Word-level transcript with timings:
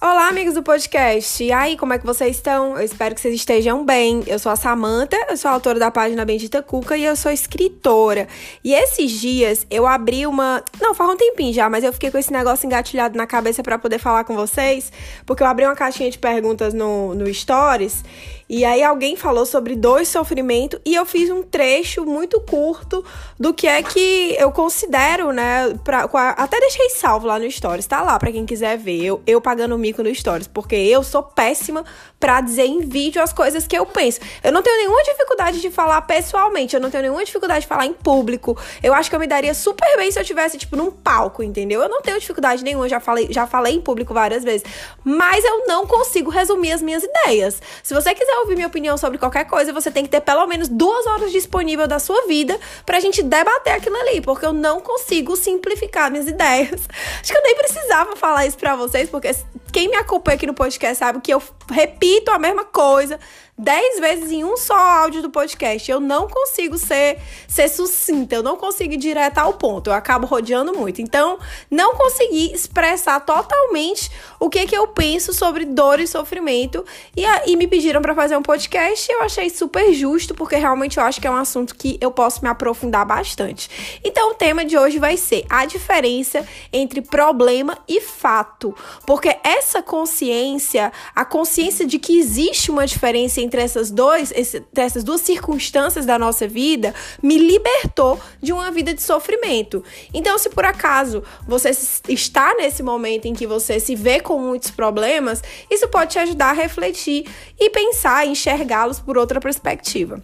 Olá, 0.00 0.28
amigos 0.28 0.54
do 0.54 0.62
podcast. 0.62 1.42
E 1.42 1.50
aí, 1.50 1.76
como 1.76 1.92
é 1.92 1.98
que 1.98 2.06
vocês 2.06 2.36
estão? 2.36 2.78
Eu 2.78 2.84
espero 2.84 3.16
que 3.16 3.20
vocês 3.20 3.34
estejam 3.34 3.84
bem. 3.84 4.22
Eu 4.28 4.38
sou 4.38 4.52
a 4.52 4.54
Samanta, 4.54 5.16
eu 5.28 5.36
sou 5.36 5.50
autora 5.50 5.76
da 5.76 5.90
página 5.90 6.24
Bendita 6.24 6.62
Cuca 6.62 6.96
e 6.96 7.02
eu 7.02 7.16
sou 7.16 7.32
escritora. 7.32 8.28
E 8.62 8.72
esses 8.72 9.10
dias 9.10 9.66
eu 9.68 9.88
abri 9.88 10.24
uma. 10.24 10.62
Não, 10.80 10.94
faz 10.94 11.10
um 11.10 11.16
tempinho 11.16 11.52
já, 11.52 11.68
mas 11.68 11.82
eu 11.82 11.92
fiquei 11.92 12.12
com 12.12 12.18
esse 12.18 12.32
negócio 12.32 12.64
engatilhado 12.64 13.18
na 13.18 13.26
cabeça 13.26 13.60
para 13.60 13.76
poder 13.76 13.98
falar 13.98 14.22
com 14.22 14.36
vocês, 14.36 14.92
porque 15.26 15.42
eu 15.42 15.48
abri 15.48 15.64
uma 15.64 15.74
caixinha 15.74 16.12
de 16.12 16.18
perguntas 16.18 16.72
no, 16.72 17.12
no 17.16 17.34
Stories. 17.34 18.04
E 18.48 18.64
aí 18.64 18.82
alguém 18.82 19.14
falou 19.14 19.44
sobre 19.44 19.76
dor 19.76 20.00
e 20.00 20.06
sofrimento 20.06 20.80
e 20.82 20.94
eu 20.94 21.04
fiz 21.04 21.28
um 21.28 21.42
trecho 21.42 22.06
muito 22.06 22.40
curto 22.40 23.04
do 23.38 23.52
que 23.52 23.66
é 23.66 23.82
que 23.82 24.34
eu 24.38 24.50
considero, 24.50 25.32
né? 25.32 25.74
Pra, 25.84 26.08
até 26.36 26.58
deixei 26.58 26.88
salvo 26.88 27.26
lá 27.26 27.38
no 27.38 27.50
Stories, 27.50 27.86
tá 27.86 28.00
lá 28.00 28.18
para 28.18 28.32
quem 28.32 28.46
quiser 28.46 28.78
ver. 28.78 29.04
Eu, 29.04 29.22
eu 29.26 29.38
pagando 29.38 29.76
mico 29.76 30.02
no 30.02 30.14
Stories, 30.14 30.46
porque 30.46 30.74
eu 30.74 31.02
sou 31.02 31.22
péssima 31.22 31.84
para 32.18 32.40
dizer 32.40 32.64
em 32.64 32.80
vídeo 32.80 33.22
as 33.22 33.34
coisas 33.34 33.66
que 33.66 33.76
eu 33.76 33.84
penso. 33.84 34.18
Eu 34.42 34.50
não 34.50 34.62
tenho 34.62 34.78
nenhuma 34.78 35.02
dificuldade 35.02 35.60
de 35.60 35.70
falar 35.70 36.00
pessoalmente, 36.02 36.74
eu 36.74 36.80
não 36.80 36.90
tenho 36.90 37.02
nenhuma 37.02 37.24
dificuldade 37.24 37.60
de 37.60 37.66
falar 37.66 37.84
em 37.84 37.92
público. 37.92 38.58
Eu 38.82 38.94
acho 38.94 39.10
que 39.10 39.16
eu 39.16 39.20
me 39.20 39.26
daria 39.26 39.52
super 39.52 39.94
bem 39.98 40.10
se 40.10 40.18
eu 40.18 40.24
tivesse 40.24 40.56
tipo 40.56 40.74
num 40.74 40.90
palco, 40.90 41.42
entendeu? 41.42 41.82
Eu 41.82 41.88
não 41.88 42.00
tenho 42.00 42.18
dificuldade 42.18 42.64
nenhuma, 42.64 42.88
já 42.88 42.98
falei, 42.98 43.28
já 43.30 43.46
falei 43.46 43.74
em 43.74 43.80
público 43.80 44.14
várias 44.14 44.42
vezes, 44.42 44.64
mas 45.04 45.44
eu 45.44 45.66
não 45.66 45.86
consigo 45.86 46.30
resumir 46.30 46.72
as 46.72 46.80
minhas 46.80 47.02
ideias. 47.02 47.60
Se 47.82 47.92
você 47.92 48.14
quiser 48.14 48.37
ouvir 48.40 48.54
minha 48.54 48.66
opinião 48.66 48.96
sobre 48.96 49.18
qualquer 49.18 49.44
coisa, 49.44 49.72
você 49.72 49.90
tem 49.90 50.04
que 50.04 50.10
ter 50.10 50.20
pelo 50.20 50.46
menos 50.46 50.68
duas 50.68 51.06
horas 51.06 51.30
disponível 51.32 51.86
da 51.86 51.98
sua 51.98 52.26
vida 52.26 52.58
pra 52.84 53.00
gente 53.00 53.22
debater 53.22 53.74
aquilo 53.74 53.96
ali, 53.96 54.20
porque 54.20 54.46
eu 54.46 54.52
não 54.52 54.80
consigo 54.80 55.36
simplificar 55.36 56.10
minhas 56.10 56.26
ideias. 56.26 56.88
Acho 57.20 57.32
que 57.32 57.38
eu 57.38 57.42
nem 57.42 57.54
precisava 57.54 58.16
falar 58.16 58.46
isso 58.46 58.56
pra 58.56 58.76
vocês, 58.76 59.08
porque 59.08 59.30
quem 59.72 59.88
me 59.88 59.96
acompanha 59.96 60.36
aqui 60.36 60.46
no 60.46 60.54
podcast 60.54 60.98
sabe 60.98 61.20
que 61.20 61.32
eu 61.32 61.42
repito 61.70 62.30
a 62.30 62.38
mesma 62.38 62.64
coisa 62.64 63.18
dez 63.58 63.98
vezes 63.98 64.30
em 64.30 64.44
um 64.44 64.56
só 64.56 64.76
áudio 64.76 65.20
do 65.20 65.30
podcast. 65.30 65.90
Eu 65.90 65.98
não 65.98 66.28
consigo 66.28 66.78
ser, 66.78 67.18
ser 67.48 67.68
sucinta, 67.68 68.36
eu 68.36 68.42
não 68.42 68.56
consigo 68.56 68.94
ir 68.94 68.98
direto 68.98 69.38
ao 69.38 69.54
ponto, 69.54 69.90
eu 69.90 69.94
acabo 69.94 70.26
rodeando 70.26 70.72
muito. 70.72 71.02
Então, 71.02 71.38
não 71.70 71.94
consegui 71.94 72.52
expressar 72.52 73.20
totalmente 73.20 74.10
o 74.38 74.48
que, 74.48 74.66
que 74.66 74.76
eu 74.76 74.86
penso 74.86 75.32
sobre 75.32 75.64
dor 75.64 76.00
e 76.00 76.06
sofrimento. 76.06 76.84
E, 77.16 77.22
e 77.46 77.56
me 77.56 77.66
pediram 77.66 78.00
para 78.00 78.14
fazer 78.14 78.36
um 78.36 78.42
podcast 78.42 79.10
e 79.10 79.14
eu 79.14 79.22
achei 79.22 79.50
super 79.50 79.92
justo, 79.92 80.34
porque 80.34 80.56
realmente 80.56 80.98
eu 80.98 81.04
acho 81.04 81.20
que 81.20 81.26
é 81.26 81.30
um 81.30 81.36
assunto 81.36 81.74
que 81.74 81.98
eu 82.00 82.10
posso 82.10 82.42
me 82.42 82.48
aprofundar 82.48 83.04
bastante. 83.04 83.98
Então, 84.04 84.30
o 84.30 84.34
tema 84.34 84.64
de 84.64 84.76
hoje 84.76 84.98
vai 84.98 85.16
ser 85.16 85.44
a 85.48 85.66
diferença 85.66 86.46
entre 86.72 87.00
problema 87.00 87.78
e 87.88 88.00
fato. 88.00 88.74
Porque 89.06 89.36
essa 89.42 89.82
consciência, 89.82 90.92
a 91.14 91.24
consciência 91.24 91.86
de 91.86 91.98
que 91.98 92.18
existe 92.18 92.70
uma 92.70 92.86
diferença 92.86 93.40
entre 93.40 93.60
essas, 93.60 93.90
dois, 93.90 94.32
essas 94.74 95.02
duas 95.02 95.20
circunstâncias 95.20 96.06
da 96.06 96.18
nossa 96.18 96.46
vida 96.46 96.94
me 97.22 97.38
libertou 97.38 98.20
de 98.40 98.52
uma 98.52 98.70
vida 98.70 98.94
de 98.94 99.02
sofrimento. 99.02 99.82
Então, 100.12 100.38
se 100.38 100.50
por 100.50 100.64
acaso 100.64 101.22
você 101.46 101.70
está 102.08 102.54
nesse 102.54 102.82
momento 102.82 103.26
em 103.26 103.34
que 103.34 103.46
você 103.46 103.80
se 103.80 103.94
vê 103.94 104.20
com 104.28 104.38
muitos 104.38 104.70
problemas, 104.70 105.42
isso 105.70 105.88
pode 105.88 106.12
te 106.12 106.18
ajudar 106.18 106.50
a 106.50 106.52
refletir 106.52 107.26
e 107.58 107.70
pensar, 107.70 108.26
enxergá-los 108.26 109.00
por 109.00 109.16
outra 109.16 109.40
perspectiva. 109.40 110.22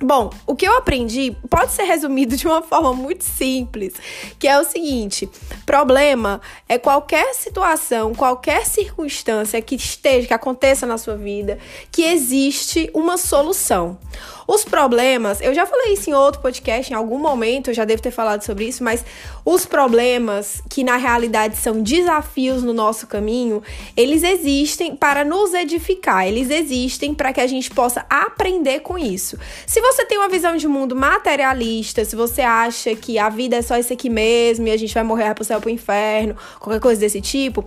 Bom, 0.00 0.30
o 0.46 0.54
que 0.56 0.66
eu 0.66 0.76
aprendi 0.76 1.36
pode 1.50 1.72
ser 1.72 1.82
resumido 1.82 2.36
de 2.36 2.46
uma 2.46 2.62
forma 2.62 2.92
muito 2.92 3.24
simples, 3.24 3.94
que 4.38 4.46
é 4.46 4.58
o 4.58 4.64
seguinte: 4.64 5.28
problema 5.66 6.40
é 6.68 6.78
qualquer 6.78 7.34
situação, 7.34 8.14
qualquer 8.14 8.64
circunstância 8.64 9.60
que 9.60 9.74
esteja, 9.74 10.28
que 10.28 10.34
aconteça 10.34 10.86
na 10.86 10.98
sua 10.98 11.16
vida, 11.16 11.58
que 11.90 12.04
existe 12.04 12.88
uma 12.94 13.16
solução. 13.16 13.98
Os 14.52 14.64
problemas, 14.64 15.40
eu 15.40 15.54
já 15.54 15.64
falei 15.64 15.94
isso 15.94 16.10
em 16.10 16.12
outro 16.12 16.42
podcast, 16.42 16.92
em 16.92 16.94
algum 16.94 17.16
momento 17.16 17.70
eu 17.70 17.74
já 17.74 17.86
devo 17.86 18.02
ter 18.02 18.10
falado 18.10 18.42
sobre 18.42 18.66
isso, 18.66 18.84
mas 18.84 19.02
os 19.46 19.64
problemas 19.64 20.62
que 20.68 20.84
na 20.84 20.98
realidade 20.98 21.56
são 21.56 21.80
desafios 21.80 22.62
no 22.62 22.74
nosso 22.74 23.06
caminho, 23.06 23.62
eles 23.96 24.22
existem 24.22 24.94
para 24.94 25.24
nos 25.24 25.54
edificar, 25.54 26.28
eles 26.28 26.50
existem 26.50 27.14
para 27.14 27.32
que 27.32 27.40
a 27.40 27.46
gente 27.46 27.70
possa 27.70 28.04
aprender 28.10 28.80
com 28.80 28.98
isso. 28.98 29.38
Se 29.66 29.80
você 29.80 30.04
tem 30.04 30.18
uma 30.18 30.28
visão 30.28 30.54
de 30.54 30.68
mundo 30.68 30.94
materialista, 30.94 32.04
se 32.04 32.14
você 32.14 32.42
acha 32.42 32.94
que 32.94 33.18
a 33.18 33.30
vida 33.30 33.56
é 33.56 33.62
só 33.62 33.78
isso 33.78 33.94
aqui 33.94 34.10
mesmo 34.10 34.68
e 34.68 34.70
a 34.70 34.76
gente 34.76 34.92
vai 34.92 35.02
morrer 35.02 35.34
pro 35.34 35.44
céu 35.44 35.62
pro 35.62 35.70
inferno, 35.70 36.36
qualquer 36.60 36.78
coisa 36.80 37.00
desse 37.00 37.22
tipo, 37.22 37.64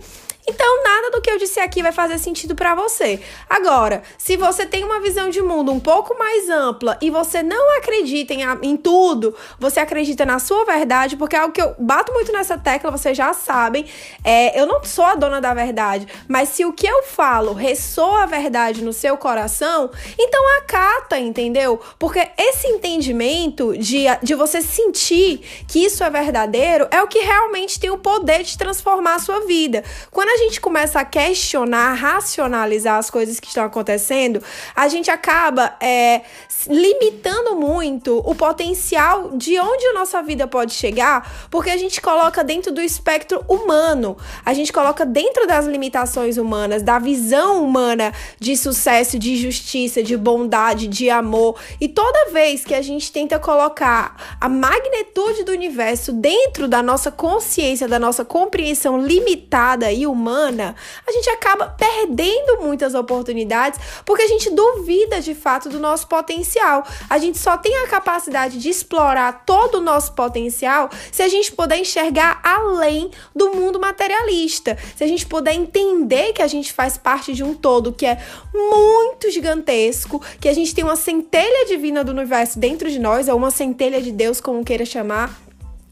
então, 0.48 0.82
nada 0.84 1.10
do 1.10 1.20
que 1.20 1.28
eu 1.28 1.38
disse 1.38 1.58
aqui 1.58 1.82
vai 1.82 1.90
fazer 1.90 2.18
sentido 2.18 2.54
para 2.54 2.74
você. 2.74 3.20
Agora, 3.50 4.02
se 4.16 4.36
você 4.36 4.64
tem 4.64 4.84
uma 4.84 5.00
visão 5.00 5.28
de 5.28 5.42
mundo 5.42 5.72
um 5.72 5.80
pouco 5.80 6.16
mais 6.16 6.48
ampla 6.48 6.96
e 7.02 7.10
você 7.10 7.42
não 7.42 7.76
acredita 7.78 8.32
em, 8.32 8.42
em 8.62 8.76
tudo, 8.76 9.34
você 9.58 9.80
acredita 9.80 10.24
na 10.24 10.38
sua 10.38 10.64
verdade, 10.64 11.16
porque 11.16 11.34
é 11.34 11.40
algo 11.40 11.52
que 11.52 11.60
eu 11.60 11.74
bato 11.78 12.12
muito 12.12 12.32
nessa 12.32 12.56
tecla, 12.56 12.92
vocês 12.92 13.16
já 13.16 13.32
sabem. 13.32 13.86
É, 14.22 14.60
eu 14.60 14.66
não 14.66 14.84
sou 14.84 15.04
a 15.04 15.16
dona 15.16 15.40
da 15.40 15.52
verdade, 15.52 16.06
mas 16.28 16.50
se 16.50 16.64
o 16.64 16.72
que 16.72 16.86
eu 16.86 17.02
falo 17.02 17.52
ressoa 17.52 18.22
a 18.22 18.26
verdade 18.26 18.84
no 18.84 18.92
seu 18.92 19.16
coração, 19.16 19.90
então 20.18 20.58
acata, 20.58 21.18
entendeu? 21.18 21.80
Porque 21.98 22.28
esse 22.38 22.68
entendimento 22.68 23.76
de, 23.76 24.04
de 24.22 24.34
você 24.34 24.62
sentir 24.62 25.40
que 25.66 25.84
isso 25.84 26.04
é 26.04 26.10
verdadeiro 26.10 26.86
é 26.90 27.02
o 27.02 27.08
que 27.08 27.18
realmente 27.18 27.80
tem 27.80 27.90
o 27.90 27.98
poder 27.98 28.44
de 28.44 28.56
transformar 28.56 29.14
a 29.14 29.18
sua 29.18 29.40
vida. 29.46 29.82
Quando 30.10 30.28
a 30.28 30.35
a 30.36 30.38
gente 30.38 30.60
começa 30.60 31.00
a 31.00 31.04
questionar, 31.04 31.94
racionalizar 31.94 32.98
as 32.98 33.10
coisas 33.10 33.40
que 33.40 33.48
estão 33.48 33.64
acontecendo, 33.64 34.42
a 34.74 34.86
gente 34.86 35.10
acaba 35.10 35.74
é, 35.80 36.20
limitando 36.68 37.56
muito 37.56 38.18
o 38.18 38.34
potencial 38.34 39.30
de 39.30 39.58
onde 39.58 39.86
a 39.86 39.94
nossa 39.94 40.22
vida 40.22 40.46
pode 40.46 40.74
chegar, 40.74 41.48
porque 41.50 41.70
a 41.70 41.76
gente 41.76 42.00
coloca 42.02 42.44
dentro 42.44 42.72
do 42.72 42.82
espectro 42.82 43.42
humano, 43.48 44.16
a 44.44 44.52
gente 44.52 44.72
coloca 44.72 45.06
dentro 45.06 45.46
das 45.46 45.64
limitações 45.64 46.36
humanas, 46.36 46.82
da 46.82 46.98
visão 46.98 47.64
humana 47.64 48.12
de 48.38 48.56
sucesso, 48.56 49.18
de 49.18 49.36
justiça, 49.36 50.02
de 50.02 50.16
bondade, 50.16 50.86
de 50.86 51.08
amor. 51.08 51.58
E 51.80 51.88
toda 51.88 52.30
vez 52.30 52.62
que 52.64 52.74
a 52.74 52.82
gente 52.82 53.10
tenta 53.10 53.38
colocar 53.38 54.36
a 54.38 54.48
magnitude 54.48 55.44
do 55.44 55.52
universo 55.52 56.12
dentro 56.12 56.68
da 56.68 56.82
nossa 56.82 57.10
consciência, 57.10 57.88
da 57.88 57.98
nossa 57.98 58.24
compreensão 58.24 59.00
limitada 59.00 59.90
e 59.90 60.06
humana, 60.06 60.25
a 60.28 61.12
gente 61.12 61.28
acaba 61.30 61.68
perdendo 61.68 62.62
muitas 62.62 62.94
oportunidades 62.94 63.78
porque 64.04 64.22
a 64.22 64.26
gente 64.26 64.50
duvida 64.50 65.20
de 65.20 65.34
fato 65.34 65.68
do 65.68 65.78
nosso 65.78 66.06
potencial. 66.06 66.86
A 67.08 67.18
gente 67.18 67.38
só 67.38 67.56
tem 67.56 67.76
a 67.78 67.88
capacidade 67.88 68.58
de 68.58 68.68
explorar 68.68 69.44
todo 69.44 69.76
o 69.76 69.80
nosso 69.80 70.12
potencial 70.12 70.90
se 71.12 71.22
a 71.22 71.28
gente 71.28 71.52
puder 71.52 71.78
enxergar 71.78 72.40
além 72.42 73.10
do 73.34 73.50
mundo 73.50 73.78
materialista, 73.78 74.76
se 74.96 75.04
a 75.04 75.06
gente 75.06 75.26
puder 75.26 75.54
entender 75.54 76.32
que 76.32 76.42
a 76.42 76.46
gente 76.46 76.72
faz 76.72 76.96
parte 76.96 77.32
de 77.32 77.42
um 77.42 77.54
todo 77.54 77.92
que 77.92 78.06
é 78.06 78.18
muito 78.52 79.30
gigantesco, 79.30 80.20
que 80.40 80.48
a 80.48 80.54
gente 80.54 80.74
tem 80.74 80.84
uma 80.84 80.96
centelha 80.96 81.66
divina 81.66 82.02
do 82.02 82.12
universo 82.12 82.58
dentro 82.58 82.90
de 82.90 82.98
nós, 82.98 83.28
ou 83.28 83.36
uma 83.36 83.50
centelha 83.50 84.00
de 84.00 84.12
Deus, 84.12 84.40
como 84.40 84.64
queira 84.64 84.84
chamar 84.84 85.45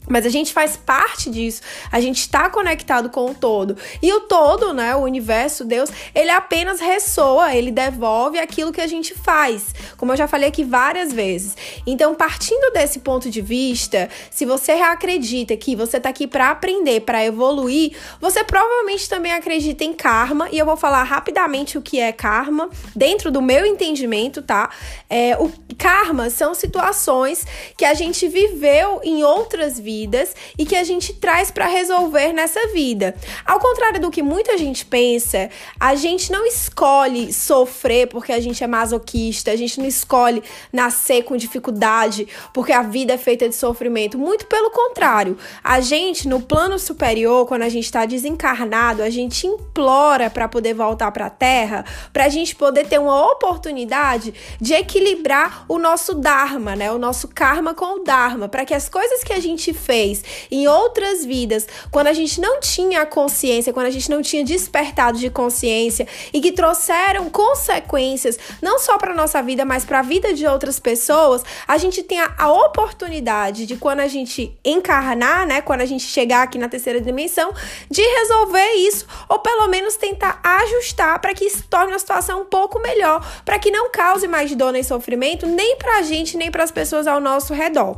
mas 0.07 0.25
a 0.25 0.29
gente 0.29 0.53
faz 0.53 0.77
parte 0.77 1.29
disso, 1.29 1.61
a 1.91 1.99
gente 1.99 2.19
está 2.19 2.49
conectado 2.49 3.09
com 3.09 3.31
o 3.31 3.33
todo. 3.33 3.77
E 4.01 4.11
o 4.13 4.21
todo, 4.21 4.73
né, 4.73 4.95
o 4.95 4.99
universo, 4.99 5.65
Deus, 5.65 5.89
ele 6.13 6.29
apenas 6.29 6.79
ressoa, 6.79 7.53
ele 7.53 7.71
devolve 7.71 8.39
aquilo 8.39 8.71
que 8.71 8.81
a 8.81 8.87
gente 8.87 9.13
faz, 9.13 9.73
como 9.97 10.11
eu 10.11 10.17
já 10.17 10.27
falei 10.27 10.49
aqui 10.49 10.63
várias 10.63 11.11
vezes. 11.11 11.55
Então, 11.85 12.13
partindo 12.15 12.71
desse 12.71 12.99
ponto 12.99 13.29
de 13.29 13.41
vista, 13.41 14.09
se 14.29 14.45
você 14.45 14.73
acredita 14.73 15.55
que 15.57 15.75
você 15.75 15.97
está 15.97 16.09
aqui 16.09 16.27
para 16.27 16.51
aprender, 16.51 17.01
para 17.01 17.25
evoluir, 17.25 17.95
você 18.19 18.43
provavelmente 18.43 19.09
também 19.09 19.31
acredita 19.31 19.83
em 19.83 19.93
karma, 19.93 20.47
e 20.51 20.57
eu 20.57 20.65
vou 20.65 20.77
falar 20.77 21.03
rapidamente 21.03 21.77
o 21.77 21.81
que 21.81 21.99
é 21.99 22.11
karma, 22.11 22.69
dentro 22.95 23.31
do 23.31 23.41
meu 23.41 23.65
entendimento, 23.65 24.41
tá? 24.41 24.69
É, 25.09 25.37
o 25.37 25.51
karma 25.77 26.29
são 26.29 26.53
situações 26.53 27.45
que 27.77 27.85
a 27.85 27.93
gente 27.93 28.27
viveu 28.27 29.01
em 29.03 29.23
outras 29.23 29.79
vidas 29.79 29.94
vidas 29.95 30.35
e 30.57 30.65
que 30.65 30.75
a 30.75 30.83
gente 30.83 31.13
traz 31.13 31.49
para 31.49 31.67
resolver 31.67 32.33
nessa 32.33 32.67
vida. 32.67 33.15
Ao 33.45 33.59
contrário 33.59 33.99
do 34.01 34.11
que 34.11 34.21
muita 34.21 34.57
gente 34.57 34.85
pensa, 34.85 35.49
a 35.79 35.95
gente 35.95 36.31
não 36.31 36.45
escolhe 36.45 37.31
sofrer 37.31 38.07
porque 38.07 38.31
a 38.31 38.39
gente 38.39 38.63
é 38.63 38.67
masoquista, 38.67 39.51
a 39.51 39.55
gente 39.55 39.79
não 39.79 39.87
escolhe 39.87 40.43
nascer 40.71 41.23
com 41.23 41.37
dificuldade 41.37 42.27
porque 42.53 42.73
a 42.73 42.81
vida 42.81 43.13
é 43.13 43.17
feita 43.17 43.47
de 43.47 43.55
sofrimento. 43.55 44.17
Muito 44.17 44.45
pelo 44.47 44.69
contrário, 44.69 45.37
a 45.63 45.79
gente 45.79 46.27
no 46.27 46.41
plano 46.41 46.77
superior, 46.77 47.47
quando 47.47 47.63
a 47.63 47.69
gente 47.69 47.85
está 47.85 48.05
desencarnado, 48.05 49.01
a 49.01 49.09
gente 49.09 49.47
implora 49.47 50.29
para 50.29 50.47
poder 50.47 50.73
voltar 50.73 51.11
para 51.11 51.27
a 51.27 51.29
Terra, 51.29 51.85
para 52.11 52.25
a 52.25 52.29
gente 52.29 52.55
poder 52.55 52.87
ter 52.87 52.99
uma 52.99 53.31
oportunidade 53.31 54.33
de 54.59 54.73
equilibrar 54.73 55.65
o 55.67 55.77
nosso 55.77 56.13
Dharma, 56.15 56.75
né? 56.75 56.91
O 56.91 56.97
nosso 56.97 57.27
karma 57.27 57.73
com 57.73 58.01
o 58.01 58.03
Dharma, 58.03 58.47
para 58.47 58.65
que 58.65 58.73
as 58.73 58.89
coisas 58.89 59.23
que 59.23 59.33
a 59.33 59.39
gente 59.39 59.73
fez 59.85 60.23
em 60.51 60.67
outras 60.67 61.23
vidas, 61.23 61.67
quando 61.91 62.07
a 62.07 62.13
gente 62.13 62.41
não 62.41 62.59
tinha 62.59 63.01
a 63.01 63.05
consciência, 63.05 63.71
quando 63.71 63.87
a 63.87 63.91
gente 63.91 64.09
não 64.09 64.21
tinha 64.21 64.43
despertado 64.43 65.17
de 65.17 65.29
consciência 65.29 66.07
e 66.33 66.41
que 66.41 66.51
trouxeram 66.51 67.29
consequências 67.29 68.37
não 68.61 68.79
só 68.79 68.97
para 68.97 69.13
nossa 69.13 69.41
vida, 69.41 69.63
mas 69.63 69.85
para 69.85 69.99
a 69.99 70.01
vida 70.01 70.33
de 70.33 70.45
outras 70.45 70.79
pessoas, 70.79 71.43
a 71.67 71.77
gente 71.77 72.03
tem 72.03 72.19
a, 72.19 72.33
a 72.37 72.51
oportunidade 72.51 73.65
de 73.65 73.77
quando 73.77 73.99
a 73.99 74.07
gente 74.07 74.57
encarnar, 74.63 75.45
né, 75.45 75.61
quando 75.61 75.81
a 75.81 75.85
gente 75.85 76.03
chegar 76.03 76.43
aqui 76.43 76.57
na 76.57 76.67
terceira 76.67 76.99
dimensão, 76.99 77.53
de 77.89 78.01
resolver 78.01 78.73
isso 78.73 79.05
ou 79.29 79.39
pelo 79.39 79.67
menos 79.67 79.95
tentar 79.95 80.39
ajustar 80.43 81.19
para 81.19 81.33
que 81.33 81.49
se 81.49 81.63
torne 81.63 81.91
uma 81.91 81.99
situação 81.99 82.41
um 82.41 82.45
pouco 82.45 82.79
melhor, 82.79 83.25
para 83.43 83.59
que 83.59 83.69
não 83.69 83.91
cause 83.91 84.27
mais 84.27 84.53
dor 84.55 84.71
nem 84.71 84.83
sofrimento 84.83 85.45
nem 85.45 85.77
para 85.77 85.97
a 85.97 86.01
gente 86.01 86.37
nem 86.37 86.49
para 86.49 86.63
as 86.63 86.71
pessoas 86.71 87.07
ao 87.07 87.19
nosso 87.19 87.53
redor. 87.53 87.97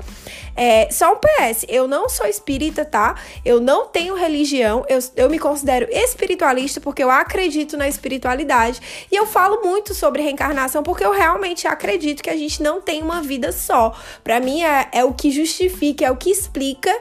É, 0.57 0.89
só 0.89 1.13
um 1.13 1.17
PS, 1.17 1.65
eu 1.69 1.87
não 1.87 2.09
sou 2.09 2.25
espírita, 2.25 2.83
tá? 2.83 3.15
Eu 3.45 3.61
não 3.61 3.85
tenho 3.85 4.15
religião, 4.15 4.83
eu, 4.89 4.97
eu 5.15 5.29
me 5.29 5.37
considero 5.37 5.87
espiritualista 5.91 6.81
porque 6.81 7.03
eu 7.03 7.11
acredito 7.11 7.77
na 7.77 7.87
espiritualidade 7.87 8.81
e 9.11 9.15
eu 9.15 9.27
falo 9.27 9.61
muito 9.63 9.93
sobre 9.93 10.23
reencarnação 10.23 10.81
porque 10.81 11.05
eu 11.05 11.11
realmente 11.11 11.67
acredito 11.67 12.23
que 12.23 12.29
a 12.29 12.35
gente 12.35 12.63
não 12.63 12.81
tem 12.81 13.03
uma 13.03 13.21
vida 13.21 13.51
só. 13.51 13.95
Para 14.23 14.39
mim 14.39 14.63
é, 14.63 14.89
é 14.91 15.03
o 15.05 15.13
que 15.13 15.29
justifica, 15.29 16.05
é 16.05 16.11
o 16.11 16.17
que 16.17 16.31
explica 16.31 16.91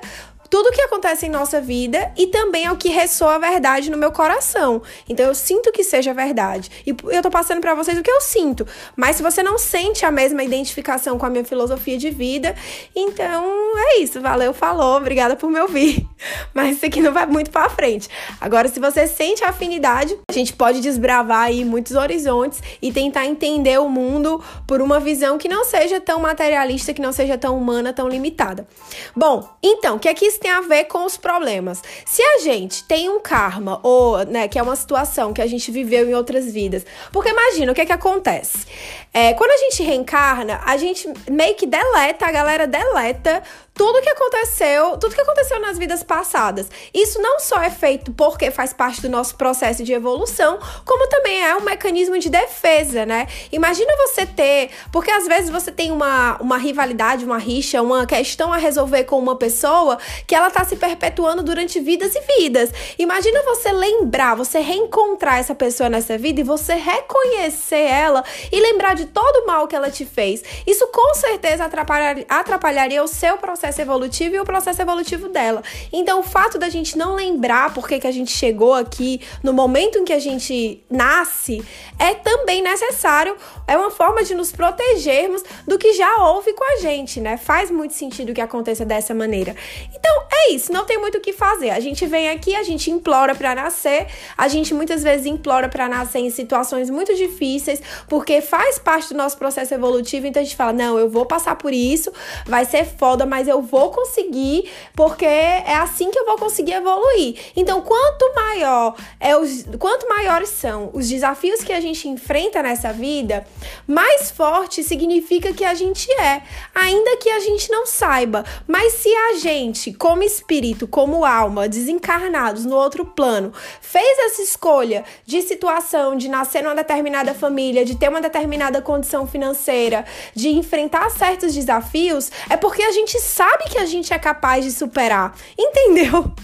tudo 0.56 0.72
que 0.72 0.80
acontece 0.80 1.26
em 1.26 1.28
nossa 1.28 1.60
vida 1.60 2.10
e 2.16 2.28
também 2.28 2.64
é 2.64 2.72
o 2.72 2.78
que 2.78 2.88
ressoa 2.88 3.34
a 3.34 3.38
verdade 3.38 3.90
no 3.90 3.98
meu 3.98 4.10
coração. 4.10 4.80
Então 5.06 5.26
eu 5.26 5.34
sinto 5.34 5.70
que 5.70 5.84
seja 5.84 6.14
verdade. 6.14 6.70
E 6.86 6.96
eu 7.14 7.22
tô 7.22 7.28
passando 7.28 7.60
para 7.60 7.74
vocês 7.74 7.98
o 7.98 8.02
que 8.02 8.10
eu 8.10 8.22
sinto. 8.22 8.66
Mas 8.96 9.16
se 9.16 9.22
você 9.22 9.42
não 9.42 9.58
sente 9.58 10.06
a 10.06 10.10
mesma 10.10 10.42
identificação 10.42 11.18
com 11.18 11.26
a 11.26 11.28
minha 11.28 11.44
filosofia 11.44 11.98
de 11.98 12.08
vida, 12.08 12.54
então 12.94 13.44
é 13.76 14.00
isso. 14.00 14.18
Valeu, 14.18 14.54
falou. 14.54 14.96
Obrigada 14.96 15.36
por 15.36 15.50
me 15.50 15.60
ouvir. 15.60 16.08
Mas 16.54 16.78
isso 16.78 16.86
aqui 16.86 17.02
não 17.02 17.12
vai 17.12 17.26
muito 17.26 17.50
para 17.50 17.68
frente. 17.68 18.08
Agora, 18.40 18.66
se 18.68 18.80
você 18.80 19.06
sente 19.06 19.44
afinidade, 19.44 20.18
a 20.26 20.32
gente 20.32 20.54
pode 20.54 20.80
desbravar 20.80 21.48
aí 21.48 21.66
muitos 21.66 21.94
horizontes 21.94 22.62
e 22.80 22.90
tentar 22.90 23.26
entender 23.26 23.78
o 23.78 23.90
mundo 23.90 24.42
por 24.66 24.80
uma 24.80 24.98
visão 24.98 25.36
que 25.36 25.50
não 25.50 25.66
seja 25.66 26.00
tão 26.00 26.18
materialista, 26.18 26.94
que 26.94 27.02
não 27.02 27.12
seja 27.12 27.36
tão 27.36 27.58
humana, 27.58 27.92
tão 27.92 28.08
limitada. 28.08 28.66
Bom, 29.14 29.46
então, 29.62 29.96
o 29.96 29.98
que 29.98 30.08
é 30.08 30.14
que 30.14 30.24
isso 30.24 30.45
tem 30.46 30.52
a 30.52 30.60
ver 30.60 30.84
com 30.84 31.04
os 31.04 31.16
problemas. 31.16 31.82
Se 32.04 32.22
a 32.22 32.38
gente 32.38 32.84
tem 32.84 33.08
um 33.08 33.18
karma, 33.18 33.80
ou, 33.82 34.24
né, 34.24 34.46
que 34.46 34.56
é 34.56 34.62
uma 34.62 34.76
situação 34.76 35.32
que 35.32 35.42
a 35.42 35.46
gente 35.46 35.72
viveu 35.72 36.08
em 36.08 36.14
outras 36.14 36.52
vidas, 36.52 36.86
porque 37.12 37.30
imagina 37.30 37.72
o 37.72 37.74
que 37.74 37.80
é 37.80 37.86
que 37.86 37.92
acontece. 37.92 38.64
É, 39.12 39.32
quando 39.34 39.50
a 39.50 39.56
gente 39.56 39.82
reencarna, 39.82 40.60
a 40.64 40.76
gente 40.76 41.12
meio 41.28 41.56
que 41.56 41.66
deleta, 41.66 42.26
a 42.26 42.30
galera 42.30 42.64
deleta 42.64 43.42
tudo 43.76 44.00
que 44.00 44.08
aconteceu, 44.08 44.96
tudo 44.96 45.14
que 45.14 45.20
aconteceu 45.20 45.60
nas 45.60 45.76
vidas 45.78 46.02
passadas. 46.02 46.68
Isso 46.94 47.20
não 47.20 47.38
só 47.38 47.60
é 47.62 47.68
feito 47.68 48.10
porque 48.10 48.50
faz 48.50 48.72
parte 48.72 49.02
do 49.02 49.08
nosso 49.08 49.36
processo 49.36 49.84
de 49.84 49.92
evolução, 49.92 50.58
como 50.84 51.06
também 51.08 51.44
é 51.44 51.54
um 51.54 51.60
mecanismo 51.60 52.18
de 52.18 52.30
defesa, 52.30 53.04
né? 53.04 53.28
Imagina 53.52 53.92
você 54.08 54.24
ter, 54.24 54.70
porque 54.90 55.10
às 55.10 55.26
vezes 55.26 55.50
você 55.50 55.70
tem 55.70 55.92
uma, 55.92 56.38
uma 56.40 56.56
rivalidade, 56.56 57.24
uma 57.24 57.36
rixa, 57.36 57.82
uma 57.82 58.06
questão 58.06 58.50
a 58.50 58.56
resolver 58.56 59.04
com 59.04 59.18
uma 59.18 59.36
pessoa 59.36 59.98
que 60.26 60.34
ela 60.34 60.50
tá 60.50 60.64
se 60.64 60.76
perpetuando 60.76 61.42
durante 61.42 61.78
vidas 61.78 62.14
e 62.14 62.20
vidas. 62.38 62.70
Imagina 62.98 63.42
você 63.42 63.70
lembrar, 63.72 64.34
você 64.34 64.58
reencontrar 64.58 65.38
essa 65.38 65.54
pessoa 65.54 65.90
nessa 65.90 66.16
vida 66.16 66.40
e 66.40 66.44
você 66.44 66.74
reconhecer 66.74 67.76
ela 67.76 68.24
e 68.50 68.58
lembrar 68.58 68.94
de 68.94 69.04
todo 69.04 69.44
o 69.44 69.46
mal 69.46 69.68
que 69.68 69.76
ela 69.76 69.90
te 69.90 70.06
fez. 70.06 70.42
Isso 70.66 70.86
com 70.86 71.14
certeza 71.14 71.66
atrapalharia, 71.66 72.24
atrapalharia 72.26 73.02
o 73.02 73.08
seu 73.08 73.36
processo 73.36 73.65
processo 73.66 73.80
evolutivo 73.80 74.36
e 74.36 74.40
o 74.40 74.44
processo 74.44 74.80
evolutivo 74.80 75.28
dela. 75.28 75.62
Então, 75.92 76.20
o 76.20 76.22
fato 76.22 76.58
da 76.58 76.68
gente 76.68 76.96
não 76.96 77.14
lembrar 77.14 77.74
por 77.74 77.88
que, 77.88 77.98
que 77.98 78.06
a 78.06 78.12
gente 78.12 78.30
chegou 78.30 78.74
aqui 78.74 79.20
no 79.42 79.52
momento 79.52 79.98
em 79.98 80.04
que 80.04 80.12
a 80.12 80.18
gente 80.18 80.84
nasce 80.88 81.64
é 81.98 82.14
também 82.14 82.62
necessário, 82.62 83.36
é 83.66 83.76
uma 83.76 83.90
forma 83.90 84.22
de 84.22 84.34
nos 84.34 84.52
protegermos 84.52 85.42
do 85.66 85.78
que 85.78 85.94
já 85.94 86.16
houve 86.18 86.52
com 86.52 86.64
a 86.64 86.76
gente, 86.76 87.20
né? 87.20 87.36
Faz 87.36 87.70
muito 87.70 87.94
sentido 87.94 88.32
que 88.32 88.40
aconteça 88.40 88.84
dessa 88.84 89.14
maneira. 89.14 89.56
Então, 89.92 90.26
é 90.32 90.52
isso, 90.52 90.72
não 90.72 90.84
tem 90.84 90.98
muito 90.98 91.18
o 91.18 91.20
que 91.20 91.32
fazer. 91.32 91.70
A 91.70 91.80
gente 91.80 92.06
vem 92.06 92.30
aqui, 92.30 92.54
a 92.54 92.62
gente 92.62 92.90
implora 92.90 93.34
para 93.34 93.54
nascer, 93.54 94.06
a 94.36 94.46
gente 94.46 94.72
muitas 94.74 95.02
vezes 95.02 95.26
implora 95.26 95.68
para 95.68 95.88
nascer 95.88 96.20
em 96.20 96.30
situações 96.30 96.88
muito 96.88 97.14
difíceis, 97.14 97.82
porque 98.08 98.40
faz 98.40 98.78
parte 98.78 99.08
do 99.08 99.16
nosso 99.16 99.36
processo 99.36 99.74
evolutivo, 99.74 100.26
então 100.26 100.40
a 100.40 100.44
gente 100.44 100.56
fala: 100.56 100.72
"Não, 100.72 100.98
eu 100.98 101.08
vou 101.08 101.26
passar 101.26 101.56
por 101.56 101.72
isso, 101.72 102.12
vai 102.46 102.64
ser 102.64 102.84
foda, 102.84 103.26
mas 103.26 103.48
eu 103.48 103.55
eu 103.56 103.62
vou 103.62 103.90
conseguir, 103.90 104.70
porque 104.94 105.24
é 105.24 105.74
assim 105.76 106.10
que 106.10 106.18
eu 106.18 106.26
vou 106.26 106.36
conseguir 106.36 106.74
evoluir. 106.74 107.36
Então, 107.56 107.80
quanto 107.80 108.34
maior 108.34 108.94
é 109.18 109.36
os, 109.36 109.64
quanto 109.78 110.08
maiores 110.08 110.50
são 110.50 110.90
os 110.92 111.08
desafios 111.08 111.62
que 111.62 111.72
a 111.72 111.80
gente 111.80 112.08
enfrenta 112.08 112.62
nessa 112.62 112.92
vida, 112.92 113.46
mais 113.86 114.30
forte 114.30 114.82
significa 114.82 115.52
que 115.52 115.64
a 115.64 115.74
gente 115.74 116.10
é, 116.12 116.42
ainda 116.74 117.16
que 117.16 117.30
a 117.30 117.40
gente 117.40 117.70
não 117.70 117.86
saiba. 117.86 118.44
Mas 118.66 118.92
se 118.94 119.08
a 119.08 119.34
gente, 119.38 119.92
como 119.92 120.22
espírito, 120.22 120.86
como 120.86 121.24
alma, 121.24 121.68
desencarnados 121.68 122.64
no 122.64 122.76
outro 122.76 123.06
plano, 123.06 123.52
fez 123.80 124.18
essa 124.26 124.42
escolha 124.42 125.04
de 125.24 125.40
situação, 125.40 126.16
de 126.16 126.28
nascer 126.28 126.62
numa 126.62 126.74
determinada 126.74 127.32
família, 127.32 127.84
de 127.84 127.96
ter 127.96 128.08
uma 128.08 128.20
determinada 128.20 128.82
condição 128.82 129.26
financeira, 129.26 130.04
de 130.34 130.50
enfrentar 130.50 131.10
certos 131.10 131.54
desafios, 131.54 132.30
é 132.50 132.56
porque 132.56 132.82
a 132.82 132.92
gente 132.92 133.18
sabe 133.20 133.45
sabe 133.46 133.70
que 133.70 133.78
a 133.78 133.86
gente 133.86 134.12
é 134.12 134.18
capaz 134.18 134.64
de 134.64 134.72
superar. 134.72 135.34
Entendeu? 135.56 136.32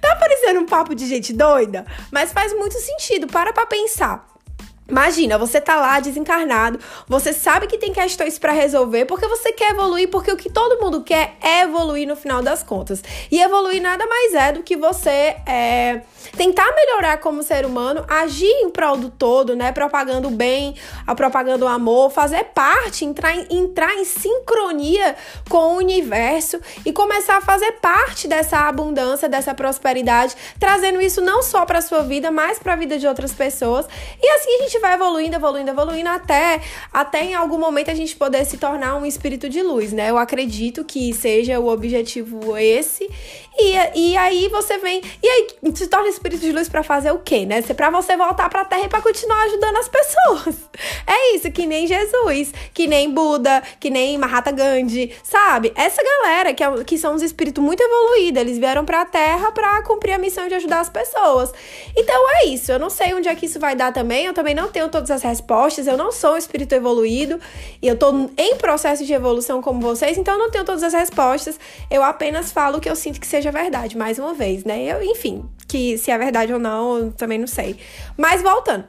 Tá 0.00 0.14
parecendo 0.14 0.60
um 0.60 0.66
papo 0.66 0.94
de 0.94 1.06
gente 1.06 1.32
doida, 1.32 1.84
mas 2.12 2.30
faz 2.30 2.52
muito 2.52 2.78
sentido. 2.78 3.26
Para 3.26 3.52
pra 3.52 3.66
pensar. 3.66 4.24
Imagina, 4.88 5.36
você 5.36 5.60
tá 5.60 5.76
lá 5.76 5.98
desencarnado, 5.98 6.78
você 7.08 7.32
sabe 7.32 7.66
que 7.66 7.76
tem 7.76 7.92
questões 7.92 8.38
para 8.38 8.52
resolver 8.52 9.04
porque 9.04 9.26
você 9.26 9.52
quer 9.52 9.72
evoluir, 9.72 10.08
porque 10.08 10.30
o 10.30 10.36
que 10.36 10.48
todo 10.48 10.80
mundo 10.80 11.02
quer 11.02 11.36
é 11.42 11.62
evoluir 11.62 12.06
no 12.06 12.14
final 12.14 12.40
das 12.40 12.62
contas. 12.62 13.02
E 13.30 13.40
evoluir 13.40 13.82
nada 13.82 14.06
mais 14.06 14.34
é 14.34 14.52
do 14.52 14.62
que 14.62 14.76
você 14.76 15.36
é, 15.44 16.02
tentar 16.36 16.72
melhorar 16.74 17.18
como 17.18 17.42
ser 17.42 17.66
humano, 17.66 18.04
agir 18.08 18.46
em 18.46 18.70
prol 18.70 18.96
do 18.96 19.10
todo, 19.10 19.56
né? 19.56 19.72
Propagando 19.72 20.28
o 20.28 20.30
bem, 20.30 20.76
propagando 21.16 21.64
o 21.64 21.68
amor, 21.68 22.10
fazer 22.10 22.44
parte, 22.44 23.04
entrar 23.04 23.34
em, 23.34 23.46
entrar 23.50 23.92
em 23.94 24.04
sincronia 24.04 25.16
com 25.48 25.74
o 25.74 25.76
universo 25.78 26.60
e 26.84 26.92
começar 26.92 27.38
a 27.38 27.40
fazer 27.40 27.72
parte 27.80 28.28
dessa 28.28 28.68
abundância, 28.68 29.28
dessa 29.28 29.52
prosperidade, 29.52 30.36
trazendo 30.60 31.00
isso 31.00 31.20
não 31.20 31.42
só 31.42 31.66
para 31.66 31.80
sua 31.80 32.02
vida, 32.02 32.30
mas 32.30 32.60
para 32.60 32.74
a 32.74 32.76
vida 32.76 32.98
de 32.98 33.06
outras 33.06 33.32
pessoas. 33.32 33.86
E 34.22 34.30
assim 34.30 34.54
a 34.54 34.62
gente 34.62 34.75
gente 34.76 34.80
vai 34.80 34.94
evoluindo, 34.94 35.36
evoluindo, 35.36 35.70
evoluindo 35.70 36.08
até, 36.08 36.60
até 36.92 37.24
em 37.24 37.34
algum 37.34 37.58
momento 37.58 37.90
a 37.90 37.94
gente 37.94 38.14
poder 38.14 38.44
se 38.44 38.58
tornar 38.58 38.96
um 38.96 39.06
espírito 39.06 39.48
de 39.48 39.62
luz, 39.62 39.92
né? 39.92 40.10
Eu 40.10 40.18
acredito 40.18 40.84
que 40.84 41.12
seja 41.12 41.58
o 41.58 41.68
objetivo 41.68 42.56
esse. 42.56 43.08
E, 43.58 44.10
e 44.10 44.16
aí 44.16 44.48
você 44.48 44.78
vem. 44.78 45.00
E 45.22 45.28
aí 45.28 45.48
se 45.74 45.86
torna 45.86 46.08
espírito 46.08 46.42
de 46.42 46.52
luz 46.52 46.68
para 46.68 46.82
fazer 46.82 47.10
o 47.10 47.18
quê, 47.18 47.46
né? 47.46 47.62
Para 47.62 47.90
você 47.90 48.16
voltar 48.16 48.50
pra 48.50 48.64
terra 48.64 48.84
e 48.84 48.88
pra 48.88 49.00
continuar 49.00 49.42
ajudando 49.44 49.76
as 49.78 49.88
pessoas. 49.88 50.56
É 51.06 51.34
isso, 51.34 51.50
que 51.50 51.66
nem 51.66 51.86
Jesus, 51.86 52.52
que 52.74 52.86
nem 52.86 53.10
Buda, 53.10 53.62
que 53.80 53.88
nem 53.88 54.18
Mahatma 54.18 54.52
Gandhi, 54.52 55.14
sabe? 55.22 55.72
Essa 55.74 56.02
galera 56.02 56.52
que, 56.52 56.62
é, 56.62 56.84
que 56.84 56.98
são 56.98 57.14
uns 57.14 57.22
espíritos 57.22 57.62
muito 57.62 57.80
evoluídos, 57.80 58.40
eles 58.40 58.58
vieram 58.58 58.84
pra 58.84 59.04
terra 59.04 59.50
pra 59.52 59.82
cumprir 59.82 60.12
a 60.12 60.18
missão 60.18 60.48
de 60.48 60.54
ajudar 60.54 60.80
as 60.80 60.90
pessoas. 60.90 61.52
Então 61.96 62.30
é 62.36 62.46
isso. 62.46 62.70
Eu 62.70 62.78
não 62.78 62.90
sei 62.90 63.14
onde 63.14 63.28
é 63.28 63.34
que 63.34 63.46
isso 63.46 63.58
vai 63.58 63.74
dar 63.74 63.92
também. 63.92 64.26
Eu 64.26 64.34
também 64.34 64.54
não 64.54 64.65
tenho 64.68 64.88
todas 64.88 65.10
as 65.10 65.22
respostas. 65.22 65.86
Eu 65.86 65.96
não 65.96 66.12
sou 66.12 66.34
um 66.34 66.36
espírito 66.36 66.74
evoluído 66.74 67.40
e 67.80 67.88
eu 67.88 67.96
tô 67.96 68.12
em 68.36 68.56
processo 68.56 69.04
de 69.04 69.12
evolução 69.12 69.62
como 69.62 69.80
vocês, 69.80 70.18
então 70.18 70.34
eu 70.34 70.40
não 70.40 70.50
tenho 70.50 70.64
todas 70.64 70.82
as 70.82 70.92
respostas. 70.92 71.58
Eu 71.90 72.02
apenas 72.02 72.52
falo 72.52 72.78
o 72.78 72.80
que 72.80 72.90
eu 72.90 72.96
sinto 72.96 73.18
que 73.18 73.26
seja 73.26 73.46
seja 73.46 73.52
verdade, 73.52 73.96
mais 73.96 74.18
uma 74.18 74.34
vez, 74.34 74.64
né? 74.64 74.82
Eu, 74.84 75.02
enfim, 75.02 75.44
que 75.68 75.96
se 75.98 76.10
é 76.10 76.18
verdade 76.18 76.52
ou 76.52 76.58
não, 76.58 76.98
eu 76.98 77.12
também 77.12 77.38
não 77.38 77.46
sei. 77.46 77.78
Mas 78.16 78.42
voltando. 78.42 78.84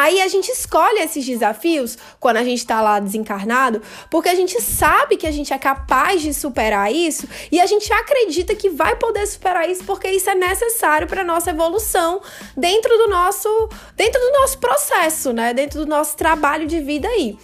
Aí 0.00 0.22
a 0.22 0.28
gente 0.28 0.48
escolhe 0.48 1.00
esses 1.00 1.26
desafios 1.26 1.98
quando 2.20 2.36
a 2.36 2.44
gente 2.44 2.64
tá 2.64 2.80
lá 2.80 3.00
desencarnado, 3.00 3.82
porque 4.08 4.28
a 4.28 4.34
gente 4.34 4.62
sabe 4.62 5.16
que 5.16 5.26
a 5.26 5.32
gente 5.32 5.52
é 5.52 5.58
capaz 5.58 6.22
de 6.22 6.32
superar 6.32 6.92
isso 6.92 7.28
e 7.50 7.60
a 7.60 7.66
gente 7.66 7.92
acredita 7.92 8.54
que 8.54 8.70
vai 8.70 8.94
poder 8.94 9.26
superar 9.26 9.68
isso 9.68 9.82
porque 9.82 10.08
isso 10.08 10.30
é 10.30 10.36
necessário 10.36 11.08
para 11.08 11.24
nossa 11.24 11.50
evolução 11.50 12.22
dentro 12.56 12.96
do 12.96 13.08
nosso 13.08 13.48
dentro 13.96 14.20
do 14.20 14.30
nosso 14.38 14.58
processo, 14.58 15.32
né? 15.32 15.52
Dentro 15.52 15.80
do 15.80 15.86
nosso 15.86 16.16
trabalho 16.16 16.64
de 16.68 16.78
vida 16.78 17.08
aí. 17.08 17.36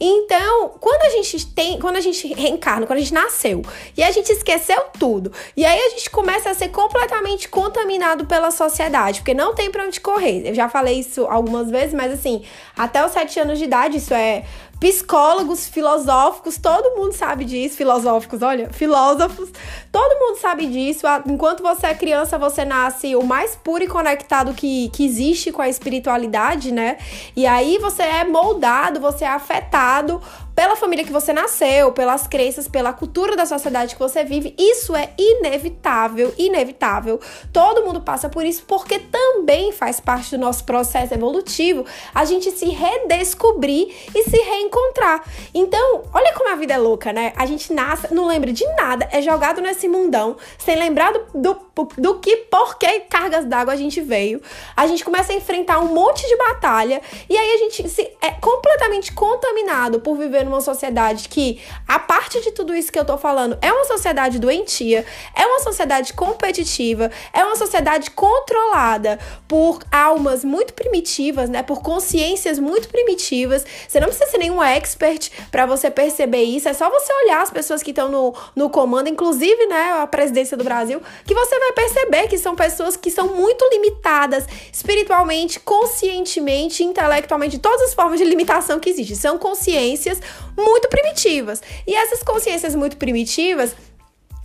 Então, 0.00 0.70
quando 0.80 1.02
a 1.02 1.10
gente 1.10 1.46
tem, 1.46 1.78
quando 1.80 1.96
a 1.96 2.00
gente 2.00 2.32
reencarna, 2.32 2.86
quando 2.86 2.98
a 2.98 3.02
gente 3.02 3.14
nasceu 3.14 3.62
e 3.96 4.02
a 4.02 4.10
gente 4.12 4.30
esqueceu 4.30 4.80
tudo, 4.98 5.32
e 5.56 5.64
aí 5.64 5.78
a 5.78 5.90
gente 5.90 6.08
começa 6.10 6.50
a 6.50 6.54
ser 6.54 6.68
completamente 6.68 7.48
contaminado 7.48 8.24
pela 8.24 8.50
sociedade, 8.50 9.20
porque 9.20 9.34
não 9.34 9.54
tem 9.54 9.70
para 9.70 9.84
onde 9.84 10.00
correr. 10.00 10.48
Eu 10.48 10.54
já 10.54 10.68
falei 10.68 11.00
isso 11.00 11.26
algumas 11.26 11.70
vezes, 11.70 11.94
mas 11.94 12.12
assim, 12.12 12.44
até 12.76 13.04
os 13.04 13.10
sete 13.10 13.40
anos 13.40 13.58
de 13.58 13.64
idade, 13.64 13.96
isso 13.96 14.14
é 14.14 14.44
psicólogos 14.78 15.68
filosóficos, 15.68 16.56
todo 16.56 16.96
mundo 16.96 17.12
sabe 17.12 17.44
disso, 17.44 17.76
filosóficos, 17.76 18.42
olha, 18.42 18.70
filósofos, 18.70 19.50
todo 19.98 20.20
mundo 20.20 20.38
sabe 20.38 20.66
disso. 20.66 21.04
Enquanto 21.26 21.60
você 21.60 21.88
é 21.88 21.94
criança, 21.94 22.38
você 22.38 22.64
nasce 22.64 23.16
o 23.16 23.24
mais 23.24 23.56
puro 23.56 23.82
e 23.82 23.88
conectado 23.88 24.54
que, 24.54 24.88
que 24.90 25.04
existe 25.04 25.50
com 25.50 25.60
a 25.60 25.68
espiritualidade, 25.68 26.70
né? 26.70 26.98
E 27.34 27.44
aí 27.44 27.78
você 27.78 28.04
é 28.04 28.24
moldado, 28.24 29.00
você 29.00 29.24
é 29.24 29.28
afetado 29.28 30.22
pela 30.58 30.74
família 30.74 31.04
que 31.04 31.12
você 31.12 31.32
nasceu, 31.32 31.92
pelas 31.92 32.26
crenças, 32.26 32.66
pela 32.66 32.92
cultura 32.92 33.36
da 33.36 33.46
sociedade 33.46 33.94
que 33.94 34.00
você 34.00 34.24
vive. 34.24 34.56
Isso 34.58 34.94
é 34.96 35.10
inevitável, 35.16 36.34
inevitável. 36.36 37.20
Todo 37.52 37.84
mundo 37.84 38.00
passa 38.00 38.28
por 38.28 38.44
isso 38.44 38.64
porque 38.66 38.98
também 38.98 39.70
faz 39.70 40.00
parte 40.00 40.32
do 40.32 40.38
nosso 40.38 40.64
processo 40.64 41.14
evolutivo 41.14 41.86
a 42.12 42.24
gente 42.24 42.50
se 42.50 42.66
redescobrir 42.70 43.86
e 44.12 44.24
se 44.24 44.36
reencontrar. 44.36 45.22
Então, 45.54 46.02
olha 46.12 46.32
como 46.34 46.50
a 46.50 46.56
vida 46.56 46.74
é 46.74 46.78
louca, 46.78 47.12
né? 47.12 47.32
A 47.36 47.46
gente 47.46 47.72
nasce, 47.72 48.12
não 48.12 48.26
lembra 48.26 48.52
de 48.52 48.66
nada, 48.74 49.08
é 49.12 49.22
jogado 49.22 49.60
nesse 49.60 49.87
mundão, 49.88 50.36
sem 50.58 50.76
lembrar 50.76 51.12
do, 51.12 51.20
do, 51.34 51.60
do 51.84 52.18
que, 52.18 52.36
por 52.36 52.78
que 52.78 53.00
cargas 53.00 53.44
d'água 53.44 53.74
a 53.74 53.76
gente 53.76 54.00
veio. 54.00 54.40
A 54.76 54.86
gente 54.86 55.04
começa 55.04 55.32
a 55.32 55.36
enfrentar 55.36 55.78
um 55.80 55.94
monte 55.94 56.26
de 56.26 56.36
batalha 56.36 57.00
e 57.28 57.36
aí 57.36 57.54
a 57.54 57.58
gente 57.58 57.88
se, 57.88 58.02
é 58.20 58.30
completamente 58.32 59.12
contaminado 59.12 60.00
por 60.00 60.16
viver 60.16 60.44
numa 60.44 60.60
sociedade 60.60 61.28
que, 61.28 61.60
a 61.86 61.98
parte 61.98 62.40
de 62.40 62.52
tudo 62.52 62.74
isso 62.74 62.92
que 62.92 62.98
eu 62.98 63.04
tô 63.04 63.18
falando, 63.18 63.58
é 63.60 63.72
uma 63.72 63.84
sociedade 63.84 64.38
doentia, 64.38 65.04
é 65.34 65.46
uma 65.46 65.60
sociedade 65.60 66.12
competitiva, 66.12 67.10
é 67.32 67.44
uma 67.44 67.56
sociedade 67.56 68.10
controlada 68.10 69.18
por 69.46 69.80
almas 69.90 70.44
muito 70.44 70.74
primitivas, 70.74 71.48
né? 71.48 71.62
Por 71.62 71.82
consciências 71.82 72.58
muito 72.58 72.88
primitivas. 72.88 73.64
Você 73.86 74.00
não 74.00 74.08
precisa 74.08 74.30
ser 74.30 74.38
nenhum 74.38 74.62
expert 74.62 75.30
para 75.50 75.66
você 75.66 75.90
perceber 75.90 76.42
isso, 76.42 76.68
é 76.68 76.72
só 76.72 76.88
você 76.90 77.12
olhar 77.24 77.42
as 77.42 77.50
pessoas 77.50 77.82
que 77.82 77.90
estão 77.90 78.08
no, 78.08 78.34
no 78.54 78.70
comando, 78.70 79.08
inclusive, 79.08 79.66
né, 79.66 80.00
a 80.00 80.06
presidência 80.06 80.56
do 80.56 80.64
Brasil, 80.64 81.00
que 81.24 81.34
você 81.34 81.58
vai 81.58 81.67
perceber 81.72 82.28
que 82.28 82.38
são 82.38 82.54
pessoas 82.54 82.96
que 82.96 83.10
são 83.10 83.34
muito 83.34 83.68
limitadas 83.70 84.46
espiritualmente, 84.72 85.60
conscientemente, 85.60 86.84
intelectualmente, 86.84 87.58
todas 87.58 87.82
as 87.82 87.94
formas 87.94 88.18
de 88.18 88.24
limitação 88.24 88.78
que 88.78 88.90
existem. 88.90 89.16
São 89.16 89.38
consciências 89.38 90.20
muito 90.56 90.88
primitivas. 90.88 91.62
E 91.86 91.94
essas 91.94 92.22
consciências 92.22 92.74
muito 92.74 92.96
primitivas 92.96 93.74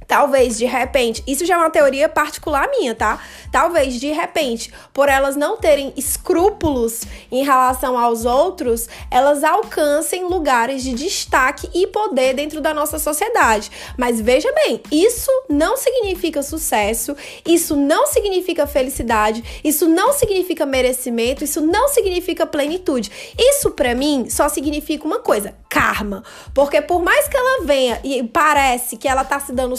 Talvez 0.08 0.58
de 0.58 0.66
repente, 0.66 1.24
isso 1.28 1.46
já 1.46 1.56
é 1.56 1.58
uma 1.58 1.70
teoria 1.70 2.10
particular 2.10 2.70
minha, 2.70 2.94
tá? 2.96 3.20
Talvez 3.52 4.00
de 4.00 4.12
repente, 4.12 4.74
por 4.94 5.10
elas 5.10 5.36
não 5.36 5.58
terem 5.58 5.94
escrúpulos 5.96 7.02
em 7.32 7.44
relação 7.44 7.98
aos 7.98 8.26
outros, 8.26 8.88
elas 9.10 9.44
alcancem 9.44 10.24
lugares 10.26 10.84
de 10.84 10.94
destaque 10.94 11.70
e 11.74 11.88
poder 11.88 12.34
dentro 12.34 12.62
da 12.62 12.74
nossa 12.74 13.00
sociedade. 13.00 13.72
Mas 13.98 14.20
veja 14.20 14.52
bem, 14.54 14.82
isso 14.92 15.32
não 15.50 15.78
significa 15.78 16.42
sucesso, 16.42 17.16
isso 17.46 17.76
não 17.76 18.08
significa 18.08 18.66
felicidade, 18.66 19.62
isso 19.64 19.88
não 19.88 20.14
significa 20.14 20.66
merecimento, 20.66 21.44
isso 21.44 21.62
não 21.62 21.88
significa 21.88 22.46
plenitude. 22.46 23.12
Isso 23.38 23.72
para 23.72 23.96
mim 23.96 24.30
só 24.30 24.50
significa 24.50 25.06
uma 25.06 25.20
coisa: 25.20 25.56
karma. 25.70 26.24
Porque 26.54 26.82
por 26.82 27.02
mais 27.02 27.28
que 27.28 27.38
ela 27.38 27.66
venha 27.66 28.00
e 28.04 28.24
parece 28.24 28.98
que 28.98 29.08
ela 29.08 29.24
tá 29.24 29.40
se 29.40 29.52
dando 29.52 29.76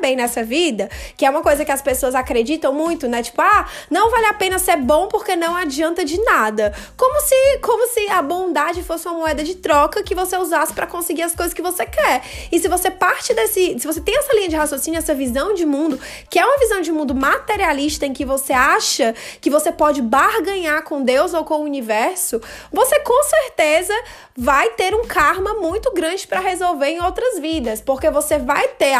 bem 0.00 0.16
nessa 0.16 0.42
vida, 0.42 0.88
que 1.16 1.24
é 1.24 1.30
uma 1.30 1.42
coisa 1.42 1.64
que 1.64 1.72
as 1.72 1.82
pessoas 1.82 2.14
acreditam 2.14 2.72
muito, 2.72 3.08
né? 3.08 3.22
Tipo, 3.22 3.42
ah, 3.42 3.66
não 3.90 4.10
vale 4.10 4.26
a 4.26 4.34
pena 4.34 4.58
ser 4.58 4.76
bom 4.76 5.08
porque 5.08 5.36
não 5.36 5.56
adianta 5.56 6.04
de 6.04 6.20
nada. 6.22 6.74
Como 6.96 7.20
se, 7.20 7.58
como 7.62 7.86
se 7.88 8.08
a 8.10 8.22
bondade 8.22 8.82
fosse 8.82 9.08
uma 9.08 9.18
moeda 9.18 9.42
de 9.42 9.56
troca 9.56 10.02
que 10.02 10.14
você 10.14 10.36
usasse 10.36 10.72
para 10.72 10.86
conseguir 10.86 11.22
as 11.22 11.34
coisas 11.34 11.54
que 11.54 11.62
você 11.62 11.84
quer. 11.84 12.22
E 12.50 12.58
se 12.58 12.68
você 12.68 12.90
parte 12.90 13.34
desse, 13.34 13.78
se 13.78 13.86
você 13.86 14.00
tem 14.00 14.16
essa 14.16 14.34
linha 14.34 14.48
de 14.48 14.56
raciocínio, 14.56 14.98
essa 14.98 15.14
visão 15.14 15.54
de 15.54 15.66
mundo, 15.66 15.98
que 16.30 16.38
é 16.38 16.44
uma 16.44 16.58
visão 16.58 16.80
de 16.80 16.92
mundo 16.92 17.14
materialista 17.14 18.06
em 18.06 18.12
que 18.12 18.24
você 18.24 18.52
acha 18.52 19.14
que 19.40 19.50
você 19.50 19.72
pode 19.72 20.00
barganhar 20.02 20.82
com 20.82 21.02
Deus 21.02 21.34
ou 21.34 21.44
com 21.44 21.60
o 21.60 21.64
universo, 21.64 22.40
você 22.72 23.00
com 23.00 23.22
certeza 23.24 23.94
vai 24.36 24.70
ter 24.70 24.94
um 24.94 25.04
karma 25.04 25.54
muito 25.54 25.92
grande 25.92 26.26
para 26.26 26.40
resolver 26.40 26.86
em 26.86 27.00
outras 27.00 27.38
vidas, 27.38 27.80
porque 27.80 28.10
você 28.10 28.38
vai 28.38 28.68
ter 28.68 28.94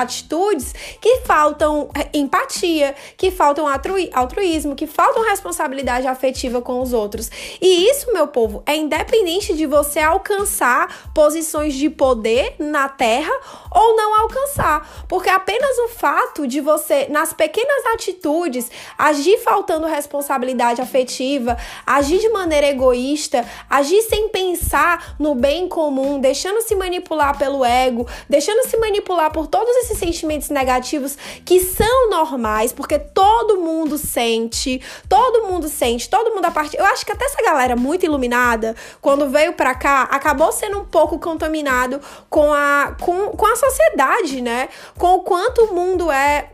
atitudes 0.58 0.74
que 1.00 1.18
faltam 1.18 1.88
é, 1.94 2.08
empatia, 2.18 2.94
que 3.16 3.30
faltam 3.30 3.66
altruísmo, 3.68 4.74
que 4.74 4.86
faltam 4.86 5.24
responsabilidade 5.24 6.06
afetiva 6.06 6.60
com 6.60 6.80
os 6.80 6.92
outros. 6.92 7.30
E 7.60 7.88
isso, 7.88 8.12
meu 8.12 8.26
povo, 8.26 8.62
é 8.66 8.76
independente 8.76 9.54
de 9.54 9.66
você 9.66 10.00
alcançar 10.00 11.10
posições 11.14 11.74
de 11.74 11.88
poder 11.88 12.56
na 12.58 12.88
Terra 12.88 13.32
ou 13.70 13.96
não 13.96 14.20
alcançar, 14.20 15.06
porque 15.08 15.30
apenas 15.30 15.78
o 15.78 15.88
fato 15.88 16.46
de 16.46 16.60
você, 16.60 17.06
nas 17.08 17.32
pequenas 17.32 17.86
atitudes, 17.94 18.70
agir 18.98 19.38
faltando 19.38 19.86
responsabilidade 19.86 20.80
afetiva, 20.80 21.56
agir 21.86 22.18
de 22.18 22.28
maneira 22.30 22.66
egoísta, 22.66 23.46
agir 23.70 24.02
sem 24.02 24.28
pensar 24.28 25.16
no 25.18 25.28
no 25.28 25.34
bem 25.34 25.68
comum, 25.68 26.18
deixando 26.18 26.62
se 26.62 26.74
manipular 26.74 27.36
pelo 27.36 27.62
ego, 27.62 28.06
deixando 28.30 28.66
se 28.66 28.78
manipular 28.78 29.30
por 29.30 29.46
todos 29.46 29.76
esses 29.76 29.98
sentimentos 29.98 30.47
negativos 30.48 31.16
que 31.44 31.60
são 31.60 32.10
normais, 32.10 32.72
porque 32.72 32.98
todo 32.98 33.58
mundo 33.58 33.98
sente, 33.98 34.80
todo 35.08 35.46
mundo 35.46 35.68
sente, 35.68 36.08
todo 36.08 36.34
mundo 36.34 36.44
a 36.44 36.50
parte. 36.50 36.76
Eu 36.76 36.84
acho 36.86 37.04
que 37.04 37.12
até 37.12 37.24
essa 37.24 37.42
galera 37.42 37.76
muito 37.76 38.04
iluminada, 38.04 38.74
quando 39.00 39.28
veio 39.28 39.52
para 39.52 39.74
cá, 39.74 40.02
acabou 40.10 40.52
sendo 40.52 40.78
um 40.80 40.84
pouco 40.84 41.18
contaminado 41.18 42.00
com 42.28 42.52
a 42.52 42.96
com, 43.00 43.30
com 43.30 43.46
a 43.46 43.56
sociedade, 43.56 44.40
né? 44.40 44.68
Com 44.98 45.16
o 45.16 45.20
quanto 45.20 45.64
o 45.64 45.74
mundo 45.74 46.10
é 46.10 46.50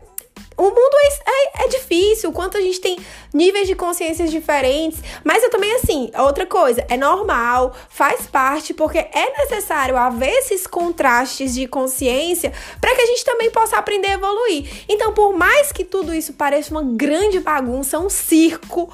o 0.56 0.62
mundo 0.62 0.96
é, 1.02 1.08
é, 1.08 1.64
é, 1.64 1.68
difícil, 1.68 2.30
o 2.30 2.32
quanto 2.32 2.56
a 2.56 2.60
gente 2.60 2.80
tem 2.80 2.98
níveis 3.32 3.66
de 3.66 3.74
consciências 3.74 4.30
diferentes. 4.30 5.02
Mas 5.24 5.42
eu 5.42 5.50
também, 5.50 5.72
assim, 5.74 6.10
outra 6.16 6.46
coisa, 6.46 6.84
é 6.88 6.96
normal, 6.96 7.74
faz 7.88 8.26
parte, 8.26 8.72
porque 8.72 8.98
é 8.98 9.38
necessário 9.38 9.96
haver 9.96 10.30
esses 10.38 10.66
contrastes 10.66 11.54
de 11.54 11.66
consciência 11.66 12.52
para 12.80 12.94
que 12.94 13.02
a 13.02 13.06
gente 13.06 13.24
também 13.24 13.50
possa 13.50 13.76
aprender 13.76 14.08
a 14.08 14.14
evoluir. 14.14 14.84
Então, 14.88 15.12
por 15.12 15.32
mais 15.32 15.72
que 15.72 15.84
tudo 15.84 16.14
isso 16.14 16.34
pareça 16.34 16.70
uma 16.70 16.84
grande 16.84 17.40
bagunça, 17.40 17.98
um 17.98 18.08
circo, 18.08 18.92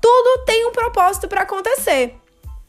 tudo 0.00 0.44
tem 0.44 0.66
um 0.66 0.72
propósito 0.72 1.26
para 1.26 1.42
acontecer. 1.42 2.14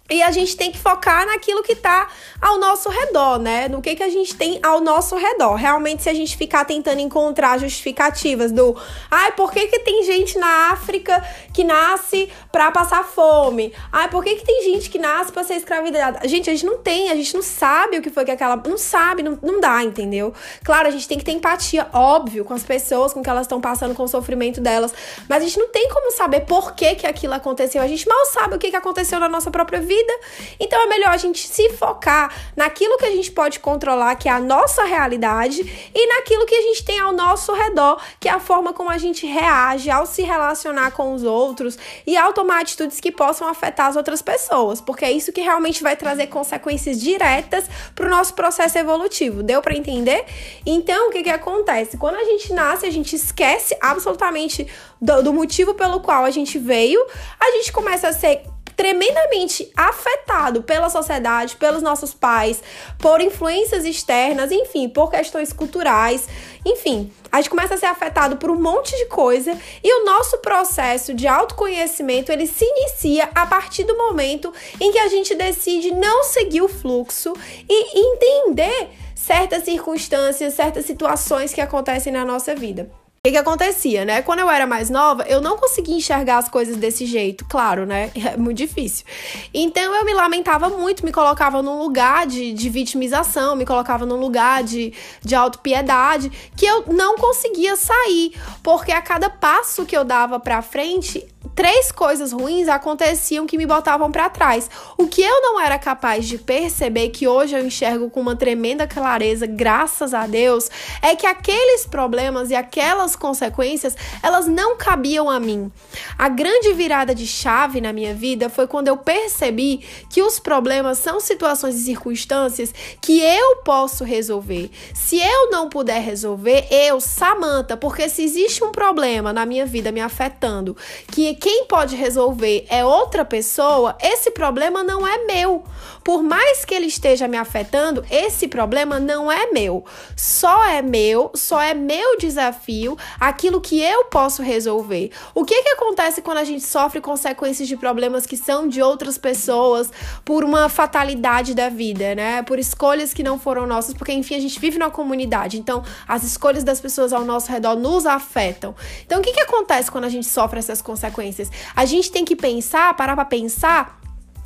E 0.09 0.23
a 0.23 0.31
gente 0.31 0.57
tem 0.57 0.71
que 0.71 0.79
focar 0.79 1.27
naquilo 1.27 1.61
que 1.61 1.73
está 1.73 2.07
ao 2.41 2.57
nosso 2.57 2.89
redor, 2.89 3.37
né? 3.37 3.67
No 3.67 3.79
que, 3.79 3.95
que 3.95 4.01
a 4.01 4.09
gente 4.09 4.35
tem 4.35 4.59
ao 4.63 4.81
nosso 4.81 5.15
redor. 5.15 5.53
Realmente, 5.53 6.01
se 6.01 6.09
a 6.09 6.13
gente 6.13 6.35
ficar 6.35 6.65
tentando 6.65 6.99
encontrar 6.99 7.59
justificativas 7.59 8.51
do 8.51 8.75
ai, 9.11 9.33
por 9.33 9.51
que, 9.51 9.67
que 9.67 9.79
tem 9.79 10.03
gente 10.03 10.39
na 10.39 10.71
África 10.71 11.23
que 11.53 11.63
nasce 11.63 12.27
para 12.51 12.71
passar 12.71 13.03
fome? 13.03 13.71
Ai, 13.91 14.09
por 14.09 14.23
que, 14.23 14.35
que 14.35 14.45
tem 14.45 14.63
gente 14.63 14.89
que 14.89 14.97
nasce 14.97 15.31
para 15.31 15.43
ser 15.43 15.55
escravizada? 15.55 16.27
Gente, 16.27 16.49
a 16.49 16.53
gente 16.53 16.65
não 16.65 16.79
tem, 16.79 17.11
a 17.11 17.15
gente 17.15 17.35
não 17.35 17.43
sabe 17.43 17.99
o 17.99 18.01
que 18.01 18.09
foi 18.09 18.25
que 18.25 18.31
aquela. 18.31 18.55
Não 18.55 18.79
sabe, 18.79 19.21
não, 19.21 19.37
não 19.43 19.59
dá, 19.61 19.83
entendeu? 19.83 20.33
Claro, 20.63 20.87
a 20.87 20.91
gente 20.91 21.07
tem 21.07 21.19
que 21.19 21.23
ter 21.23 21.33
empatia, 21.33 21.87
óbvio, 21.93 22.43
com 22.43 22.55
as 22.55 22.63
pessoas, 22.63 23.13
com 23.13 23.21
que 23.21 23.29
elas 23.29 23.43
estão 23.43 23.61
passando, 23.61 23.93
com 23.93 24.03
o 24.03 24.07
sofrimento 24.07 24.59
delas. 24.59 24.91
Mas 25.27 25.43
a 25.43 25.45
gente 25.45 25.59
não 25.59 25.67
tem 25.67 25.87
como 25.89 26.11
saber 26.11 26.41
por 26.41 26.73
que, 26.73 26.95
que 26.95 27.05
aquilo 27.05 27.33
aconteceu. 27.33 27.79
A 27.79 27.87
gente 27.87 28.07
mal 28.07 28.25
sabe 28.25 28.55
o 28.55 28.57
que, 28.57 28.71
que 28.71 28.75
aconteceu 28.75 29.19
na 29.19 29.29
nossa 29.29 29.51
própria 29.51 29.79
vida 29.79 29.98
vida. 29.99 30.13
Então 30.59 30.81
é 30.81 30.87
melhor 30.87 31.09
a 31.09 31.17
gente 31.17 31.47
se 31.47 31.69
focar 31.69 32.33
naquilo 32.55 32.97
que 32.97 33.05
a 33.05 33.11
gente 33.11 33.31
pode 33.31 33.59
controlar, 33.59 34.15
que 34.15 34.27
é 34.27 34.31
a 34.31 34.39
nossa 34.39 34.83
realidade, 34.83 35.91
e 35.93 36.07
naquilo 36.07 36.45
que 36.45 36.55
a 36.55 36.61
gente 36.61 36.83
tem 36.83 36.99
ao 36.99 37.11
nosso 37.11 37.53
redor, 37.53 38.01
que 38.19 38.27
é 38.27 38.31
a 38.31 38.39
forma 38.39 38.73
como 38.73 38.89
a 38.89 38.97
gente 38.97 39.25
reage 39.25 39.89
ao 39.89 40.05
se 40.05 40.21
relacionar 40.21 40.91
com 40.91 41.13
os 41.13 41.23
outros 41.23 41.77
e 42.05 42.17
ao 42.17 42.33
tomar 42.33 42.61
atitudes 42.61 42.99
que 42.99 43.11
possam 43.11 43.47
afetar 43.47 43.87
as 43.87 43.95
outras 43.95 44.21
pessoas, 44.21 44.81
porque 44.81 45.05
é 45.05 45.11
isso 45.11 45.31
que 45.31 45.41
realmente 45.41 45.83
vai 45.83 45.95
trazer 45.95 46.27
consequências 46.27 46.99
diretas 46.99 47.65
para 47.95 48.07
o 48.07 48.09
nosso 48.09 48.33
processo 48.33 48.77
evolutivo. 48.77 49.43
Deu 49.43 49.61
para 49.61 49.75
entender? 49.75 50.25
Então, 50.65 51.09
o 51.09 51.11
que, 51.11 51.23
que 51.23 51.29
acontece? 51.29 51.97
Quando 51.97 52.15
a 52.15 52.23
gente 52.23 52.53
nasce, 52.53 52.85
a 52.85 52.91
gente 52.91 53.15
esquece 53.15 53.75
absolutamente 53.81 54.67
do, 55.01 55.23
do 55.23 55.33
motivo 55.33 55.73
pelo 55.73 55.99
qual 55.99 56.25
a 56.25 56.31
gente 56.31 56.57
veio, 56.57 56.99
a 57.39 57.51
gente 57.51 57.71
começa 57.71 58.07
a 58.07 58.13
ser 58.13 58.43
tremendamente 58.79 59.69
afetado 59.75 60.63
pela 60.63 60.89
sociedade, 60.89 61.57
pelos 61.57 61.81
nossos 61.81 62.13
pais, 62.13 62.63
por 62.97 63.19
influências 63.19 63.83
externas, 63.83 64.53
enfim, 64.53 64.87
por 64.87 65.11
questões 65.11 65.51
culturais, 65.51 66.29
enfim, 66.65 67.11
a 67.29 67.41
gente 67.41 67.49
começa 67.49 67.73
a 67.73 67.77
ser 67.77 67.87
afetado 67.87 68.37
por 68.37 68.49
um 68.49 68.55
monte 68.55 68.95
de 68.95 69.07
coisa 69.07 69.51
e 69.83 70.01
o 70.01 70.05
nosso 70.05 70.37
processo 70.37 71.13
de 71.13 71.27
autoconhecimento 71.27 72.31
ele 72.31 72.47
se 72.47 72.63
inicia 72.63 73.29
a 73.35 73.45
partir 73.45 73.83
do 73.83 73.97
momento 73.97 74.53
em 74.79 74.93
que 74.93 74.99
a 74.99 75.09
gente 75.09 75.35
decide 75.35 75.91
não 75.91 76.23
seguir 76.23 76.61
o 76.61 76.69
fluxo 76.69 77.33
e 77.67 77.99
entender 77.99 78.91
certas 79.13 79.65
circunstâncias, 79.65 80.53
certas 80.53 80.85
situações 80.85 81.53
que 81.53 81.59
acontecem 81.59 82.13
na 82.13 82.23
nossa 82.23 82.55
vida. 82.55 82.89
O 83.19 83.21
que, 83.21 83.31
que 83.31 83.37
acontecia, 83.37 84.05
né? 84.05 84.21
Quando 84.21 84.39
eu 84.39 84.49
era 84.49 84.65
mais 84.65 84.89
nova, 84.89 85.23
eu 85.23 85.41
não 85.41 85.57
conseguia 85.57 85.93
enxergar 85.93 86.37
as 86.37 86.47
coisas 86.47 86.77
desse 86.77 87.05
jeito, 87.05 87.43
claro, 87.49 87.85
né? 87.85 88.11
É 88.29 88.37
muito 88.37 88.57
difícil. 88.57 89.05
Então 89.53 89.93
eu 89.93 90.05
me 90.05 90.13
lamentava 90.13 90.69
muito, 90.69 91.03
me 91.03 91.11
colocava 91.11 91.61
num 91.61 91.79
lugar 91.79 92.25
de, 92.25 92.53
de 92.53 92.69
vitimização, 92.69 93.57
me 93.57 93.65
colocava 93.65 94.05
num 94.05 94.15
lugar 94.15 94.63
de, 94.63 94.93
de 95.21 95.35
autopiedade, 95.35 96.31
que 96.55 96.65
eu 96.65 96.85
não 96.87 97.17
conseguia 97.17 97.75
sair, 97.75 98.33
porque 98.63 98.91
a 98.91 99.01
cada 99.01 99.29
passo 99.29 99.85
que 99.85 99.97
eu 99.97 100.05
dava 100.05 100.39
pra 100.39 100.61
frente, 100.61 101.27
três 101.59 101.91
coisas 101.91 102.31
ruins 102.31 102.69
aconteciam 102.69 103.45
que 103.45 103.57
me 103.57 103.65
botavam 103.65 104.09
para 104.09 104.29
trás. 104.29 104.69
O 104.97 105.07
que 105.07 105.21
eu 105.21 105.41
não 105.41 105.59
era 105.59 105.77
capaz 105.77 106.25
de 106.25 106.37
perceber, 106.37 107.09
que 107.09 107.27
hoje 107.27 107.53
eu 107.53 107.65
enxergo 107.65 108.09
com 108.09 108.21
uma 108.21 108.33
tremenda 108.33 108.87
clareza, 108.87 109.45
graças 109.45 110.13
a 110.13 110.25
Deus, 110.25 110.71
é 111.01 111.17
que 111.17 111.27
aqueles 111.27 111.85
problemas 111.85 112.49
e 112.49 112.55
aquelas 112.55 113.13
consequências, 113.13 113.97
elas 114.23 114.47
não 114.47 114.77
cabiam 114.77 115.29
a 115.29 115.37
mim. 115.37 115.69
A 116.17 116.29
grande 116.29 116.71
virada 116.71 117.13
de 117.13 117.27
chave 117.27 117.81
na 117.81 117.91
minha 117.91 118.13
vida 118.13 118.47
foi 118.47 118.65
quando 118.65 118.87
eu 118.87 118.95
percebi 118.95 119.85
que 120.09 120.21
os 120.21 120.39
problemas 120.39 120.99
são 120.99 121.19
situações 121.19 121.75
e 121.75 121.83
circunstâncias 121.83 122.73
que 123.01 123.19
eu 123.19 123.57
posso 123.65 124.05
resolver. 124.05 124.71
Se 124.93 125.19
eu 125.19 125.51
não 125.51 125.67
puder 125.67 126.01
resolver, 126.01 126.67
eu, 126.71 127.01
Samantha, 127.01 127.75
porque 127.75 128.07
se 128.07 128.23
existe 128.23 128.63
um 128.63 128.71
problema 128.71 129.33
na 129.33 129.45
minha 129.45 129.65
vida 129.65 129.91
me 129.91 129.99
afetando, 129.99 130.77
que 131.11 131.48
quem 131.49 131.65
pode 131.65 131.95
resolver 131.95 132.67
é 132.69 132.85
outra 132.85 133.25
pessoa, 133.25 133.97
esse 133.99 134.29
problema 134.29 134.83
não 134.83 135.07
é 135.07 135.25
meu. 135.25 135.63
Por 136.03 136.21
mais 136.21 136.63
que 136.63 136.75
ele 136.75 136.85
esteja 136.85 137.27
me 137.27 137.37
afetando, 137.37 138.05
esse 138.09 138.47
problema 138.47 138.99
não 138.99 139.31
é 139.31 139.47
meu. 139.47 139.83
Só 140.15 140.63
é 140.63 140.83
meu, 140.83 141.31
só 141.33 141.59
é 141.59 141.73
meu 141.73 142.17
desafio, 142.17 142.95
aquilo 143.19 143.59
que 143.59 143.81
eu 143.81 144.05
posso 144.05 144.43
resolver. 144.43 145.11
O 145.33 145.43
que 145.43 145.63
que 145.63 145.69
acontece 145.69 146.21
quando 146.21 146.37
a 146.37 146.43
gente 146.43 146.63
sofre 146.63 147.01
consequências 147.01 147.67
de 147.67 147.75
problemas 147.75 148.27
que 148.27 148.37
são 148.37 148.67
de 148.67 148.81
outras 148.83 149.17
pessoas 149.17 149.91
por 150.23 150.43
uma 150.43 150.69
fatalidade 150.69 151.55
da 151.55 151.67
vida, 151.67 152.13
né? 152.13 152.43
Por 152.43 152.59
escolhas 152.59 153.11
que 153.11 153.23
não 153.23 153.39
foram 153.39 153.65
nossas, 153.65 153.95
porque 153.95 154.13
enfim 154.13 154.35
a 154.35 154.39
gente 154.39 154.59
vive 154.59 154.77
numa 154.77 154.91
comunidade. 154.91 155.59
Então, 155.59 155.83
as 156.07 156.23
escolhas 156.23 156.63
das 156.63 156.79
pessoas 156.79 157.11
ao 157.11 157.25
nosso 157.25 157.51
redor 157.51 157.75
nos 157.75 158.05
afetam. 158.05 158.75
Então, 159.03 159.19
o 159.19 159.23
que 159.23 159.33
que 159.33 159.41
acontece 159.41 159.89
quando 159.89 160.05
a 160.05 160.09
gente 160.09 160.27
sofre 160.27 160.59
essas 160.59 160.79
consequências? 160.79 161.38
A 161.75 161.85
gente 161.85 162.11
tem 162.11 162.25
que 162.25 162.35
pensar, 162.35 162.93
parar 162.95 163.15
para 163.15 163.25
pensar 163.25 163.98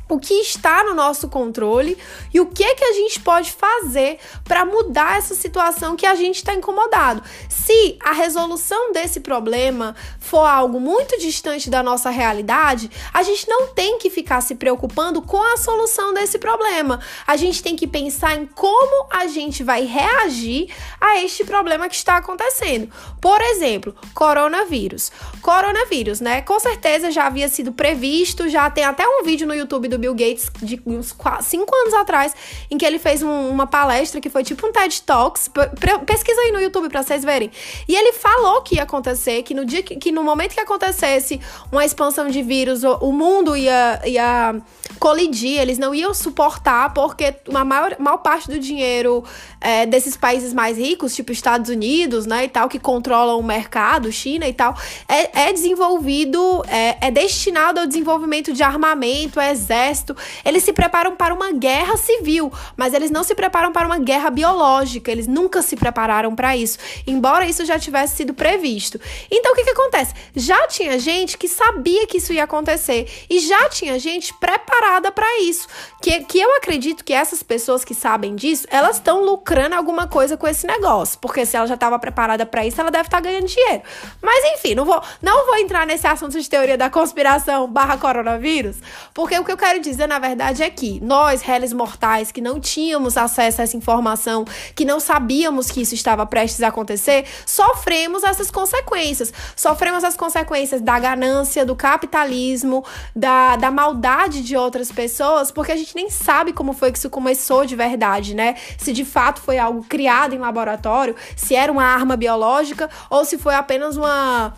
o 0.08 0.18
que 0.18 0.34
está 0.34 0.84
no 0.84 0.94
nosso 0.94 1.28
controle 1.28 1.96
e 2.32 2.40
o 2.40 2.46
que 2.46 2.62
é 2.62 2.74
que 2.74 2.84
a 2.84 2.92
gente 2.92 3.20
pode 3.20 3.52
fazer 3.52 4.18
para 4.44 4.64
mudar 4.64 5.18
essa 5.18 5.34
situação 5.34 5.96
que 5.96 6.06
a 6.06 6.14
gente 6.14 6.36
está 6.36 6.54
incomodado. 6.54 7.22
Se 7.48 7.96
a 8.00 8.12
resolução 8.12 8.92
desse 8.92 9.20
problema 9.20 9.94
for 10.18 10.44
algo 10.44 10.78
muito 10.78 11.18
distante 11.18 11.70
da 11.70 11.82
nossa 11.82 12.10
realidade, 12.10 12.90
a 13.12 13.22
gente 13.22 13.48
não 13.48 13.68
tem 13.68 13.98
que 13.98 14.10
ficar 14.10 14.40
se 14.40 14.54
preocupando 14.54 15.22
com 15.22 15.40
a 15.40 15.56
solução 15.56 16.12
desse 16.12 16.38
problema. 16.38 17.00
A 17.26 17.36
gente 17.36 17.62
tem 17.62 17.76
que 17.76 17.86
pensar 17.86 18.36
em 18.36 18.46
como 18.46 19.06
a 19.10 19.26
gente 19.26 19.62
vai 19.62 19.84
reagir 19.84 20.72
a 21.00 21.18
este 21.20 21.44
problema 21.44 21.88
que 21.88 21.94
está 21.94 22.16
acontecendo. 22.16 22.90
Por 23.20 23.40
exemplo, 23.40 23.94
coronavírus. 24.14 25.10
Coronavírus, 25.40 26.20
né? 26.20 26.42
Com 26.42 26.60
certeza 26.60 27.10
já 27.10 27.26
havia 27.26 27.48
sido 27.48 27.72
previsto, 27.72 28.48
já 28.48 28.68
tem 28.70 28.84
até 28.84 29.06
um 29.06 29.24
vídeo 29.24 29.46
no 29.46 29.54
YouTube 29.54 29.88
do 29.94 29.98
Bill 29.98 30.14
Gates 30.14 30.50
de 30.62 30.80
uns 30.84 31.14
5 31.42 31.76
anos 31.76 31.94
atrás, 31.94 32.34
em 32.70 32.76
que 32.76 32.84
ele 32.84 32.98
fez 32.98 33.22
um, 33.22 33.48
uma 33.48 33.66
palestra 33.66 34.20
que 34.20 34.28
foi 34.28 34.42
tipo 34.42 34.66
um 34.66 34.72
TED 34.72 35.02
Talks. 35.02 35.50
Pesquisa 36.06 36.40
aí 36.40 36.52
no 36.52 36.60
YouTube 36.60 36.88
pra 36.88 37.02
vocês 37.02 37.24
verem. 37.24 37.50
E 37.88 37.94
ele 37.94 38.12
falou 38.12 38.62
que 38.62 38.76
ia 38.76 38.82
acontecer, 38.82 39.42
que 39.42 39.54
no 39.54 39.64
dia 39.64 39.82
que, 39.82 39.96
que 39.96 40.12
no 40.12 40.22
momento 40.22 40.54
que 40.54 40.60
acontecesse 40.60 41.40
uma 41.70 41.84
expansão 41.84 42.28
de 42.28 42.42
vírus, 42.42 42.84
o, 42.84 42.96
o 42.96 43.12
mundo 43.12 43.56
ia, 43.56 44.00
ia 44.04 44.54
colidir, 44.98 45.60
eles 45.60 45.78
não 45.78 45.94
iam 45.94 46.12
suportar, 46.12 46.92
porque 46.92 47.34
uma 47.48 47.64
maior, 47.64 47.96
maior 47.98 48.18
parte 48.18 48.48
do 48.48 48.58
dinheiro 48.58 49.24
é, 49.60 49.86
desses 49.86 50.16
países 50.16 50.52
mais 50.52 50.78
ricos, 50.78 51.14
tipo 51.14 51.32
Estados 51.32 51.70
Unidos, 51.70 52.26
né, 52.26 52.44
e 52.44 52.48
tal, 52.48 52.68
que 52.68 52.78
controlam 52.78 53.38
o 53.38 53.42
mercado, 53.42 54.10
China 54.10 54.46
e 54.46 54.52
tal, 54.52 54.76
é, 55.08 55.48
é 55.48 55.52
desenvolvido, 55.52 56.64
é, 56.68 57.08
é 57.08 57.10
destinado 57.10 57.80
ao 57.80 57.86
desenvolvimento 57.86 58.52
de 58.52 58.62
armamento, 58.62 59.40
exército. 59.40 59.83
Eles 60.44 60.62
se 60.62 60.72
preparam 60.72 61.16
para 61.16 61.34
uma 61.34 61.52
guerra 61.52 61.96
civil, 61.96 62.52
mas 62.76 62.94
eles 62.94 63.10
não 63.10 63.24
se 63.24 63.34
preparam 63.34 63.72
para 63.72 63.86
uma 63.86 63.98
guerra 63.98 64.30
biológica, 64.30 65.10
eles 65.10 65.26
nunca 65.26 65.62
se 65.62 65.76
prepararam 65.76 66.34
para 66.34 66.56
isso, 66.56 66.78
embora 67.06 67.46
isso 67.46 67.64
já 67.64 67.78
tivesse 67.78 68.16
sido 68.16 68.34
previsto. 68.34 69.00
Então, 69.30 69.52
o 69.52 69.54
que, 69.54 69.64
que 69.64 69.70
acontece? 69.70 70.14
Já 70.34 70.66
tinha 70.66 70.98
gente 70.98 71.38
que 71.38 71.48
sabia 71.48 72.06
que 72.06 72.18
isso 72.18 72.32
ia 72.32 72.44
acontecer, 72.44 73.26
e 73.28 73.40
já 73.40 73.68
tinha 73.68 73.98
gente 73.98 74.32
preparada 74.34 75.10
para 75.10 75.40
isso, 75.40 75.66
que, 76.02 76.20
que 76.24 76.40
eu 76.40 76.56
acredito 76.56 77.04
que 77.04 77.12
essas 77.12 77.42
pessoas 77.42 77.84
que 77.84 77.94
sabem 77.94 78.34
disso, 78.34 78.66
elas 78.70 78.96
estão 78.96 79.24
lucrando 79.24 79.64
lucrando 79.64 79.74
alguma 79.74 80.06
coisa 80.06 80.36
com 80.36 80.48
esse 80.48 80.66
negócio. 80.66 81.18
Porque 81.20 81.46
se 81.46 81.56
ela 81.56 81.66
já 81.66 81.74
estava 81.74 81.98
preparada 81.98 82.44
para 82.44 82.66
isso, 82.66 82.80
ela 82.80 82.90
deve 82.90 83.06
estar 83.06 83.18
tá 83.18 83.22
ganhando 83.22 83.46
dinheiro. 83.46 83.82
Mas 84.20 84.44
enfim, 84.54 84.74
não 84.74 84.84
vou, 84.84 85.00
não 85.22 85.46
vou 85.46 85.56
entrar 85.56 85.86
nesse 85.86 86.06
assunto 86.06 86.40
de 86.40 86.48
teoria 86.48 86.76
da 86.76 86.90
conspiração 86.90 87.68
barra 87.68 87.96
coronavírus, 87.96 88.76
porque 89.12 89.38
o 89.38 89.44
que 89.44 89.52
eu 89.52 89.56
quero 89.56 89.73
dizer, 89.80 90.06
na 90.06 90.18
verdade, 90.18 90.62
é 90.62 90.70
que 90.70 91.00
nós, 91.00 91.42
réis 91.42 91.72
mortais, 91.72 92.32
que 92.32 92.40
não 92.40 92.60
tínhamos 92.60 93.16
acesso 93.16 93.60
a 93.60 93.64
essa 93.64 93.76
informação, 93.76 94.44
que 94.74 94.84
não 94.84 95.00
sabíamos 95.00 95.70
que 95.70 95.80
isso 95.80 95.94
estava 95.94 96.26
prestes 96.26 96.62
a 96.62 96.68
acontecer, 96.68 97.24
sofremos 97.46 98.22
essas 98.22 98.50
consequências. 98.50 99.32
Sofremos 99.56 100.04
as 100.04 100.16
consequências 100.16 100.80
da 100.80 100.98
ganância, 100.98 101.64
do 101.64 101.76
capitalismo, 101.76 102.84
da, 103.14 103.56
da 103.56 103.70
maldade 103.70 104.42
de 104.42 104.56
outras 104.56 104.90
pessoas, 104.90 105.50
porque 105.50 105.72
a 105.72 105.76
gente 105.76 105.94
nem 105.94 106.10
sabe 106.10 106.52
como 106.52 106.72
foi 106.72 106.90
que 106.92 106.98
isso 106.98 107.10
começou 107.10 107.64
de 107.64 107.76
verdade, 107.76 108.34
né? 108.34 108.56
Se 108.78 108.92
de 108.92 109.04
fato 109.04 109.40
foi 109.40 109.58
algo 109.58 109.84
criado 109.84 110.34
em 110.34 110.38
laboratório, 110.38 111.14
se 111.36 111.54
era 111.54 111.70
uma 111.70 111.84
arma 111.84 112.16
biológica 112.16 112.88
ou 113.08 113.24
se 113.24 113.38
foi 113.38 113.54
apenas 113.54 113.96
uma 113.96 114.54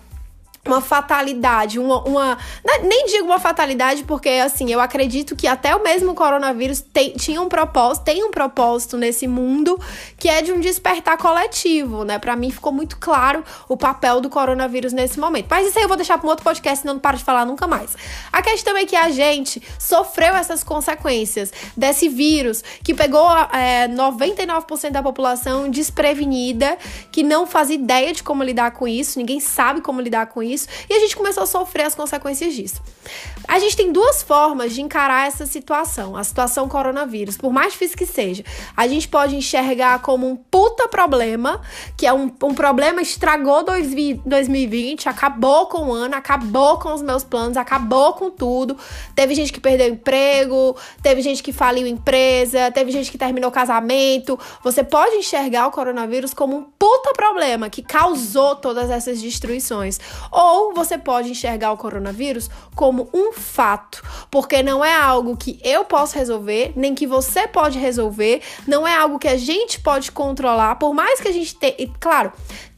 uma 0.66 0.80
fatalidade, 0.80 1.78
uma, 1.78 2.02
uma, 2.02 2.38
né, 2.64 2.78
Nem 2.82 3.06
digo 3.06 3.26
uma 3.26 3.38
fatalidade, 3.38 4.04
porque 4.04 4.28
assim, 4.28 4.70
eu 4.70 4.80
acredito 4.80 5.36
que 5.36 5.46
até 5.46 5.74
o 5.74 5.82
mesmo 5.82 6.14
coronavírus 6.14 6.80
tem, 6.80 7.12
tinha 7.12 7.40
um 7.40 7.48
propósito, 7.48 8.04
tem 8.04 8.24
um 8.24 8.30
propósito 8.30 8.96
nesse 8.96 9.26
mundo 9.26 9.78
que 10.18 10.28
é 10.28 10.42
de 10.42 10.52
um 10.52 10.60
despertar 10.60 11.16
coletivo, 11.16 12.04
né? 12.04 12.18
Para 12.18 12.34
mim 12.36 12.50
ficou 12.50 12.72
muito 12.72 12.96
claro 12.98 13.44
o 13.68 13.76
papel 13.76 14.20
do 14.20 14.28
coronavírus 14.28 14.92
nesse 14.92 15.20
momento. 15.20 15.46
Mas 15.48 15.68
isso 15.68 15.78
aí 15.78 15.84
eu 15.84 15.88
vou 15.88 15.96
deixar 15.96 16.18
para 16.18 16.26
um 16.26 16.30
outro 16.30 16.44
podcast, 16.44 16.80
senão 16.80 16.94
não 16.94 17.00
paro 17.00 17.16
de 17.16 17.24
falar 17.24 17.44
nunca 17.44 17.66
mais. 17.66 17.96
A 18.32 18.42
questão 18.42 18.76
é 18.76 18.84
que 18.84 18.96
a 18.96 19.10
gente 19.10 19.62
sofreu 19.78 20.34
essas 20.34 20.64
consequências 20.64 21.52
desse 21.76 22.08
vírus 22.08 22.62
que 22.82 22.94
pegou 22.94 23.28
é, 23.52 23.88
99% 23.88 24.90
da 24.90 25.02
população 25.02 25.70
desprevenida, 25.70 26.76
que 27.12 27.22
não 27.22 27.46
faz 27.46 27.70
ideia 27.70 28.12
de 28.12 28.22
como 28.22 28.42
lidar 28.42 28.72
com 28.72 28.88
isso, 28.88 29.18
ninguém 29.18 29.40
sabe 29.40 29.80
como 29.80 30.00
lidar 30.00 30.26
com 30.26 30.42
isso 30.42 30.55
isso 30.56 30.68
e 30.88 30.94
a 30.94 30.98
gente 30.98 31.14
começou 31.14 31.42
a 31.42 31.46
sofrer 31.46 31.86
as 31.86 31.94
consequências 31.94 32.54
disso. 32.54 32.82
A 33.46 33.58
gente 33.58 33.76
tem 33.76 33.92
duas 33.92 34.22
formas 34.22 34.74
de 34.74 34.82
encarar 34.82 35.28
essa 35.28 35.46
situação, 35.46 36.16
a 36.16 36.24
situação 36.24 36.68
coronavírus, 36.68 37.36
por 37.36 37.52
mais 37.52 37.72
difícil 37.72 37.96
que 37.96 38.06
seja. 38.06 38.44
A 38.76 38.88
gente 38.88 39.06
pode 39.06 39.36
enxergar 39.36 40.00
como 40.00 40.28
um 40.28 40.34
puta 40.34 40.88
problema, 40.88 41.60
que 41.96 42.06
é 42.06 42.12
um, 42.12 42.32
um 42.42 42.54
problema 42.54 43.00
estragou 43.00 43.64
2020, 43.64 45.08
acabou 45.08 45.66
com 45.66 45.88
o 45.88 45.92
ano, 45.92 46.16
acabou 46.16 46.78
com 46.78 46.92
os 46.92 47.02
meus 47.02 47.22
planos, 47.22 47.56
acabou 47.56 48.14
com 48.14 48.30
tudo. 48.30 48.76
Teve 49.14 49.34
gente 49.34 49.52
que 49.52 49.60
perdeu 49.60 49.88
emprego, 49.88 50.76
teve 51.02 51.22
gente 51.22 51.42
que 51.42 51.52
faliu 51.52 51.86
empresa, 51.86 52.70
teve 52.72 52.90
gente 52.90 53.10
que 53.10 53.18
terminou 53.18 53.50
casamento. 53.50 54.38
Você 54.64 54.82
pode 54.82 55.16
enxergar 55.16 55.68
o 55.68 55.70
coronavírus 55.70 56.34
como 56.34 56.56
um 56.56 56.62
puta 56.62 57.12
problema 57.14 57.70
que 57.70 57.82
causou 57.82 58.56
todas 58.56 58.90
essas 58.90 59.20
destruições. 59.20 60.00
Ou 60.30 60.45
ou 60.46 60.74
você 60.74 60.96
pode 60.96 61.30
enxergar 61.30 61.72
o 61.72 61.76
coronavírus 61.76 62.48
como 62.74 63.08
um 63.12 63.32
fato, 63.32 64.02
porque 64.30 64.62
não 64.62 64.84
é 64.84 64.94
algo 64.94 65.36
que 65.36 65.58
eu 65.62 65.84
posso 65.84 66.16
resolver, 66.16 66.72
nem 66.76 66.94
que 66.94 67.06
você 67.06 67.48
pode 67.48 67.78
resolver, 67.78 68.42
não 68.66 68.86
é 68.86 68.94
algo 68.96 69.18
que 69.18 69.28
a 69.28 69.36
gente 69.36 69.80
pode 69.80 70.12
controlar, 70.12 70.76
por 70.76 70.94
mais 70.94 71.20
que 71.20 71.28
a 71.28 71.32
gente 71.32 71.54
tenha. 71.54 71.74
Claro, 71.98 72.32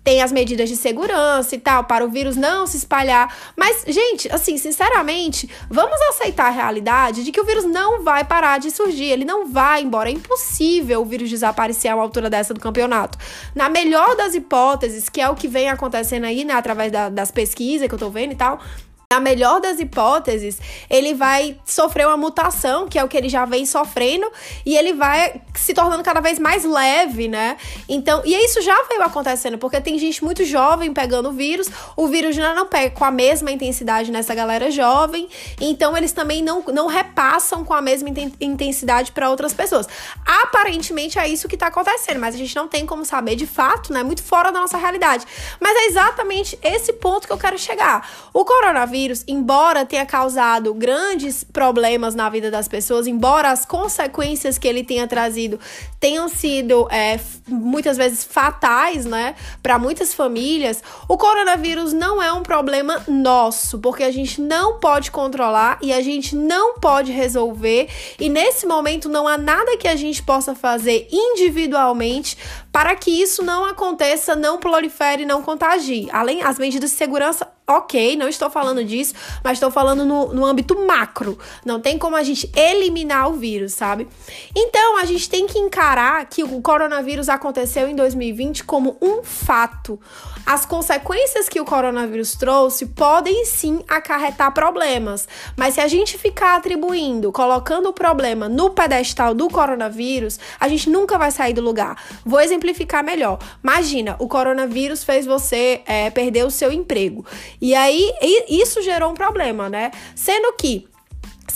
tem 0.08 0.22
as 0.22 0.32
medidas 0.32 0.70
de 0.70 0.74
segurança 0.74 1.54
e 1.54 1.58
tal, 1.58 1.84
para 1.84 2.02
o 2.02 2.08
vírus 2.08 2.34
não 2.34 2.66
se 2.66 2.78
espalhar. 2.78 3.30
Mas, 3.54 3.84
gente, 3.86 4.26
assim, 4.32 4.56
sinceramente, 4.56 5.46
vamos 5.68 6.00
aceitar 6.08 6.46
a 6.46 6.50
realidade 6.50 7.22
de 7.22 7.30
que 7.30 7.38
o 7.38 7.44
vírus 7.44 7.66
não 7.66 8.02
vai 8.02 8.24
parar 8.24 8.56
de 8.56 8.70
surgir. 8.70 9.04
Ele 9.04 9.26
não 9.26 9.52
vai 9.52 9.82
embora. 9.82 10.08
É 10.08 10.12
impossível 10.14 11.02
o 11.02 11.04
vírus 11.04 11.28
desaparecer 11.28 11.90
a 11.90 11.94
uma 11.94 12.04
altura 12.04 12.30
dessa 12.30 12.54
do 12.54 12.60
campeonato. 12.60 13.18
Na 13.54 13.68
melhor 13.68 14.16
das 14.16 14.34
hipóteses, 14.34 15.10
que 15.10 15.20
é 15.20 15.28
o 15.28 15.34
que 15.34 15.46
vem 15.46 15.68
acontecendo 15.68 16.24
aí, 16.24 16.42
né, 16.42 16.54
através 16.54 16.90
da, 16.90 17.10
das 17.10 17.30
pesquisas 17.30 17.86
que 17.86 17.94
eu 17.94 17.98
tô 17.98 18.08
vendo 18.08 18.32
e 18.32 18.36
tal, 18.36 18.62
na 19.10 19.20
melhor 19.20 19.58
das 19.58 19.80
hipóteses, 19.80 20.60
ele 20.90 21.14
vai 21.14 21.56
sofrer 21.64 22.06
uma 22.06 22.18
mutação, 22.18 22.86
que 22.86 22.98
é 22.98 23.02
o 23.02 23.08
que 23.08 23.16
ele 23.16 23.30
já 23.30 23.46
vem 23.46 23.64
sofrendo, 23.64 24.30
e 24.66 24.76
ele 24.76 24.92
vai 24.92 25.40
se 25.54 25.72
tornando 25.72 26.02
cada 26.02 26.20
vez 26.20 26.38
mais 26.38 26.62
leve, 26.62 27.26
né? 27.26 27.56
Então, 27.88 28.20
e 28.22 28.34
isso 28.44 28.60
já 28.60 28.82
veio 28.82 29.02
acontecendo, 29.02 29.56
porque 29.56 29.80
tem 29.80 29.98
gente 29.98 30.22
muito 30.22 30.44
jovem 30.44 30.92
pegando 30.92 31.30
o 31.30 31.32
vírus, 31.32 31.70
o 31.96 32.06
vírus 32.06 32.36
já 32.36 32.52
não 32.52 32.66
pega 32.66 32.90
com 32.90 33.02
a 33.02 33.10
mesma 33.10 33.50
intensidade 33.50 34.12
nessa 34.12 34.34
galera 34.34 34.70
jovem, 34.70 35.26
então 35.58 35.96
eles 35.96 36.12
também 36.12 36.42
não, 36.42 36.62
não 36.64 36.86
repassam 36.86 37.64
com 37.64 37.72
a 37.72 37.80
mesma 37.80 38.10
intensidade 38.38 39.12
para 39.12 39.30
outras 39.30 39.54
pessoas. 39.54 39.88
Aparentemente 40.26 41.18
é 41.18 41.26
isso 41.26 41.48
que 41.48 41.56
tá 41.56 41.68
acontecendo, 41.68 42.20
mas 42.20 42.34
a 42.34 42.38
gente 42.38 42.54
não 42.54 42.68
tem 42.68 42.84
como 42.84 43.06
saber 43.06 43.36
de 43.36 43.46
fato, 43.46 43.90
né? 43.90 44.02
Muito 44.02 44.22
fora 44.22 44.52
da 44.52 44.60
nossa 44.60 44.76
realidade. 44.76 45.24
Mas 45.58 45.74
é 45.74 45.86
exatamente 45.86 46.58
esse 46.62 46.92
ponto 46.92 47.26
que 47.26 47.32
eu 47.32 47.38
quero 47.38 47.58
chegar. 47.58 48.06
O 48.34 48.44
coronavírus 48.44 48.97
coronavírus, 48.98 49.24
embora 49.28 49.84
tenha 49.84 50.04
causado 50.04 50.74
grandes 50.74 51.44
problemas 51.44 52.14
na 52.14 52.28
vida 52.28 52.50
das 52.50 52.66
pessoas, 52.66 53.06
embora 53.06 53.50
as 53.50 53.64
consequências 53.64 54.58
que 54.58 54.66
ele 54.66 54.82
tenha 54.82 55.06
trazido 55.06 55.60
tenham 56.00 56.28
sido 56.28 56.88
é, 56.90 57.18
muitas 57.46 57.96
vezes 57.96 58.24
fatais, 58.24 59.04
né, 59.04 59.34
para 59.62 59.78
muitas 59.78 60.14
famílias, 60.14 60.82
o 61.08 61.16
coronavírus 61.16 61.92
não 61.92 62.22
é 62.22 62.32
um 62.32 62.42
problema 62.42 63.02
nosso, 63.08 63.78
porque 63.78 64.04
a 64.04 64.10
gente 64.10 64.40
não 64.40 64.78
pode 64.78 65.10
controlar 65.10 65.78
e 65.82 65.92
a 65.92 66.00
gente 66.00 66.36
não 66.36 66.78
pode 66.78 67.10
resolver, 67.10 67.88
e 68.18 68.28
nesse 68.28 68.66
momento 68.66 69.08
não 69.08 69.26
há 69.26 69.36
nada 69.36 69.76
que 69.76 69.88
a 69.88 69.96
gente 69.96 70.22
possa 70.22 70.54
fazer 70.54 71.08
individualmente 71.10 72.36
para 72.72 72.94
que 72.94 73.10
isso 73.10 73.42
não 73.42 73.64
aconteça, 73.64 74.36
não 74.36 74.58
prolifere, 74.58 75.24
não 75.24 75.42
contagie. 75.42 76.08
Além 76.12 76.42
as 76.42 76.58
medidas 76.58 76.90
de 76.90 76.96
segurança 76.96 77.46
Ok, 77.70 78.16
não 78.16 78.26
estou 78.30 78.48
falando 78.48 78.82
disso, 78.82 79.12
mas 79.44 79.58
estou 79.58 79.70
falando 79.70 80.02
no, 80.02 80.32
no 80.32 80.46
âmbito 80.46 80.74
macro. 80.86 81.38
Não 81.66 81.78
tem 81.78 81.98
como 81.98 82.16
a 82.16 82.22
gente 82.22 82.50
eliminar 82.56 83.28
o 83.28 83.34
vírus, 83.34 83.74
sabe? 83.74 84.08
Então, 84.56 84.96
a 84.96 85.04
gente 85.04 85.28
tem 85.28 85.46
que 85.46 85.58
encarar 85.58 86.24
que 86.24 86.42
o 86.42 86.62
coronavírus 86.62 87.28
aconteceu 87.28 87.86
em 87.86 87.94
2020 87.94 88.64
como 88.64 88.96
um 89.02 89.22
fato. 89.22 90.00
As 90.48 90.64
consequências 90.64 91.46
que 91.46 91.60
o 91.60 91.64
coronavírus 91.66 92.34
trouxe 92.34 92.86
podem 92.86 93.44
sim 93.44 93.84
acarretar 93.86 94.50
problemas, 94.54 95.28
mas 95.54 95.74
se 95.74 95.80
a 95.82 95.86
gente 95.86 96.16
ficar 96.16 96.56
atribuindo, 96.56 97.30
colocando 97.30 97.90
o 97.90 97.92
problema 97.92 98.48
no 98.48 98.70
pedestal 98.70 99.34
do 99.34 99.50
coronavírus, 99.50 100.40
a 100.58 100.66
gente 100.66 100.88
nunca 100.88 101.18
vai 101.18 101.30
sair 101.30 101.52
do 101.52 101.60
lugar. 101.60 102.02
Vou 102.24 102.40
exemplificar 102.40 103.04
melhor. 103.04 103.38
Imagina, 103.62 104.16
o 104.18 104.26
coronavírus 104.26 105.04
fez 105.04 105.26
você 105.26 105.82
é, 105.84 106.08
perder 106.08 106.46
o 106.46 106.50
seu 106.50 106.72
emprego. 106.72 107.26
E 107.60 107.74
aí, 107.74 108.10
isso 108.48 108.80
gerou 108.80 109.10
um 109.10 109.14
problema, 109.14 109.68
né? 109.68 109.90
Sendo 110.14 110.54
que 110.54 110.88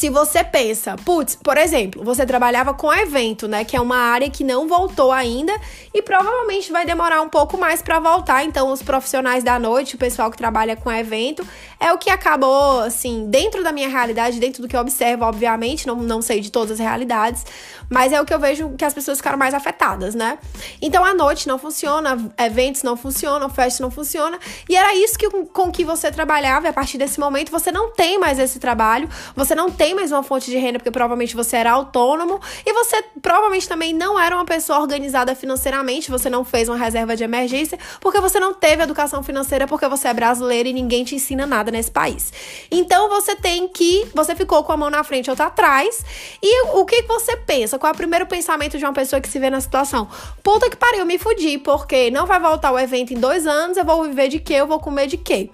se 0.02 0.10
você 0.10 0.42
pensa, 0.42 0.96
putz, 1.04 1.36
por 1.36 1.56
exemplo, 1.56 2.02
você 2.02 2.26
trabalhava 2.26 2.74
com 2.74 2.92
evento, 2.92 3.46
né, 3.46 3.64
que 3.64 3.76
é 3.76 3.80
uma 3.80 3.98
área 3.98 4.28
que 4.28 4.42
não 4.42 4.66
voltou 4.66 5.12
ainda 5.12 5.52
e 5.94 6.02
provavelmente 6.02 6.72
vai 6.72 6.84
demorar 6.84 7.22
um 7.22 7.28
pouco 7.28 7.56
mais 7.56 7.80
para 7.80 8.00
voltar. 8.00 8.42
Então, 8.42 8.72
os 8.72 8.82
profissionais 8.82 9.44
da 9.44 9.60
noite, 9.60 9.94
o 9.94 9.98
pessoal 9.98 10.28
que 10.28 10.36
trabalha 10.36 10.74
com 10.74 10.90
evento, 10.90 11.46
é 11.78 11.92
o 11.92 11.98
que 11.98 12.10
acabou, 12.10 12.80
assim, 12.80 13.28
dentro 13.30 13.62
da 13.62 13.70
minha 13.70 13.88
realidade, 13.88 14.40
dentro 14.40 14.60
do 14.60 14.66
que 14.66 14.74
eu 14.74 14.80
observo, 14.80 15.24
obviamente, 15.24 15.86
não, 15.86 15.94
não 15.94 16.20
sei 16.20 16.40
de 16.40 16.50
todas 16.50 16.72
as 16.72 16.78
realidades, 16.80 17.46
mas 17.88 18.12
é 18.12 18.20
o 18.20 18.24
que 18.24 18.34
eu 18.34 18.40
vejo 18.40 18.70
que 18.70 18.84
as 18.84 18.92
pessoas 18.92 19.18
ficaram 19.18 19.38
mais 19.38 19.54
afetadas, 19.54 20.16
né? 20.16 20.36
Então, 20.80 21.04
a 21.04 21.14
noite 21.14 21.46
não 21.46 21.60
funciona, 21.60 22.18
eventos 22.38 22.82
não 22.82 22.96
funcionam, 22.96 23.48
festas 23.48 23.78
não 23.78 23.90
funcionam, 23.90 24.36
e 24.68 24.74
era 24.74 24.96
isso 24.96 25.16
que, 25.16 25.30
com 25.30 25.70
que 25.70 25.84
você 25.84 26.10
trabalhava, 26.10 26.66
e 26.66 26.70
a 26.70 26.72
partir 26.72 26.98
desse 26.98 27.20
momento 27.20 27.52
você 27.52 27.70
não 27.70 27.92
tem 27.92 28.18
mais 28.18 28.40
esse 28.40 28.58
trabalho, 28.58 29.08
você 29.36 29.54
não 29.54 29.70
tem 29.70 29.91
mais 29.94 30.12
uma 30.12 30.22
fonte 30.22 30.50
de 30.50 30.56
renda, 30.56 30.78
porque 30.78 30.90
provavelmente 30.90 31.34
você 31.34 31.56
era 31.56 31.72
autônomo 31.72 32.40
e 32.64 32.72
você 32.72 33.02
provavelmente 33.20 33.68
também 33.68 33.92
não 33.92 34.18
era 34.18 34.34
uma 34.34 34.44
pessoa 34.44 34.80
organizada 34.80 35.34
financeiramente, 35.34 36.10
você 36.10 36.28
não 36.28 36.44
fez 36.44 36.68
uma 36.68 36.76
reserva 36.76 37.16
de 37.16 37.24
emergência, 37.24 37.78
porque 38.00 38.20
você 38.20 38.38
não 38.38 38.54
teve 38.54 38.82
educação 38.82 39.22
financeira, 39.22 39.66
porque 39.66 39.86
você 39.88 40.08
é 40.08 40.14
brasileiro 40.14 40.68
e 40.68 40.72
ninguém 40.72 41.04
te 41.04 41.14
ensina 41.14 41.46
nada 41.46 41.70
nesse 41.70 41.90
país. 41.90 42.32
Então 42.70 43.08
você 43.08 43.34
tem 43.36 43.68
que. 43.68 44.06
Você 44.14 44.34
ficou 44.34 44.62
com 44.64 44.72
a 44.72 44.76
mão 44.76 44.90
na 44.90 45.04
frente 45.04 45.28
ou 45.28 45.32
outra 45.32 45.46
atrás. 45.46 46.04
E 46.42 46.62
o 46.74 46.84
que 46.84 47.02
você 47.02 47.36
pensa? 47.36 47.78
Qual 47.78 47.90
é 47.90 47.94
o 47.94 47.96
primeiro 47.96 48.26
pensamento 48.26 48.78
de 48.78 48.84
uma 48.84 48.92
pessoa 48.92 49.20
que 49.20 49.28
se 49.28 49.38
vê 49.38 49.50
na 49.50 49.60
situação? 49.60 50.08
Puta 50.42 50.68
que 50.68 50.76
pariu, 50.76 51.04
me 51.04 51.18
fudi, 51.18 51.58
porque 51.58 52.10
não 52.10 52.26
vai 52.26 52.40
voltar 52.40 52.72
o 52.72 52.78
evento 52.78 53.12
em 53.12 53.16
dois 53.16 53.46
anos, 53.46 53.76
eu 53.76 53.84
vou 53.84 54.02
viver 54.04 54.28
de 54.28 54.38
quê? 54.38 54.54
Eu 54.54 54.66
vou 54.66 54.80
comer 54.80 55.06
de 55.06 55.16
quê? 55.16 55.50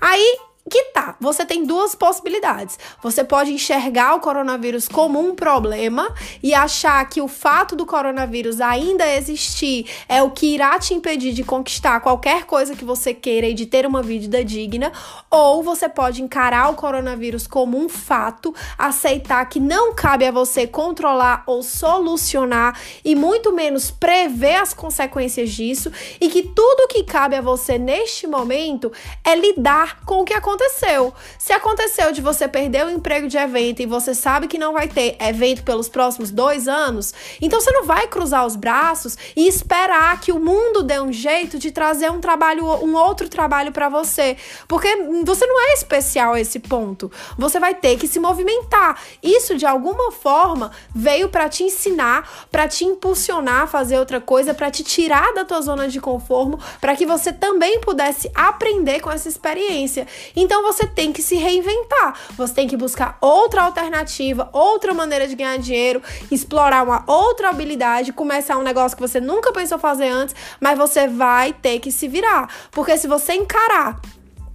Aí 0.00 0.38
que 0.70 0.84
tá, 0.84 1.14
você 1.20 1.44
tem 1.44 1.64
duas 1.64 1.94
possibilidades. 1.94 2.78
Você 3.02 3.22
pode 3.22 3.52
enxergar 3.52 4.14
o 4.14 4.20
coronavírus 4.20 4.88
como 4.88 5.20
um 5.20 5.34
problema 5.34 6.12
e 6.42 6.54
achar 6.54 7.06
que 7.06 7.20
o 7.20 7.28
fato 7.28 7.76
do 7.76 7.84
coronavírus 7.84 8.62
ainda 8.62 9.06
existir 9.14 9.86
é 10.08 10.22
o 10.22 10.30
que 10.30 10.54
irá 10.54 10.78
te 10.78 10.94
impedir 10.94 11.34
de 11.34 11.44
conquistar 11.44 12.00
qualquer 12.00 12.44
coisa 12.44 12.74
que 12.74 12.84
você 12.84 13.12
queira 13.12 13.46
e 13.46 13.52
de 13.52 13.66
ter 13.66 13.86
uma 13.86 14.02
vida 14.02 14.42
digna, 14.42 14.90
ou 15.30 15.62
você 15.62 15.86
pode 15.86 16.22
encarar 16.22 16.70
o 16.70 16.74
coronavírus 16.74 17.46
como 17.46 17.76
um 17.76 17.88
fato, 17.88 18.54
aceitar 18.78 19.44
que 19.46 19.60
não 19.60 19.94
cabe 19.94 20.26
a 20.26 20.32
você 20.32 20.66
controlar 20.66 21.42
ou 21.46 21.62
solucionar 21.62 22.80
e 23.04 23.14
muito 23.14 23.52
menos 23.52 23.90
prever 23.90 24.56
as 24.56 24.72
consequências 24.72 25.50
disso 25.50 25.92
e 26.18 26.28
que 26.30 26.42
tudo 26.42 26.88
que 26.88 27.04
cabe 27.04 27.36
a 27.36 27.42
você 27.42 27.76
neste 27.76 28.26
momento 28.26 28.90
é 29.22 29.36
lidar 29.36 30.00
com 30.06 30.22
o 30.22 30.24
que 30.24 30.32
aconteceu 30.32 30.53
aconteceu. 30.54 31.12
Se 31.38 31.52
aconteceu 31.52 32.12
de 32.12 32.20
você 32.20 32.46
perder 32.46 32.86
o 32.86 32.90
emprego 32.90 33.28
de 33.28 33.36
evento 33.36 33.82
e 33.82 33.86
você 33.86 34.14
sabe 34.14 34.46
que 34.46 34.56
não 34.56 34.72
vai 34.72 34.88
ter 34.88 35.16
evento 35.20 35.62
pelos 35.62 35.88
próximos 35.88 36.30
dois 36.30 36.68
anos, 36.68 37.12
então 37.40 37.60
você 37.60 37.70
não 37.72 37.84
vai 37.84 38.06
cruzar 38.06 38.46
os 38.46 38.56
braços 38.56 39.18
e 39.36 39.46
esperar 39.46 40.20
que 40.20 40.32
o 40.32 40.40
mundo 40.40 40.82
dê 40.82 41.00
um 41.00 41.12
jeito 41.12 41.58
de 41.58 41.70
trazer 41.70 42.10
um 42.10 42.20
trabalho, 42.20 42.64
um 42.64 42.94
outro 42.94 43.28
trabalho 43.28 43.72
para 43.72 43.88
você, 43.88 44.36
porque 44.68 44.88
você 45.24 45.44
não 45.46 45.70
é 45.70 45.74
especial 45.74 46.34
a 46.34 46.40
esse 46.40 46.60
ponto. 46.60 47.10
Você 47.36 47.58
vai 47.58 47.74
ter 47.74 47.98
que 47.98 48.06
se 48.06 48.20
movimentar. 48.20 49.00
Isso 49.22 49.56
de 49.56 49.66
alguma 49.66 50.12
forma 50.12 50.70
veio 50.94 51.28
para 51.28 51.48
te 51.48 51.64
ensinar, 51.64 52.46
para 52.50 52.68
te 52.68 52.84
impulsionar 52.84 53.62
a 53.62 53.66
fazer 53.66 53.98
outra 53.98 54.20
coisa, 54.20 54.54
para 54.54 54.70
te 54.70 54.84
tirar 54.84 55.34
da 55.34 55.44
tua 55.44 55.60
zona 55.60 55.88
de 55.88 56.00
conforto, 56.00 56.58
para 56.80 56.94
que 56.94 57.06
você 57.06 57.32
também 57.32 57.80
pudesse 57.80 58.30
aprender 58.34 59.00
com 59.00 59.10
essa 59.10 59.28
experiência. 59.28 60.06
Então 60.44 60.62
você 60.62 60.86
tem 60.86 61.10
que 61.10 61.22
se 61.22 61.36
reinventar. 61.36 62.14
Você 62.36 62.52
tem 62.52 62.68
que 62.68 62.76
buscar 62.76 63.16
outra 63.18 63.62
alternativa, 63.62 64.50
outra 64.52 64.92
maneira 64.92 65.26
de 65.26 65.34
ganhar 65.34 65.56
dinheiro, 65.56 66.02
explorar 66.30 66.84
uma 66.84 67.02
outra 67.06 67.48
habilidade, 67.48 68.12
começar 68.12 68.58
um 68.58 68.62
negócio 68.62 68.94
que 68.94 69.00
você 69.00 69.20
nunca 69.20 69.52
pensou 69.52 69.78
fazer 69.78 70.08
antes, 70.08 70.34
mas 70.60 70.76
você 70.76 71.08
vai 71.08 71.54
ter 71.54 71.80
que 71.80 71.90
se 71.90 72.06
virar. 72.06 72.50
Porque 72.70 72.98
se 72.98 73.08
você 73.08 73.32
encarar 73.32 73.98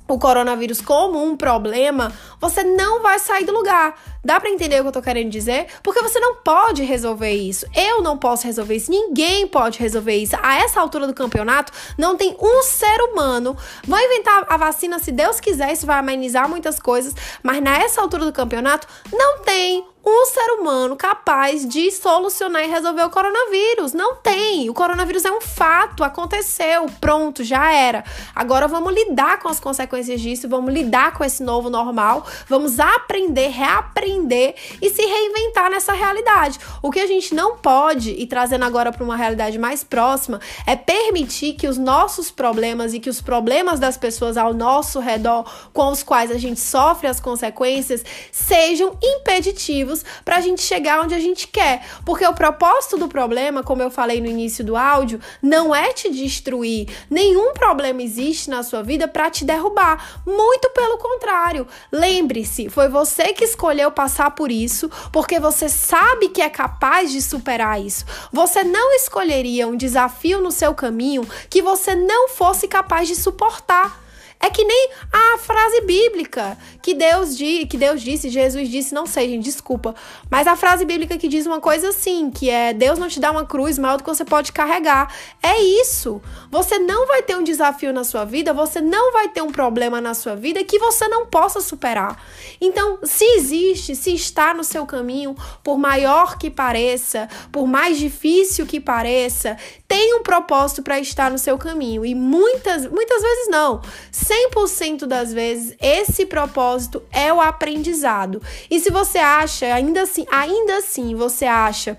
o 0.07 0.19
coronavírus 0.19 0.79
como 0.79 1.23
um 1.23 1.35
problema, 1.35 2.11
você 2.39 2.63
não 2.63 3.01
vai 3.01 3.17
sair 3.17 3.45
do 3.45 3.51
lugar. 3.51 3.95
Dá 4.23 4.39
para 4.39 4.49
entender 4.49 4.79
o 4.79 4.83
que 4.83 4.87
eu 4.89 4.91
tô 4.93 5.01
querendo 5.01 5.29
dizer? 5.29 5.67
Porque 5.81 6.01
você 6.01 6.19
não 6.19 6.35
pode 6.35 6.83
resolver 6.83 7.31
isso. 7.31 7.65
Eu 7.75 8.01
não 8.01 8.17
posso 8.17 8.45
resolver 8.45 8.75
isso. 8.75 8.91
Ninguém 8.91 9.47
pode 9.47 9.79
resolver 9.79 10.15
isso. 10.15 10.35
A 10.41 10.55
essa 10.55 10.79
altura 10.79 11.07
do 11.07 11.13
campeonato, 11.13 11.71
não 11.97 12.17
tem 12.17 12.35
um 12.39 12.61
ser 12.63 13.01
humano. 13.01 13.55
Vão 13.85 13.99
inventar 13.99 14.45
a 14.49 14.57
vacina 14.57 14.99
se 14.99 15.11
Deus 15.11 15.39
quiser, 15.39 15.71
isso 15.71 15.85
vai 15.85 15.97
amenizar 15.97 16.49
muitas 16.49 16.79
coisas, 16.79 17.13
mas 17.41 17.61
nessa 17.61 18.01
altura 18.01 18.25
do 18.25 18.33
campeonato 18.33 18.87
não 19.11 19.39
tem 19.39 19.85
um 20.05 20.25
ser 20.25 20.51
humano 20.53 20.95
capaz 20.95 21.67
de 21.67 21.91
solucionar 21.91 22.63
e 22.63 22.67
resolver 22.67 23.03
o 23.03 23.09
coronavírus. 23.09 23.93
Não 23.93 24.15
tem. 24.15 24.69
O 24.69 24.73
coronavírus 24.73 25.25
é 25.25 25.31
um 25.31 25.41
fato, 25.41 26.03
aconteceu, 26.03 26.85
pronto, 27.01 27.43
já 27.43 27.71
era. 27.71 28.03
Agora 28.33 28.67
vamos 28.67 28.93
lidar 28.93 29.39
com 29.39 29.49
as 29.49 29.59
consequências 29.59 30.21
disso, 30.21 30.47
vamos 30.47 30.73
lidar 30.73 31.13
com 31.13 31.23
esse 31.23 31.43
novo 31.43 31.69
normal, 31.69 32.25
vamos 32.47 32.79
aprender, 32.79 33.49
reaprender 33.49 34.55
e 34.81 34.89
se 34.89 35.01
reinventar 35.01 35.69
nessa 35.69 35.93
realidade. 35.93 36.59
O 36.81 36.91
que 36.91 36.99
a 36.99 37.07
gente 37.07 37.35
não 37.35 37.57
pode, 37.57 38.11
e 38.11 38.25
trazendo 38.25 38.65
agora 38.65 38.91
para 38.91 39.03
uma 39.03 39.17
realidade 39.17 39.59
mais 39.59 39.83
próxima, 39.83 40.39
é 40.65 40.75
permitir 40.75 41.53
que 41.53 41.67
os 41.67 41.77
nossos 41.77 42.31
problemas 42.31 42.93
e 42.93 42.99
que 42.99 43.09
os 43.09 43.21
problemas 43.21 43.79
das 43.79 43.97
pessoas 43.97 44.37
ao 44.37 44.53
nosso 44.53 44.99
redor, 44.99 45.45
com 45.73 45.91
os 45.91 46.03
quais 46.03 46.31
a 46.31 46.37
gente 46.37 46.59
sofre 46.59 47.07
as 47.07 47.19
consequências, 47.19 48.03
sejam 48.31 48.97
impeditivos 49.01 49.98
para 50.23 50.37
a 50.37 50.41
gente 50.41 50.61
chegar 50.61 51.01
onde 51.01 51.13
a 51.13 51.19
gente 51.19 51.47
quer. 51.47 51.85
Porque 52.05 52.25
o 52.25 52.33
propósito 52.33 52.97
do 52.97 53.07
problema, 53.07 53.63
como 53.63 53.81
eu 53.81 53.91
falei 53.91 54.21
no 54.21 54.27
início 54.27 54.63
do 54.63 54.75
áudio, 54.75 55.19
não 55.41 55.73
é 55.73 55.93
te 55.93 56.09
destruir. 56.09 56.87
Nenhum 57.09 57.53
problema 57.53 58.01
existe 58.01 58.49
na 58.49 58.63
sua 58.63 58.81
vida 58.81 59.07
para 59.07 59.29
te 59.29 59.45
derrubar. 59.45 60.21
Muito 60.25 60.69
pelo 60.71 60.97
contrário. 60.97 61.67
Lembre-se, 61.91 62.69
foi 62.69 62.89
você 62.89 63.33
que 63.33 63.43
escolheu 63.43 63.91
passar 63.91 64.31
por 64.31 64.51
isso, 64.51 64.89
porque 65.11 65.39
você 65.39 65.69
sabe 65.69 66.29
que 66.29 66.41
é 66.41 66.49
capaz 66.49 67.11
de 67.11 67.21
superar 67.21 67.81
isso. 67.81 68.05
Você 68.31 68.63
não 68.63 68.93
escolheria 68.93 69.67
um 69.67 69.75
desafio 69.75 70.41
no 70.41 70.51
seu 70.51 70.73
caminho 70.73 71.27
que 71.49 71.61
você 71.61 71.95
não 71.95 72.29
fosse 72.29 72.67
capaz 72.67 73.07
de 73.07 73.15
suportar. 73.15 74.08
É 74.41 74.49
que 74.49 74.63
nem 74.63 74.89
a 75.11 75.37
frase 75.37 75.81
bíblica 75.81 76.57
que 76.81 76.93
Deus, 76.93 77.35
di, 77.37 77.65
que 77.65 77.77
Deus 77.77 78.01
disse, 78.01 78.29
Jesus 78.29 78.69
disse, 78.69 78.93
não 78.93 79.05
sei, 79.05 79.27
gente, 79.27 79.43
desculpa. 79.43 79.93
Mas 80.29 80.47
a 80.47 80.55
frase 80.55 80.85
bíblica 80.85 81.17
que 81.17 81.27
diz 81.27 81.45
uma 81.45 81.59
coisa 81.59 81.89
assim, 81.89 82.31
que 82.31 82.49
é 82.49 82.73
Deus 82.73 82.97
não 82.97 83.09
te 83.09 83.19
dá 83.19 83.31
uma 83.31 83.45
cruz 83.45 83.77
maior 83.77 83.97
do 83.97 84.03
que 84.03 84.09
você 84.09 84.23
pode 84.23 84.53
carregar. 84.53 85.13
É 85.43 85.61
isso. 85.61 86.21
Você 86.49 86.79
não 86.79 87.05
vai 87.05 87.21
ter 87.21 87.35
um 87.35 87.43
desafio 87.43 87.91
na 87.91 88.05
sua 88.05 88.23
vida, 88.23 88.53
você 88.53 88.79
não 88.79 89.11
vai 89.11 89.27
ter 89.27 89.41
um 89.41 89.51
problema 89.51 89.99
na 89.99 90.13
sua 90.13 90.37
vida 90.37 90.63
que 90.63 90.79
você 90.79 91.05
não 91.09 91.25
possa 91.25 91.59
superar. 91.59 92.23
Então, 92.61 92.99
se 93.03 93.25
existe, 93.35 93.93
se 93.93 94.13
está 94.13 94.53
no 94.53 94.63
seu 94.63 94.85
caminho, 94.85 95.35
por 95.61 95.77
maior 95.77 96.37
que 96.37 96.49
pareça, 96.49 97.27
por 97.51 97.67
mais 97.67 97.97
difícil 97.97 98.65
que 98.65 98.79
pareça, 98.79 99.57
tem 99.85 100.13
um 100.15 100.23
propósito 100.23 100.81
para 100.81 100.97
estar 100.97 101.29
no 101.29 101.37
seu 101.37 101.57
caminho. 101.57 102.05
E 102.05 102.15
muitas, 102.15 102.85
muitas 102.85 103.21
vezes 103.21 103.49
não. 103.49 103.81
100% 104.29 105.05
das 105.07 105.33
vezes 105.33 105.75
esse 105.81 106.25
propósito 106.25 107.01
é 107.11 107.33
o 107.33 107.41
aprendizado. 107.41 108.41
E 108.69 108.79
se 108.79 108.91
você 108.91 109.17
acha, 109.17 109.65
ainda 109.73 110.03
assim, 110.03 110.25
ainda 110.29 110.77
assim 110.77 111.15
você 111.15 111.45
acha 111.45 111.97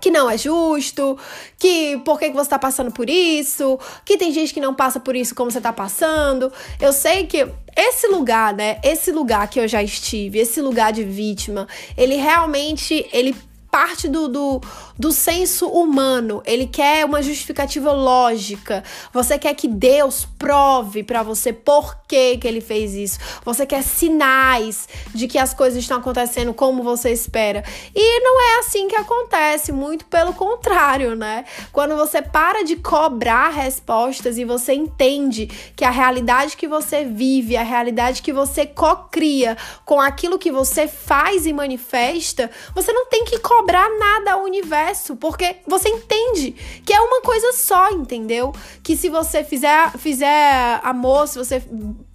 que 0.00 0.10
não 0.10 0.30
é 0.30 0.38
justo, 0.38 1.18
que 1.58 1.98
por 1.98 2.18
que, 2.18 2.30
você 2.30 2.48
tá 2.48 2.58
passando 2.58 2.90
por 2.90 3.10
isso, 3.10 3.78
que 4.02 4.16
tem 4.16 4.32
gente 4.32 4.54
que 4.54 4.60
não 4.60 4.74
passa 4.74 4.98
por 4.98 5.14
isso 5.14 5.34
como 5.34 5.50
você 5.50 5.60
tá 5.60 5.72
passando. 5.72 6.50
Eu 6.80 6.92
sei 6.92 7.26
que 7.26 7.46
esse 7.76 8.06
lugar, 8.08 8.54
né, 8.54 8.80
esse 8.82 9.12
lugar 9.12 9.48
que 9.50 9.60
eu 9.60 9.68
já 9.68 9.82
estive, 9.82 10.38
esse 10.38 10.62
lugar 10.62 10.92
de 10.92 11.04
vítima, 11.04 11.68
ele 11.98 12.16
realmente, 12.16 13.06
ele 13.12 13.36
parte 13.70 14.08
do, 14.08 14.26
do, 14.26 14.60
do 15.00 15.10
senso 15.10 15.66
humano. 15.66 16.42
Ele 16.44 16.66
quer 16.66 17.06
uma 17.06 17.22
justificativa 17.22 17.90
lógica. 17.90 18.84
Você 19.14 19.38
quer 19.38 19.54
que 19.54 19.66
Deus 19.66 20.28
prove 20.38 21.02
para 21.02 21.22
você 21.22 21.54
por 21.54 21.96
que, 22.06 22.36
que 22.36 22.46
ele 22.46 22.60
fez 22.60 22.94
isso. 22.94 23.18
Você 23.42 23.64
quer 23.64 23.82
sinais 23.82 24.86
de 25.14 25.26
que 25.26 25.38
as 25.38 25.54
coisas 25.54 25.78
estão 25.78 25.96
acontecendo 25.96 26.52
como 26.52 26.82
você 26.82 27.10
espera. 27.10 27.64
E 27.94 28.20
não 28.20 28.40
é 28.42 28.58
assim 28.58 28.88
que 28.88 28.96
acontece, 28.96 29.72
muito 29.72 30.04
pelo 30.04 30.34
contrário, 30.34 31.16
né? 31.16 31.46
Quando 31.72 31.96
você 31.96 32.20
para 32.20 32.62
de 32.62 32.76
cobrar 32.76 33.48
respostas 33.48 34.36
e 34.36 34.44
você 34.44 34.74
entende 34.74 35.46
que 35.74 35.84
a 35.84 35.90
realidade 35.90 36.58
que 36.58 36.68
você 36.68 37.06
vive, 37.06 37.56
a 37.56 37.62
realidade 37.62 38.20
que 38.20 38.34
você 38.34 38.66
cocria 38.66 39.56
com 39.86 39.98
aquilo 39.98 40.38
que 40.38 40.52
você 40.52 40.86
faz 40.86 41.46
e 41.46 41.54
manifesta, 41.54 42.50
você 42.74 42.92
não 42.92 43.06
tem 43.06 43.24
que 43.24 43.38
cobrar 43.38 43.88
nada 43.98 44.32
ao 44.32 44.42
universo, 44.42 44.89
porque 45.20 45.56
você 45.66 45.88
entende 45.88 46.52
que 46.84 46.92
é 46.92 47.00
uma 47.00 47.20
coisa 47.22 47.52
só, 47.52 47.90
entendeu? 47.90 48.52
Que 48.82 48.96
se 48.96 49.08
você 49.08 49.44
fizer, 49.44 49.90
fizer 49.98 50.80
amor, 50.82 51.28
se 51.28 51.38
você 51.38 51.62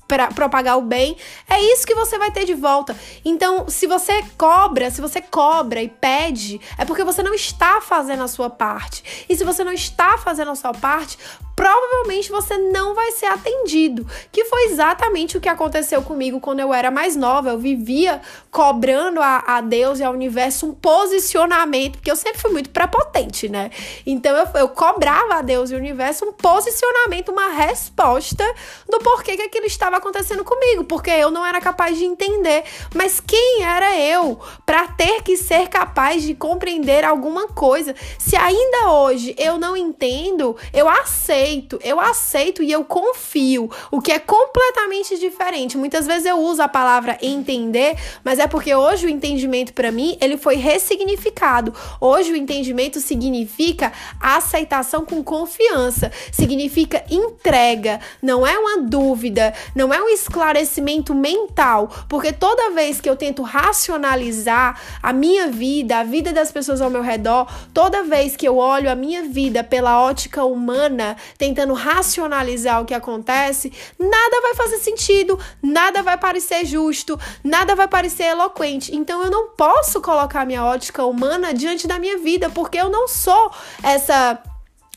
para 0.07 0.27
propagar 0.27 0.77
o 0.77 0.81
bem, 0.81 1.17
é 1.49 1.59
isso 1.73 1.85
que 1.85 1.95
você 1.95 2.17
vai 2.17 2.31
ter 2.31 2.45
de 2.45 2.53
volta. 2.53 2.95
Então, 3.23 3.67
se 3.67 3.87
você 3.87 4.23
cobra, 4.37 4.91
se 4.91 5.01
você 5.01 5.21
cobra 5.21 5.81
e 5.81 5.89
pede, 5.89 6.61
é 6.77 6.85
porque 6.85 7.03
você 7.03 7.23
não 7.23 7.33
está 7.33 7.81
fazendo 7.81 8.23
a 8.23 8.27
sua 8.27 8.49
parte. 8.49 9.25
E 9.27 9.35
se 9.35 9.43
você 9.43 9.63
não 9.63 9.73
está 9.73 10.17
fazendo 10.17 10.51
a 10.51 10.55
sua 10.55 10.73
parte, 10.73 11.17
provavelmente 11.55 12.29
você 12.29 12.57
não 12.57 12.93
vai 12.93 13.11
ser 13.11 13.27
atendido. 13.27 14.05
Que 14.31 14.45
foi 14.45 14.65
exatamente 14.65 15.37
o 15.37 15.41
que 15.41 15.49
aconteceu 15.49 16.01
comigo 16.03 16.39
quando 16.39 16.59
eu 16.59 16.73
era 16.73 16.91
mais 16.91 17.15
nova. 17.15 17.49
Eu 17.49 17.57
vivia 17.57 18.21
cobrando 18.55 19.21
a, 19.21 19.43
a 19.45 19.59
Deus 19.59 19.99
e 19.99 20.03
ao 20.05 20.13
universo 20.13 20.67
um 20.67 20.73
posicionamento, 20.73 21.97
porque 21.97 22.09
eu 22.09 22.15
sempre 22.15 22.39
fui 22.39 22.51
muito 22.51 22.69
prepotente, 22.69 23.49
né? 23.49 23.69
Então 24.05 24.33
eu, 24.33 24.47
eu 24.61 24.69
cobrava 24.69 25.35
a 25.35 25.41
Deus 25.41 25.71
e 25.71 25.75
o 25.75 25.77
universo 25.77 26.23
um 26.23 26.31
posicionamento, 26.31 27.33
uma 27.33 27.49
resposta 27.49 28.45
do 28.89 28.99
porquê 28.99 29.35
que 29.35 29.41
aquilo 29.41 29.65
estava 29.65 29.97
acontecendo 29.97 30.45
comigo, 30.45 30.85
porque 30.85 31.09
eu 31.09 31.29
não 31.29 31.45
era 31.45 31.59
capaz 31.59 31.97
de 31.97 32.05
entender. 32.05 32.63
Mas 32.93 33.19
quem 33.19 33.63
era 33.63 33.99
eu 33.99 34.39
para 34.65 34.87
ter 34.87 35.21
que 35.21 35.35
ser 35.35 35.67
capaz 35.67 36.23
de 36.23 36.33
compreender 36.33 37.03
alguma 37.03 37.49
coisa? 37.49 37.93
Se 38.17 38.37
ainda 38.37 38.89
hoje 38.89 39.35
eu 39.37 39.57
não 39.57 39.75
entendo, 39.75 40.55
eu 40.71 40.87
aceito 40.87 41.77
eu 41.83 41.99
aceito 41.99 42.63
e 42.63 42.71
eu 42.71 42.85
confio, 42.85 43.69
o 43.91 43.99
que 43.99 44.11
é 44.11 44.19
completamente 44.19 45.17
diferente. 45.19 45.77
Muitas 45.77 46.07
vezes 46.07 46.25
eu 46.25 46.37
uso 46.37 46.61
a 46.61 46.67
palavra 46.67 47.17
entender, 47.21 47.97
mas 48.23 48.39
é 48.39 48.44
porque 48.47 48.73
hoje 48.73 49.05
o 49.05 49.09
entendimento 49.09 49.73
para 49.73 49.91
mim, 49.91 50.17
ele 50.21 50.37
foi 50.37 50.55
ressignificado. 50.55 51.73
Hoje 51.99 52.31
o 52.31 52.35
entendimento 52.35 52.99
significa 52.99 53.91
aceitação 54.19 55.05
com 55.05 55.23
confiança, 55.23 56.11
significa 56.31 57.03
entrega, 57.09 57.99
não 58.21 58.45
é 58.45 58.57
uma 58.57 58.81
dúvida, 58.81 59.53
não 59.75 59.93
é 59.93 60.01
um 60.01 60.09
esclarecimento 60.09 61.13
mental, 61.13 61.89
porque 62.07 62.31
toda 62.31 62.71
vez 62.71 63.01
que 63.01 63.09
eu 63.09 63.15
tento 63.15 63.41
racionalizar 63.41 64.79
a 65.01 65.13
minha 65.13 65.47
vida, 65.47 65.97
a 65.97 66.03
vida 66.03 66.31
das 66.31 66.51
pessoas 66.51 66.81
ao 66.81 66.89
meu 66.89 67.01
redor, 67.01 67.47
toda 67.73 68.03
vez 68.03 68.35
que 68.35 68.47
eu 68.47 68.57
olho 68.57 68.89
a 68.89 68.95
minha 68.95 69.23
vida 69.23 69.63
pela 69.63 70.01
ótica 70.01 70.43
humana, 70.43 71.15
tentando 71.37 71.73
racionalizar 71.73 72.81
o 72.81 72.85
que 72.85 72.93
acontece, 72.93 73.71
nada 73.99 74.41
vai 74.41 74.55
fazer 74.55 74.77
sentido, 74.77 75.39
nada 75.61 76.03
vai 76.03 76.17
parecer 76.17 76.65
justo, 76.65 77.19
nada 77.43 77.75
vai 77.75 77.87
parecer 77.87 78.33
eloquente. 78.35 78.95
Então 78.95 79.23
eu 79.23 79.31
não 79.31 79.49
posso 79.49 80.01
colocar 80.01 80.45
minha 80.45 80.63
ótica 80.63 81.03
humana 81.05 81.53
diante 81.53 81.87
da 81.87 81.97
minha 81.97 82.17
vida, 82.17 82.49
porque 82.49 82.77
eu 82.77 82.89
não 82.89 83.07
sou 83.07 83.51
essa 83.81 84.41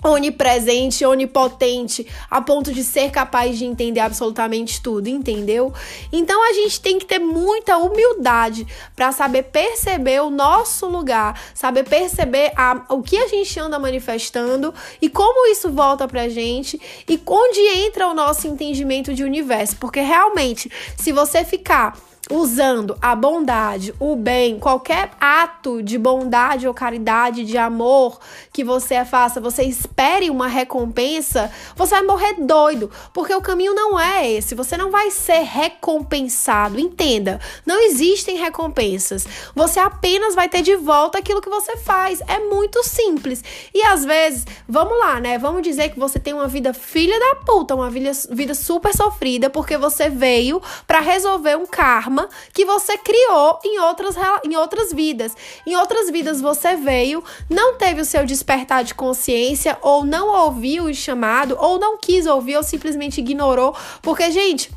onipresente, 0.02 1.04
onipotente, 1.04 2.06
a 2.30 2.40
ponto 2.40 2.72
de 2.72 2.84
ser 2.84 3.10
capaz 3.10 3.58
de 3.58 3.64
entender 3.64 4.00
absolutamente 4.00 4.80
tudo, 4.80 5.08
entendeu? 5.08 5.72
Então 6.12 6.48
a 6.48 6.52
gente 6.52 6.80
tem 6.80 6.98
que 6.98 7.04
ter 7.04 7.18
muita 7.18 7.76
humildade 7.78 8.66
para 8.94 9.10
saber 9.10 9.44
perceber 9.44 10.22
o 10.22 10.30
nosso 10.30 10.86
lugar, 10.86 11.40
saber 11.52 11.84
perceber 11.84 12.52
a, 12.56 12.84
o 12.90 13.02
que 13.02 13.16
a 13.16 13.26
gente 13.26 13.58
anda 13.58 13.78
manifestando 13.78 14.72
e 15.02 15.08
como 15.08 15.50
isso 15.50 15.70
volta 15.70 16.06
pra 16.06 16.28
gente 16.28 16.80
e 17.08 17.20
onde 17.26 17.60
entra 17.60 18.06
o 18.06 18.14
nosso 18.14 18.46
entendimento 18.46 19.12
de 19.12 19.24
universo, 19.24 19.76
porque 19.76 20.00
realmente, 20.00 20.70
se 20.96 21.12
você 21.12 21.44
ficar 21.44 21.98
usando 22.30 22.96
a 23.00 23.14
bondade, 23.14 23.94
o 23.98 24.14
bem, 24.14 24.58
qualquer 24.58 25.10
ato 25.20 25.82
de 25.82 25.98
bondade 25.98 26.66
ou 26.66 26.74
caridade, 26.74 27.44
de 27.44 27.56
amor 27.56 28.18
que 28.52 28.62
você 28.62 29.04
faça, 29.04 29.40
você 29.40 29.62
espere 29.62 30.30
uma 30.30 30.46
recompensa, 30.46 31.50
você 31.74 31.94
vai 31.94 32.04
morrer 32.04 32.34
doido, 32.38 32.90
porque 33.12 33.34
o 33.34 33.40
caminho 33.40 33.74
não 33.74 33.98
é 33.98 34.30
esse. 34.30 34.54
Você 34.54 34.76
não 34.76 34.90
vai 34.90 35.10
ser 35.10 35.42
recompensado. 35.42 36.78
Entenda, 36.78 37.40
não 37.64 37.80
existem 37.80 38.36
recompensas. 38.36 39.26
Você 39.54 39.78
apenas 39.78 40.34
vai 40.34 40.48
ter 40.48 40.62
de 40.62 40.76
volta 40.76 41.18
aquilo 41.18 41.40
que 41.40 41.48
você 41.48 41.76
faz. 41.76 42.20
É 42.26 42.40
muito 42.40 42.82
simples. 42.84 43.42
E 43.72 43.82
às 43.82 44.04
vezes, 44.04 44.46
vamos 44.68 44.98
lá, 44.98 45.20
né? 45.20 45.38
Vamos 45.38 45.62
dizer 45.62 45.90
que 45.90 45.98
você 45.98 46.18
tem 46.18 46.34
uma 46.34 46.48
vida 46.48 46.74
filha 46.74 47.18
da 47.18 47.36
puta, 47.44 47.74
uma 47.74 47.90
vida, 47.90 48.10
vida 48.30 48.54
super 48.54 48.94
sofrida, 48.94 49.48
porque 49.48 49.76
você 49.76 50.08
veio 50.08 50.60
para 50.86 51.00
resolver 51.00 51.56
um 51.56 51.66
karma 51.66 52.17
que 52.52 52.64
você 52.64 52.96
criou 52.96 53.58
em 53.64 53.78
outras, 53.80 54.16
em 54.44 54.56
outras 54.56 54.92
vidas. 54.92 55.36
Em 55.66 55.76
outras 55.76 56.10
vidas 56.10 56.40
você 56.40 56.76
veio, 56.76 57.22
não 57.50 57.74
teve 57.74 58.00
o 58.00 58.04
seu 58.04 58.24
despertar 58.24 58.82
de 58.82 58.94
consciência, 58.94 59.76
ou 59.82 60.04
não 60.04 60.28
ouviu 60.28 60.84
o 60.84 60.94
chamado, 60.94 61.56
ou 61.58 61.78
não 61.78 61.98
quis 61.98 62.26
ouvir, 62.26 62.56
ou 62.56 62.62
simplesmente 62.62 63.20
ignorou. 63.20 63.74
Porque, 64.00 64.30
gente, 64.30 64.70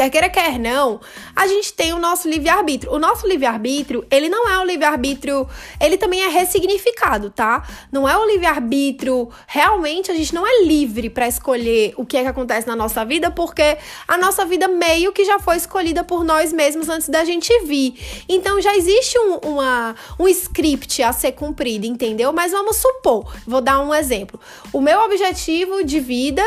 Quer 0.00 0.08
queira, 0.08 0.30
quer 0.30 0.58
não, 0.58 0.98
a 1.36 1.46
gente 1.46 1.74
tem 1.74 1.92
o 1.92 1.98
nosso 1.98 2.26
livre-arbítrio. 2.26 2.90
O 2.90 2.98
nosso 2.98 3.26
livre-arbítrio, 3.26 4.02
ele 4.10 4.30
não 4.30 4.48
é 4.48 4.58
o 4.58 4.64
livre-arbítrio, 4.64 5.46
ele 5.78 5.98
também 5.98 6.22
é 6.22 6.28
ressignificado, 6.28 7.28
tá? 7.28 7.68
Não 7.92 8.08
é 8.08 8.16
o 8.16 8.24
livre-arbítrio, 8.24 9.28
realmente 9.46 10.10
a 10.10 10.14
gente 10.14 10.34
não 10.34 10.46
é 10.46 10.64
livre 10.64 11.10
para 11.10 11.28
escolher 11.28 11.92
o 11.98 12.06
que 12.06 12.16
é 12.16 12.22
que 12.22 12.28
acontece 12.28 12.66
na 12.66 12.74
nossa 12.74 13.04
vida, 13.04 13.30
porque 13.30 13.76
a 14.08 14.16
nossa 14.16 14.46
vida 14.46 14.68
meio 14.68 15.12
que 15.12 15.22
já 15.22 15.38
foi 15.38 15.58
escolhida 15.58 16.02
por 16.02 16.24
nós 16.24 16.50
mesmos 16.50 16.88
antes 16.88 17.10
da 17.10 17.22
gente 17.22 17.52
vir. 17.66 18.24
Então 18.26 18.58
já 18.58 18.74
existe 18.74 19.18
um, 19.18 19.34
uma, 19.50 19.94
um 20.18 20.26
script 20.28 21.02
a 21.02 21.12
ser 21.12 21.32
cumprido, 21.32 21.84
entendeu? 21.84 22.32
Mas 22.32 22.52
vamos 22.52 22.78
supor, 22.78 23.30
vou 23.46 23.60
dar 23.60 23.80
um 23.80 23.94
exemplo. 23.94 24.40
O 24.72 24.80
meu 24.80 24.98
objetivo 25.00 25.84
de 25.84 26.00
vida 26.00 26.42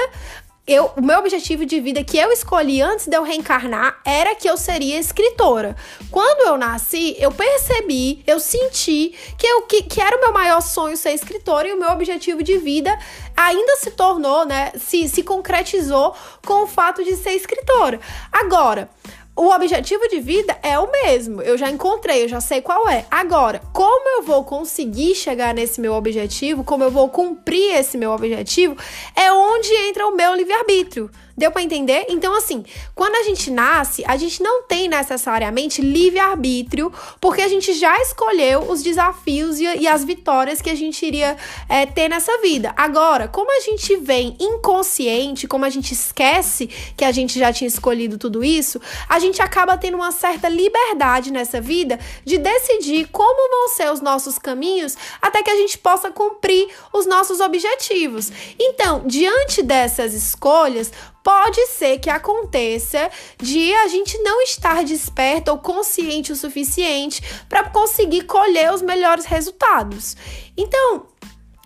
eu, 0.65 0.91
o 0.95 1.01
meu 1.01 1.19
objetivo 1.19 1.65
de 1.65 1.81
vida 1.81 2.03
que 2.05 2.17
eu 2.17 2.31
escolhi 2.31 2.81
antes 2.81 3.05
de 3.07 3.17
eu 3.17 3.23
reencarnar 3.23 3.99
era 4.05 4.33
que 4.33 4.49
eu 4.49 4.55
seria 4.55 4.97
escritora. 4.97 5.75
Quando 6.09 6.47
eu 6.47 6.57
nasci, 6.57 7.17
eu 7.19 7.31
percebi, 7.31 8.23
eu 8.25 8.39
senti 8.39 9.13
que, 9.37 9.45
eu, 9.45 9.63
que, 9.63 9.83
que 9.83 9.99
era 9.99 10.15
o 10.15 10.21
meu 10.21 10.31
maior 10.31 10.61
sonho 10.61 10.95
ser 10.95 11.11
escritora 11.11 11.67
e 11.67 11.73
o 11.73 11.79
meu 11.79 11.89
objetivo 11.89 12.41
de 12.41 12.57
vida 12.57 12.97
ainda 13.35 13.75
se 13.75 13.91
tornou, 13.91 14.45
né? 14.45 14.71
Se, 14.77 15.09
se 15.09 15.21
concretizou 15.21 16.15
com 16.45 16.63
o 16.63 16.67
fato 16.67 17.03
de 17.03 17.17
ser 17.17 17.31
escritora. 17.31 17.99
Agora, 18.31 18.89
o 19.35 19.49
objetivo 19.49 20.07
de 20.07 20.19
vida 20.19 20.55
é 20.61 20.77
o 20.77 20.91
mesmo. 20.91 21.41
Eu 21.41 21.57
já 21.57 21.69
encontrei, 21.69 22.23
eu 22.23 22.27
já 22.27 22.39
sei 22.39 22.61
qual 22.61 22.87
é. 22.87 23.05
Agora, 23.09 23.61
como 23.73 24.17
eu 24.17 24.23
vou 24.23 24.43
conseguir 24.43 25.15
chegar 25.15 25.53
nesse 25.53 25.81
meu 25.81 25.93
objetivo, 25.93 26.63
como 26.63 26.83
eu 26.83 26.91
vou 26.91 27.09
cumprir 27.09 27.75
esse 27.75 27.97
meu 27.97 28.11
objetivo, 28.11 28.77
é 29.15 29.31
onde 29.31 29.73
entra 29.87 30.07
o 30.07 30.15
meu 30.15 30.35
livre-arbítrio 30.35 31.09
Deu 31.35 31.51
para 31.51 31.63
entender? 31.63 32.05
Então, 32.09 32.35
assim, 32.35 32.63
quando 32.93 33.15
a 33.15 33.23
gente 33.23 33.49
nasce, 33.49 34.03
a 34.05 34.15
gente 34.15 34.41
não 34.43 34.63
tem 34.63 34.87
necessariamente 34.87 35.81
livre-arbítrio, 35.81 36.93
porque 37.19 37.41
a 37.41 37.47
gente 37.47 37.73
já 37.73 37.99
escolheu 38.01 38.69
os 38.69 38.83
desafios 38.83 39.59
e, 39.59 39.63
e 39.63 39.87
as 39.87 40.03
vitórias 40.03 40.61
que 40.61 40.69
a 40.69 40.75
gente 40.75 41.03
iria 41.03 41.35
é, 41.67 41.87
ter 41.87 42.07
nessa 42.07 42.37
vida. 42.39 42.71
Agora, 42.77 43.27
como 43.27 43.51
a 43.51 43.61
gente 43.61 43.95
vem 43.95 44.37
inconsciente, 44.39 45.47
como 45.47 45.65
a 45.65 45.69
gente 45.69 45.93
esquece 45.93 46.67
que 46.95 47.03
a 47.03 47.11
gente 47.11 47.39
já 47.39 47.51
tinha 47.51 47.67
escolhido 47.67 48.19
tudo 48.19 48.43
isso, 48.43 48.79
a 49.09 49.17
gente 49.17 49.41
acaba 49.41 49.75
tendo 49.75 49.95
uma 49.95 50.11
certa 50.11 50.47
liberdade 50.47 51.31
nessa 51.31 51.59
vida 51.59 51.99
de 52.23 52.37
decidir 52.37 53.07
como 53.11 53.49
vão 53.49 53.69
ser 53.69 53.91
os 53.91 54.01
nossos 54.01 54.37
caminhos 54.37 54.95
até 55.19 55.41
que 55.41 55.49
a 55.49 55.55
gente 55.55 55.79
possa 55.79 56.11
cumprir 56.11 56.67
os 56.93 57.07
nossos 57.07 57.39
objetivos. 57.39 58.31
Então, 58.59 59.01
diante 59.05 59.63
dessas 59.63 60.13
escolhas, 60.13 60.91
pode 61.23 61.65
ser 61.67 61.99
que 61.99 62.09
aconteça 62.09 63.09
de 63.37 63.73
a 63.73 63.87
gente 63.87 64.17
não 64.19 64.41
estar 64.41 64.83
desperto 64.83 65.51
ou 65.51 65.57
consciente 65.57 66.31
o 66.31 66.35
suficiente 66.35 67.21
para 67.47 67.69
conseguir 67.69 68.23
colher 68.23 68.73
os 68.73 68.81
melhores 68.81 69.25
resultados. 69.25 70.15
Então, 70.57 71.07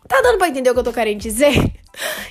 tá 0.07 0.21
dando 0.21 0.37
para 0.37 0.49
entender 0.49 0.69
o 0.69 0.73
que 0.73 0.79
eu 0.79 0.83
tô 0.83 0.93
querendo 0.93 1.19
dizer? 1.19 1.76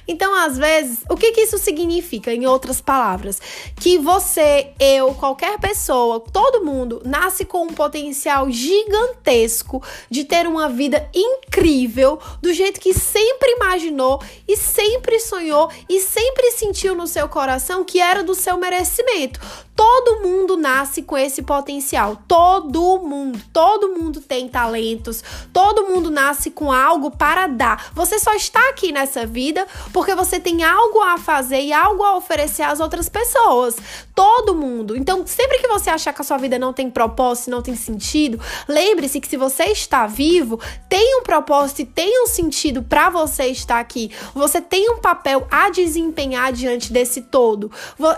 Então, 0.06 0.34
às 0.34 0.56
vezes, 0.56 1.00
o 1.08 1.16
que, 1.16 1.32
que 1.32 1.40
isso 1.40 1.58
significa, 1.58 2.32
em 2.32 2.46
outras 2.46 2.80
palavras? 2.80 3.40
Que 3.78 3.98
você, 3.98 4.72
eu, 4.78 5.14
qualquer 5.14 5.58
pessoa, 5.58 6.20
todo 6.20 6.64
mundo 6.64 7.02
nasce 7.04 7.44
com 7.44 7.64
um 7.64 7.74
potencial 7.74 8.50
gigantesco 8.50 9.82
de 10.10 10.24
ter 10.24 10.46
uma 10.46 10.68
vida 10.68 11.08
incrível, 11.14 12.18
do 12.40 12.52
jeito 12.52 12.80
que 12.80 12.94
sempre 12.94 13.50
imaginou 13.52 14.22
e 14.46 14.56
sempre 14.56 15.18
sonhou 15.20 15.70
e 15.88 16.00
sempre 16.00 16.50
sentiu 16.52 16.94
no 16.94 17.06
seu 17.06 17.28
coração 17.28 17.84
que 17.84 18.00
era 18.00 18.22
do 18.22 18.34
seu 18.34 18.56
merecimento. 18.56 19.40
Todo 19.76 20.22
mundo 20.22 20.56
nasce 20.56 21.02
com 21.02 21.18
esse 21.18 21.42
potencial. 21.42 22.16
Todo 22.26 22.98
mundo. 22.98 23.38
Todo 23.52 23.90
mundo 23.90 24.22
tem 24.22 24.48
talentos. 24.48 25.22
Todo 25.52 25.86
mundo 25.86 26.10
nasce 26.10 26.50
com 26.50 26.72
algo 26.72 27.10
para 27.10 27.46
dar. 27.46 27.90
Você 27.92 28.18
só 28.18 28.34
está 28.34 28.70
aqui 28.70 28.90
nessa 28.90 29.26
vida 29.26 29.66
porque 29.92 30.14
você 30.14 30.40
tem 30.40 30.64
algo 30.64 31.02
a 31.02 31.18
fazer 31.18 31.60
e 31.60 31.72
algo 31.74 32.02
a 32.02 32.16
oferecer 32.16 32.62
às 32.62 32.80
outras 32.80 33.08
pessoas. 33.08 33.76
Todo 34.14 34.54
mundo. 34.54 34.96
Então, 34.96 35.26
sempre 35.26 35.58
que 35.58 35.68
você 35.68 35.90
achar 35.90 36.14
que 36.14 36.22
a 36.22 36.24
sua 36.24 36.38
vida 36.38 36.58
não 36.58 36.72
tem 36.72 36.90
propósito, 36.90 37.50
não 37.50 37.60
tem 37.60 37.76
sentido, 37.76 38.40
lembre-se 38.66 39.20
que 39.20 39.28
se 39.28 39.36
você 39.36 39.64
está 39.64 40.06
vivo, 40.06 40.58
tem 40.88 41.20
um 41.20 41.22
propósito 41.22 41.82
e 41.82 41.84
tem 41.84 42.22
um 42.22 42.26
sentido 42.26 42.82
para 42.82 43.10
você 43.10 43.48
estar 43.48 43.78
aqui. 43.78 44.10
Você 44.34 44.60
tem 44.60 44.90
um 44.90 44.98
papel 44.98 45.46
a 45.50 45.68
desempenhar 45.68 46.50
diante 46.52 46.92
desse 46.92 47.20
todo. 47.20 47.70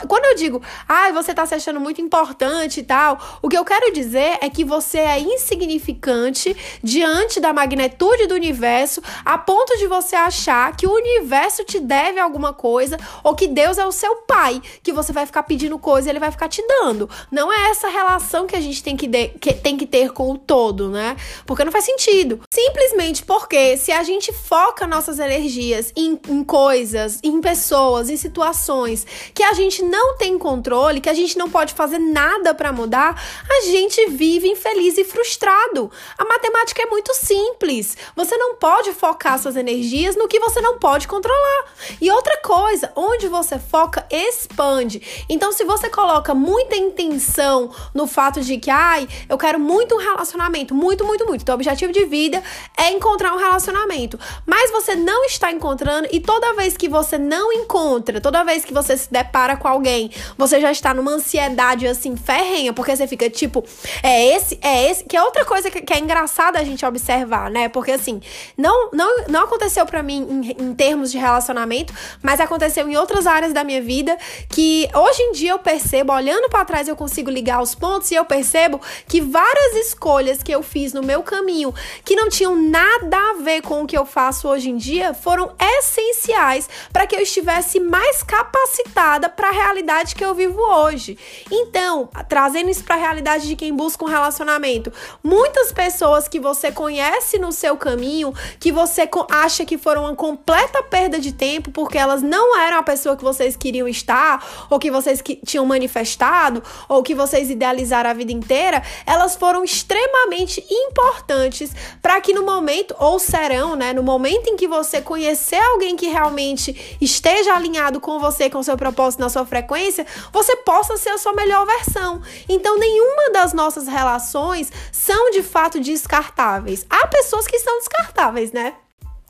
Quando 0.06 0.24
eu 0.26 0.36
digo, 0.36 0.62
ai, 0.88 1.10
ah, 1.10 1.12
você 1.12 1.32
está 1.32 1.47
se 1.48 1.54
achando 1.54 1.80
muito 1.80 2.00
importante 2.00 2.80
e 2.80 2.82
tal. 2.82 3.18
O 3.42 3.48
que 3.48 3.58
eu 3.58 3.64
quero 3.64 3.92
dizer 3.92 4.38
é 4.40 4.48
que 4.48 4.64
você 4.64 4.98
é 4.98 5.18
insignificante 5.18 6.56
diante 6.82 7.40
da 7.40 7.52
magnitude 7.52 8.26
do 8.26 8.34
universo, 8.34 9.02
a 9.24 9.38
ponto 9.38 9.76
de 9.78 9.86
você 9.86 10.14
achar 10.14 10.76
que 10.76 10.86
o 10.86 10.92
universo 10.92 11.64
te 11.64 11.80
deve 11.80 12.20
alguma 12.20 12.52
coisa 12.52 12.98
ou 13.24 13.34
que 13.34 13.48
Deus 13.48 13.78
é 13.78 13.86
o 13.86 13.92
seu 13.92 14.16
pai, 14.16 14.60
que 14.82 14.92
você 14.92 15.12
vai 15.12 15.24
ficar 15.24 15.42
pedindo 15.42 15.78
coisa 15.78 16.08
e 16.08 16.10
ele 16.10 16.18
vai 16.18 16.30
ficar 16.30 16.48
te 16.48 16.62
dando. 16.66 17.08
Não 17.30 17.52
é 17.52 17.70
essa 17.70 17.88
relação 17.88 18.46
que 18.46 18.54
a 18.54 18.60
gente 18.60 18.82
tem 18.82 18.96
que, 18.96 19.06
de, 19.06 19.28
que, 19.28 19.54
tem 19.54 19.76
que 19.76 19.86
ter 19.86 20.12
com 20.12 20.30
o 20.32 20.38
todo, 20.38 20.90
né? 20.90 21.16
Porque 21.46 21.64
não 21.64 21.72
faz 21.72 21.84
sentido. 21.84 22.40
Simplesmente 22.52 23.24
porque 23.24 23.76
se 23.76 23.90
a 23.90 24.02
gente 24.02 24.32
foca 24.32 24.86
nossas 24.86 25.18
energias 25.18 25.92
em, 25.96 26.18
em 26.28 26.44
coisas, 26.44 27.18
em 27.22 27.40
pessoas, 27.40 28.10
em 28.10 28.16
situações 28.16 29.06
que 29.32 29.42
a 29.42 29.52
gente 29.54 29.82
não 29.82 30.16
tem 30.16 30.38
controle, 30.38 31.00
que 31.00 31.08
a 31.08 31.14
gente 31.14 31.37
não 31.38 31.48
pode 31.48 31.72
fazer 31.72 31.98
nada 31.98 32.52
para 32.52 32.72
mudar, 32.72 33.20
a 33.48 33.60
gente 33.62 34.10
vive 34.10 34.48
infeliz 34.48 34.98
e 34.98 35.04
frustrado. 35.04 35.90
A 36.18 36.24
matemática 36.24 36.82
é 36.82 36.86
muito 36.86 37.14
simples. 37.14 37.96
Você 38.14 38.36
não 38.36 38.56
pode 38.56 38.92
focar 38.92 39.38
suas 39.38 39.56
energias 39.56 40.16
no 40.16 40.28
que 40.28 40.38
você 40.40 40.60
não 40.60 40.78
pode 40.78 41.08
controlar. 41.08 41.64
E 42.00 42.10
outra 42.10 42.36
coisa, 42.38 42.92
onde 42.94 43.28
você 43.28 43.58
foca 43.58 44.06
expande. 44.10 45.00
Então, 45.28 45.52
se 45.52 45.64
você 45.64 45.88
coloca 45.88 46.34
muita 46.34 46.76
intenção 46.76 47.70
no 47.94 48.06
fato 48.06 48.40
de 48.40 48.58
que, 48.58 48.70
ai, 48.70 49.08
eu 49.28 49.38
quero 49.38 49.58
muito 49.58 49.94
um 49.94 49.98
relacionamento, 49.98 50.74
muito, 50.74 51.04
muito, 51.04 51.24
muito. 51.26 51.42
Então, 51.42 51.54
o 51.54 51.56
objetivo 51.56 51.92
de 51.92 52.04
vida 52.04 52.42
é 52.76 52.90
encontrar 52.90 53.32
um 53.32 53.38
relacionamento. 53.38 54.18
Mas 54.44 54.70
você 54.70 54.94
não 54.94 55.24
está 55.24 55.50
encontrando 55.50 56.08
e 56.10 56.20
toda 56.20 56.54
vez 56.54 56.76
que 56.76 56.88
você 56.88 57.16
não 57.16 57.52
encontra, 57.52 58.20
toda 58.20 58.44
vez 58.44 58.64
que 58.64 58.74
você 58.74 58.96
se 58.96 59.10
depara 59.10 59.56
com 59.56 59.68
alguém, 59.68 60.10
você 60.36 60.60
já 60.60 60.70
está 60.72 60.92
numa 60.92 61.12
ansiedade 61.28 61.86
assim 61.86 62.16
ferrenha, 62.16 62.72
porque 62.72 62.96
você 62.96 63.06
fica 63.06 63.28
tipo, 63.28 63.62
é 64.02 64.34
esse, 64.34 64.58
é 64.62 64.90
esse, 64.90 65.04
que 65.04 65.16
é 65.16 65.22
outra 65.22 65.44
coisa 65.44 65.70
que, 65.70 65.82
que 65.82 65.92
é 65.92 65.98
engraçada 65.98 66.58
a 66.58 66.64
gente 66.64 66.84
observar, 66.84 67.50
né? 67.50 67.68
Porque 67.68 67.92
assim, 67.92 68.20
não 68.56 68.90
não, 68.92 69.24
não 69.28 69.44
aconteceu 69.44 69.84
para 69.84 70.02
mim 70.02 70.54
em, 70.58 70.64
em 70.64 70.74
termos 70.74 71.12
de 71.12 71.18
relacionamento, 71.18 71.92
mas 72.22 72.40
aconteceu 72.40 72.88
em 72.88 72.96
outras 72.96 73.26
áreas 73.26 73.52
da 73.52 73.62
minha 73.62 73.82
vida 73.82 74.16
que 74.48 74.88
hoje 74.94 75.22
em 75.22 75.32
dia 75.32 75.50
eu 75.50 75.58
percebo, 75.58 76.12
olhando 76.12 76.48
para 76.48 76.64
trás 76.64 76.88
eu 76.88 76.96
consigo 76.96 77.30
ligar 77.30 77.60
os 77.60 77.74
pontos 77.74 78.10
e 78.10 78.14
eu 78.14 78.24
percebo 78.24 78.80
que 79.06 79.20
várias 79.20 79.86
escolhas 79.86 80.42
que 80.42 80.52
eu 80.52 80.62
fiz 80.62 80.92
no 80.92 81.02
meu 81.02 81.22
caminho 81.22 81.74
que 82.04 82.16
não 82.16 82.28
tinham 82.28 82.56
nada 82.56 83.16
a 83.16 83.42
ver 83.42 83.60
com 83.62 83.82
o 83.82 83.86
que 83.86 83.98
eu 83.98 84.06
faço 84.06 84.48
hoje 84.48 84.70
em 84.70 84.76
dia 84.76 85.12
foram 85.12 85.52
essenciais 85.60 86.68
para 86.92 87.06
que 87.06 87.14
eu 87.14 87.20
estivesse 87.20 87.78
mais 87.80 88.22
capacitada 88.22 89.28
para 89.28 89.48
a 89.48 89.52
realidade 89.52 90.14
que 90.14 90.24
eu 90.24 90.34
vivo 90.34 90.60
hoje. 90.60 91.17
Então, 91.50 92.08
trazendo 92.28 92.70
isso 92.70 92.84
para 92.84 92.96
a 92.96 92.98
realidade 92.98 93.46
de 93.46 93.56
quem 93.56 93.74
busca 93.74 94.04
um 94.04 94.08
relacionamento, 94.08 94.92
muitas 95.22 95.72
pessoas 95.72 96.28
que 96.28 96.38
você 96.38 96.70
conhece 96.70 97.38
no 97.38 97.52
seu 97.52 97.76
caminho, 97.76 98.32
que 98.60 98.70
você 98.70 99.08
acha 99.30 99.64
que 99.64 99.78
foram 99.78 100.04
uma 100.04 100.14
completa 100.14 100.82
perda 100.82 101.18
de 101.18 101.32
tempo 101.32 101.70
porque 101.70 101.98
elas 101.98 102.22
não 102.22 102.58
eram 102.58 102.78
a 102.78 102.82
pessoa 102.82 103.16
que 103.16 103.24
vocês 103.24 103.56
queriam 103.56 103.88
estar, 103.88 104.44
ou 104.70 104.78
que 104.78 104.90
vocês 104.90 105.20
que 105.20 105.36
tinham 105.36 105.64
manifestado, 105.64 106.62
ou 106.88 107.02
que 107.02 107.14
vocês 107.14 107.50
idealizaram 107.50 108.10
a 108.10 108.14
vida 108.14 108.32
inteira, 108.32 108.82
elas 109.06 109.36
foram 109.36 109.64
extremamente 109.64 110.64
importantes 110.70 111.72
para 112.02 112.20
que 112.20 112.32
no 112.32 112.44
momento, 112.44 112.94
ou 112.98 113.18
serão, 113.18 113.76
né, 113.76 113.92
no 113.92 114.02
momento 114.02 114.48
em 114.48 114.56
que 114.56 114.66
você 114.66 115.00
conhecer 115.00 115.60
alguém 115.60 115.96
que 115.96 116.08
realmente 116.08 116.98
esteja 117.00 117.54
alinhado 117.54 118.00
com 118.00 118.18
você, 118.18 118.50
com 118.50 118.62
seu 118.62 118.76
propósito, 118.76 119.20
na 119.20 119.28
sua 119.28 119.44
frequência, 119.44 120.06
você 120.32 120.56
possa 120.56 120.96
ser 121.08 121.10
a 121.10 121.18
sua 121.18 121.32
melhor 121.32 121.64
versão. 121.64 122.22
Então, 122.48 122.78
nenhuma 122.78 123.30
das 123.32 123.52
nossas 123.52 123.86
relações 123.86 124.70
são 124.92 125.30
de 125.30 125.42
fato 125.42 125.80
descartáveis. 125.80 126.84
Há 126.90 127.06
pessoas 127.06 127.46
que 127.46 127.58
são 127.58 127.78
descartáveis, 127.78 128.52
né? 128.52 128.74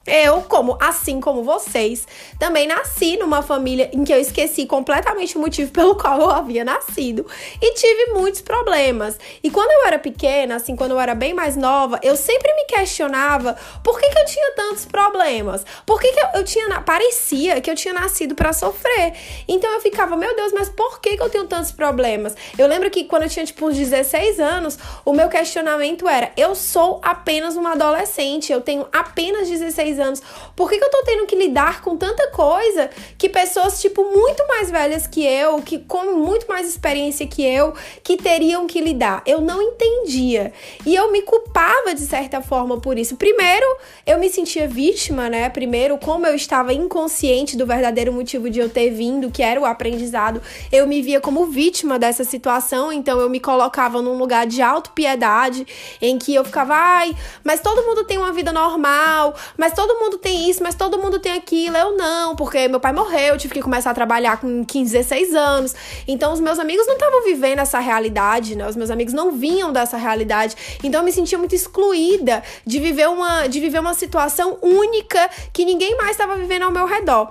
Eu, 0.08 0.42
como 0.42 0.76
assim 0.80 1.20
como 1.20 1.42
vocês, 1.42 2.06
também 2.38 2.66
nasci 2.66 3.16
numa 3.16 3.42
família 3.42 3.90
em 3.92 4.04
que 4.04 4.12
eu 4.12 4.18
esqueci 4.18 4.66
completamente 4.66 5.36
o 5.36 5.40
motivo 5.40 5.70
pelo 5.70 5.94
qual 5.94 6.20
eu 6.20 6.30
havia 6.30 6.64
nascido 6.64 7.26
e 7.60 7.74
tive 7.74 8.12
muitos 8.12 8.40
problemas. 8.40 9.18
E 9.42 9.50
quando 9.50 9.70
eu 9.70 9.86
era 9.86 9.98
pequena, 9.98 10.56
assim, 10.56 10.74
quando 10.74 10.92
eu 10.92 11.00
era 11.00 11.14
bem 11.14 11.34
mais 11.34 11.56
nova, 11.56 11.98
eu 12.02 12.16
sempre 12.16 12.52
me 12.54 12.64
questionava 12.64 13.56
por 13.82 13.98
que, 14.00 14.08
que 14.08 14.18
eu 14.18 14.24
tinha 14.24 14.52
tantos 14.52 14.84
problemas? 14.84 15.64
Por 15.86 16.00
que, 16.00 16.12
que 16.12 16.20
eu, 16.20 16.28
eu 16.34 16.44
tinha. 16.44 16.68
Parecia 16.80 17.60
que 17.60 17.70
eu 17.70 17.74
tinha 17.74 17.94
nascido 17.94 18.34
para 18.34 18.52
sofrer. 18.52 19.14
Então 19.46 19.70
eu 19.72 19.80
ficava, 19.80 20.16
meu 20.16 20.34
Deus, 20.34 20.52
mas 20.52 20.68
por 20.68 21.00
que, 21.00 21.16
que 21.16 21.22
eu 21.22 21.30
tenho 21.30 21.46
tantos 21.46 21.72
problemas? 21.72 22.34
Eu 22.56 22.66
lembro 22.66 22.90
que 22.90 23.04
quando 23.04 23.24
eu 23.24 23.28
tinha, 23.28 23.44
tipo, 23.44 23.66
uns 23.66 23.76
16 23.76 24.40
anos, 24.40 24.78
o 25.04 25.12
meu 25.12 25.28
questionamento 25.28 26.08
era: 26.08 26.32
eu 26.36 26.54
sou 26.54 27.00
apenas 27.02 27.56
uma 27.56 27.72
adolescente, 27.72 28.52
eu 28.52 28.60
tenho 28.60 28.86
apenas 28.92 29.48
16 29.48 29.97
anos. 29.98 30.22
Por 30.54 30.68
que, 30.68 30.78
que 30.78 30.84
eu 30.84 30.90
tô 30.90 31.02
tendo 31.04 31.26
que 31.26 31.36
lidar 31.36 31.82
com 31.82 31.96
tanta 31.96 32.28
coisa 32.30 32.90
que 33.16 33.28
pessoas, 33.28 33.80
tipo, 33.80 34.04
muito 34.04 34.46
mais 34.46 34.70
velhas 34.70 35.06
que 35.06 35.24
eu, 35.24 35.60
que 35.62 35.78
com 35.78 36.16
muito 36.16 36.46
mais 36.46 36.68
experiência 36.68 37.26
que 37.26 37.44
eu, 37.44 37.74
que 38.02 38.16
teriam 38.16 38.66
que 38.66 38.80
lidar? 38.80 39.22
Eu 39.26 39.40
não 39.40 39.60
entendia. 39.62 40.52
E 40.84 40.94
eu 40.94 41.10
me 41.12 41.22
culpava 41.22 41.94
de 41.94 42.02
certa 42.02 42.40
forma 42.40 42.80
por 42.80 42.98
isso. 42.98 43.16
Primeiro, 43.16 43.66
eu 44.06 44.18
me 44.18 44.28
sentia 44.28 44.66
vítima, 44.66 45.28
né? 45.28 45.48
Primeiro, 45.48 45.98
como 45.98 46.26
eu 46.26 46.34
estava 46.34 46.72
inconsciente 46.72 47.56
do 47.56 47.66
verdadeiro 47.66 48.12
motivo 48.12 48.48
de 48.50 48.58
eu 48.58 48.68
ter 48.68 48.90
vindo, 48.90 49.30
que 49.30 49.42
era 49.42 49.60
o 49.60 49.64
aprendizado, 49.64 50.40
eu 50.72 50.86
me 50.86 51.02
via 51.02 51.20
como 51.20 51.46
vítima 51.46 51.98
dessa 51.98 52.24
situação, 52.24 52.92
então 52.92 53.20
eu 53.20 53.28
me 53.28 53.40
colocava 53.40 54.02
num 54.02 54.16
lugar 54.18 54.46
de 54.46 54.62
autopiedade, 54.62 55.66
em 56.00 56.18
que 56.18 56.34
eu 56.34 56.44
ficava, 56.44 56.74
ai, 56.74 57.14
mas 57.44 57.60
todo 57.60 57.84
mundo 57.84 58.04
tem 58.04 58.18
uma 58.18 58.32
vida 58.32 58.52
normal, 58.52 59.34
mas 59.56 59.72
todo 59.72 59.87
todo 59.88 59.98
mundo 59.98 60.18
tem 60.18 60.50
isso, 60.50 60.62
mas 60.62 60.74
todo 60.74 60.98
mundo 60.98 61.18
tem 61.18 61.32
aquilo. 61.32 61.76
Eu 61.76 61.96
não, 61.96 62.36
porque 62.36 62.68
meu 62.68 62.78
pai 62.78 62.92
morreu, 62.92 63.34
eu 63.34 63.38
tive 63.38 63.54
que 63.54 63.62
começar 63.62 63.90
a 63.90 63.94
trabalhar 63.94 64.38
com 64.38 64.64
15, 64.64 64.92
16 64.92 65.34
anos. 65.34 65.74
Então 66.06 66.32
os 66.32 66.40
meus 66.40 66.58
amigos 66.58 66.86
não 66.86 66.94
estavam 66.94 67.24
vivendo 67.24 67.60
essa 67.60 67.78
realidade, 67.78 68.54
né? 68.54 68.68
Os 68.68 68.76
meus 68.76 68.90
amigos 68.90 69.14
não 69.14 69.32
vinham 69.32 69.72
dessa 69.72 69.96
realidade. 69.96 70.54
Então 70.84 71.00
eu 71.00 71.04
me 71.04 71.12
sentia 71.12 71.38
muito 71.38 71.54
excluída 71.54 72.42
de 72.66 72.78
viver 72.78 73.08
uma, 73.08 73.46
de 73.46 73.60
viver 73.60 73.80
uma 73.80 73.94
situação 73.94 74.58
única 74.60 75.30
que 75.52 75.64
ninguém 75.64 75.96
mais 75.96 76.10
estava 76.10 76.36
vivendo 76.36 76.64
ao 76.64 76.70
meu 76.70 76.84
redor. 76.84 77.30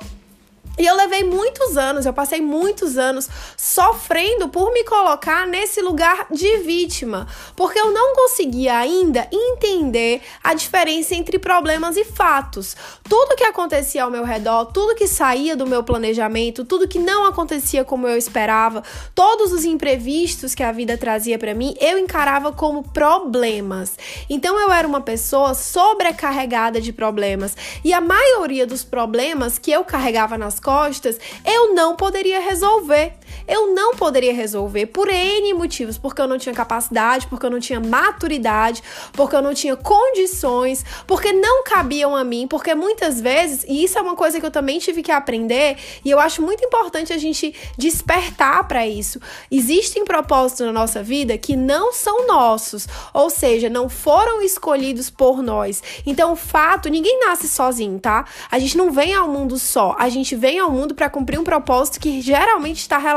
E 0.77 0.85
eu 0.85 0.95
levei 0.95 1.23
muitos 1.23 1.75
anos, 1.75 2.05
eu 2.05 2.13
passei 2.13 2.39
muitos 2.39 2.97
anos 2.97 3.27
sofrendo 3.57 4.47
por 4.49 4.71
me 4.71 4.83
colocar 4.83 5.47
nesse 5.47 5.81
lugar 5.81 6.27
de 6.29 6.57
vítima, 6.57 7.27
porque 7.55 7.79
eu 7.79 7.91
não 7.91 8.15
conseguia 8.15 8.77
ainda 8.77 9.27
entender 9.31 10.21
a 10.43 10.53
diferença 10.53 11.15
entre 11.15 11.39
problemas 11.39 11.97
e 11.97 12.03
fatos. 12.03 12.75
Tudo 13.09 13.35
que 13.35 13.43
acontecia 13.43 14.03
ao 14.03 14.11
meu 14.11 14.23
redor, 14.23 14.65
tudo 14.65 14.95
que 14.95 15.07
saía 15.07 15.55
do 15.55 15.65
meu 15.65 15.83
planejamento, 15.83 16.63
tudo 16.63 16.87
que 16.87 16.99
não 16.99 17.25
acontecia 17.25 17.83
como 17.83 18.07
eu 18.07 18.15
esperava, 18.15 18.83
todos 19.15 19.51
os 19.51 19.65
imprevistos 19.65 20.53
que 20.53 20.63
a 20.63 20.71
vida 20.71 20.95
trazia 20.97 21.39
para 21.39 21.55
mim, 21.55 21.75
eu 21.79 21.97
encarava 21.97 22.51
como 22.51 22.83
problemas. 22.83 23.97
Então 24.29 24.59
eu 24.59 24.71
era 24.71 24.87
uma 24.87 25.01
pessoa 25.01 25.55
sobrecarregada 25.55 26.79
de 26.79 26.93
problemas, 26.93 27.57
e 27.83 27.93
a 27.93 28.01
maioria 28.01 28.67
dos 28.67 28.83
problemas 28.83 29.57
que 29.57 29.71
eu 29.71 29.83
carregava 29.83 30.37
nas 30.37 30.59
costas, 30.67 31.17
eu 31.45 31.73
não 31.73 31.95
poderia 31.95 32.41
resolver. 32.41 33.13
Eu 33.47 33.73
não 33.73 33.95
poderia 33.95 34.33
resolver 34.33 34.87
por 34.87 35.09
N 35.09 35.53
motivos, 35.53 35.97
porque 35.97 36.21
eu 36.21 36.27
não 36.27 36.37
tinha 36.37 36.53
capacidade, 36.53 37.27
porque 37.27 37.45
eu 37.45 37.49
não 37.49 37.59
tinha 37.59 37.79
maturidade, 37.79 38.81
porque 39.13 39.35
eu 39.35 39.41
não 39.41 39.53
tinha 39.53 39.75
condições, 39.75 40.83
porque 41.05 41.31
não 41.31 41.63
cabiam 41.63 42.15
a 42.15 42.23
mim, 42.23 42.47
porque 42.47 42.73
muitas 42.73 43.21
vezes, 43.21 43.65
e 43.67 43.83
isso 43.83 43.97
é 43.97 44.01
uma 44.01 44.15
coisa 44.15 44.39
que 44.39 44.45
eu 44.45 44.51
também 44.51 44.79
tive 44.79 45.03
que 45.03 45.11
aprender, 45.11 45.77
e 46.03 46.09
eu 46.09 46.19
acho 46.19 46.41
muito 46.41 46.63
importante 46.65 47.13
a 47.13 47.17
gente 47.17 47.53
despertar 47.77 48.67
para 48.67 48.87
isso. 48.87 49.19
Existem 49.51 50.05
propósitos 50.05 50.65
na 50.65 50.71
nossa 50.71 51.03
vida 51.03 51.37
que 51.37 51.55
não 51.55 51.93
são 51.93 52.27
nossos, 52.27 52.87
ou 53.13 53.29
seja, 53.29 53.69
não 53.69 53.89
foram 53.89 54.41
escolhidos 54.41 55.09
por 55.09 55.41
nós. 55.41 55.81
Então, 56.05 56.33
o 56.33 56.35
fato, 56.35 56.89
ninguém 56.89 57.19
nasce 57.19 57.47
sozinho, 57.47 57.99
tá? 57.99 58.25
A 58.49 58.59
gente 58.59 58.77
não 58.77 58.91
vem 58.91 59.13
ao 59.13 59.27
mundo 59.27 59.57
só, 59.57 59.95
a 59.99 60.09
gente 60.09 60.35
vem 60.35 60.59
ao 60.59 60.71
mundo 60.71 60.95
para 60.95 61.09
cumprir 61.09 61.39
um 61.39 61.43
propósito 61.43 61.99
que 61.99 62.21
geralmente 62.21 62.79
está 62.79 62.97
relacionado 62.97 63.16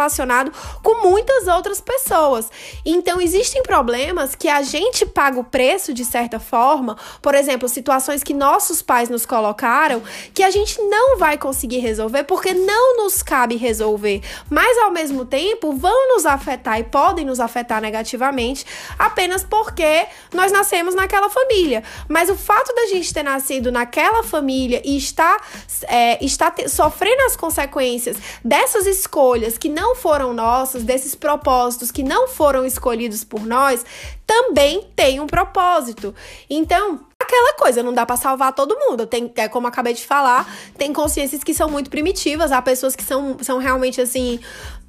com 0.82 1.02
muitas 1.02 1.46
outras 1.46 1.80
pessoas. 1.80 2.50
Então, 2.84 3.20
existem 3.20 3.62
problemas 3.62 4.34
que 4.34 4.48
a 4.48 4.62
gente 4.62 5.04
paga 5.04 5.38
o 5.38 5.44
preço 5.44 5.92
de 5.92 6.04
certa 6.04 6.38
forma, 6.38 6.96
por 7.20 7.34
exemplo, 7.34 7.68
situações 7.68 8.22
que 8.22 8.32
nossos 8.32 8.80
pais 8.80 9.08
nos 9.08 9.26
colocaram, 9.26 10.02
que 10.32 10.42
a 10.42 10.50
gente 10.50 10.80
não 10.82 11.18
vai 11.18 11.36
conseguir 11.36 11.78
resolver 11.78 12.24
porque 12.24 12.52
não 12.52 12.98
nos 12.98 13.22
cabe 13.22 13.56
resolver, 13.56 14.22
mas 14.48 14.78
ao 14.78 14.90
mesmo 14.90 15.24
tempo 15.24 15.72
vão 15.72 16.14
nos 16.14 16.24
afetar 16.26 16.78
e 16.78 16.84
podem 16.84 17.24
nos 17.24 17.40
afetar 17.40 17.80
negativamente 17.80 18.64
apenas 18.98 19.44
porque 19.44 20.06
nós 20.32 20.52
nascemos 20.52 20.94
naquela 20.94 21.28
família. 21.28 21.82
Mas 22.08 22.28
o 22.28 22.36
fato 22.36 22.74
da 22.74 22.86
gente 22.86 23.12
ter 23.12 23.22
nascido 23.22 23.72
naquela 23.72 24.22
família 24.22 24.80
e 24.84 24.96
estar, 24.96 25.40
é, 25.88 26.24
estar 26.24 26.54
sofrendo 26.68 27.22
as 27.22 27.36
consequências 27.36 28.16
dessas 28.44 28.86
escolhas 28.86 29.58
que 29.58 29.68
não 29.68 29.89
foram 29.94 30.32
nossas, 30.32 30.82
desses 30.82 31.14
propósitos 31.14 31.90
que 31.90 32.02
não 32.02 32.28
foram 32.28 32.64
escolhidos 32.64 33.24
por 33.24 33.46
nós, 33.46 33.84
também 34.26 34.86
tem 34.94 35.20
um 35.20 35.26
propósito. 35.26 36.14
Então, 36.48 37.00
aquela 37.18 37.54
coisa, 37.54 37.82
não 37.82 37.92
dá 37.92 38.04
para 38.04 38.16
salvar 38.16 38.52
todo 38.52 38.76
mundo. 38.76 39.06
Tem, 39.06 39.32
é 39.36 39.48
como 39.48 39.66
acabei 39.66 39.94
de 39.94 40.04
falar, 40.04 40.52
tem 40.76 40.92
consciências 40.92 41.44
que 41.44 41.54
são 41.54 41.68
muito 41.68 41.90
primitivas, 41.90 42.50
há 42.50 42.60
pessoas 42.60 42.96
que 42.96 43.04
são, 43.04 43.36
são 43.40 43.58
realmente 43.58 44.00
assim, 44.00 44.40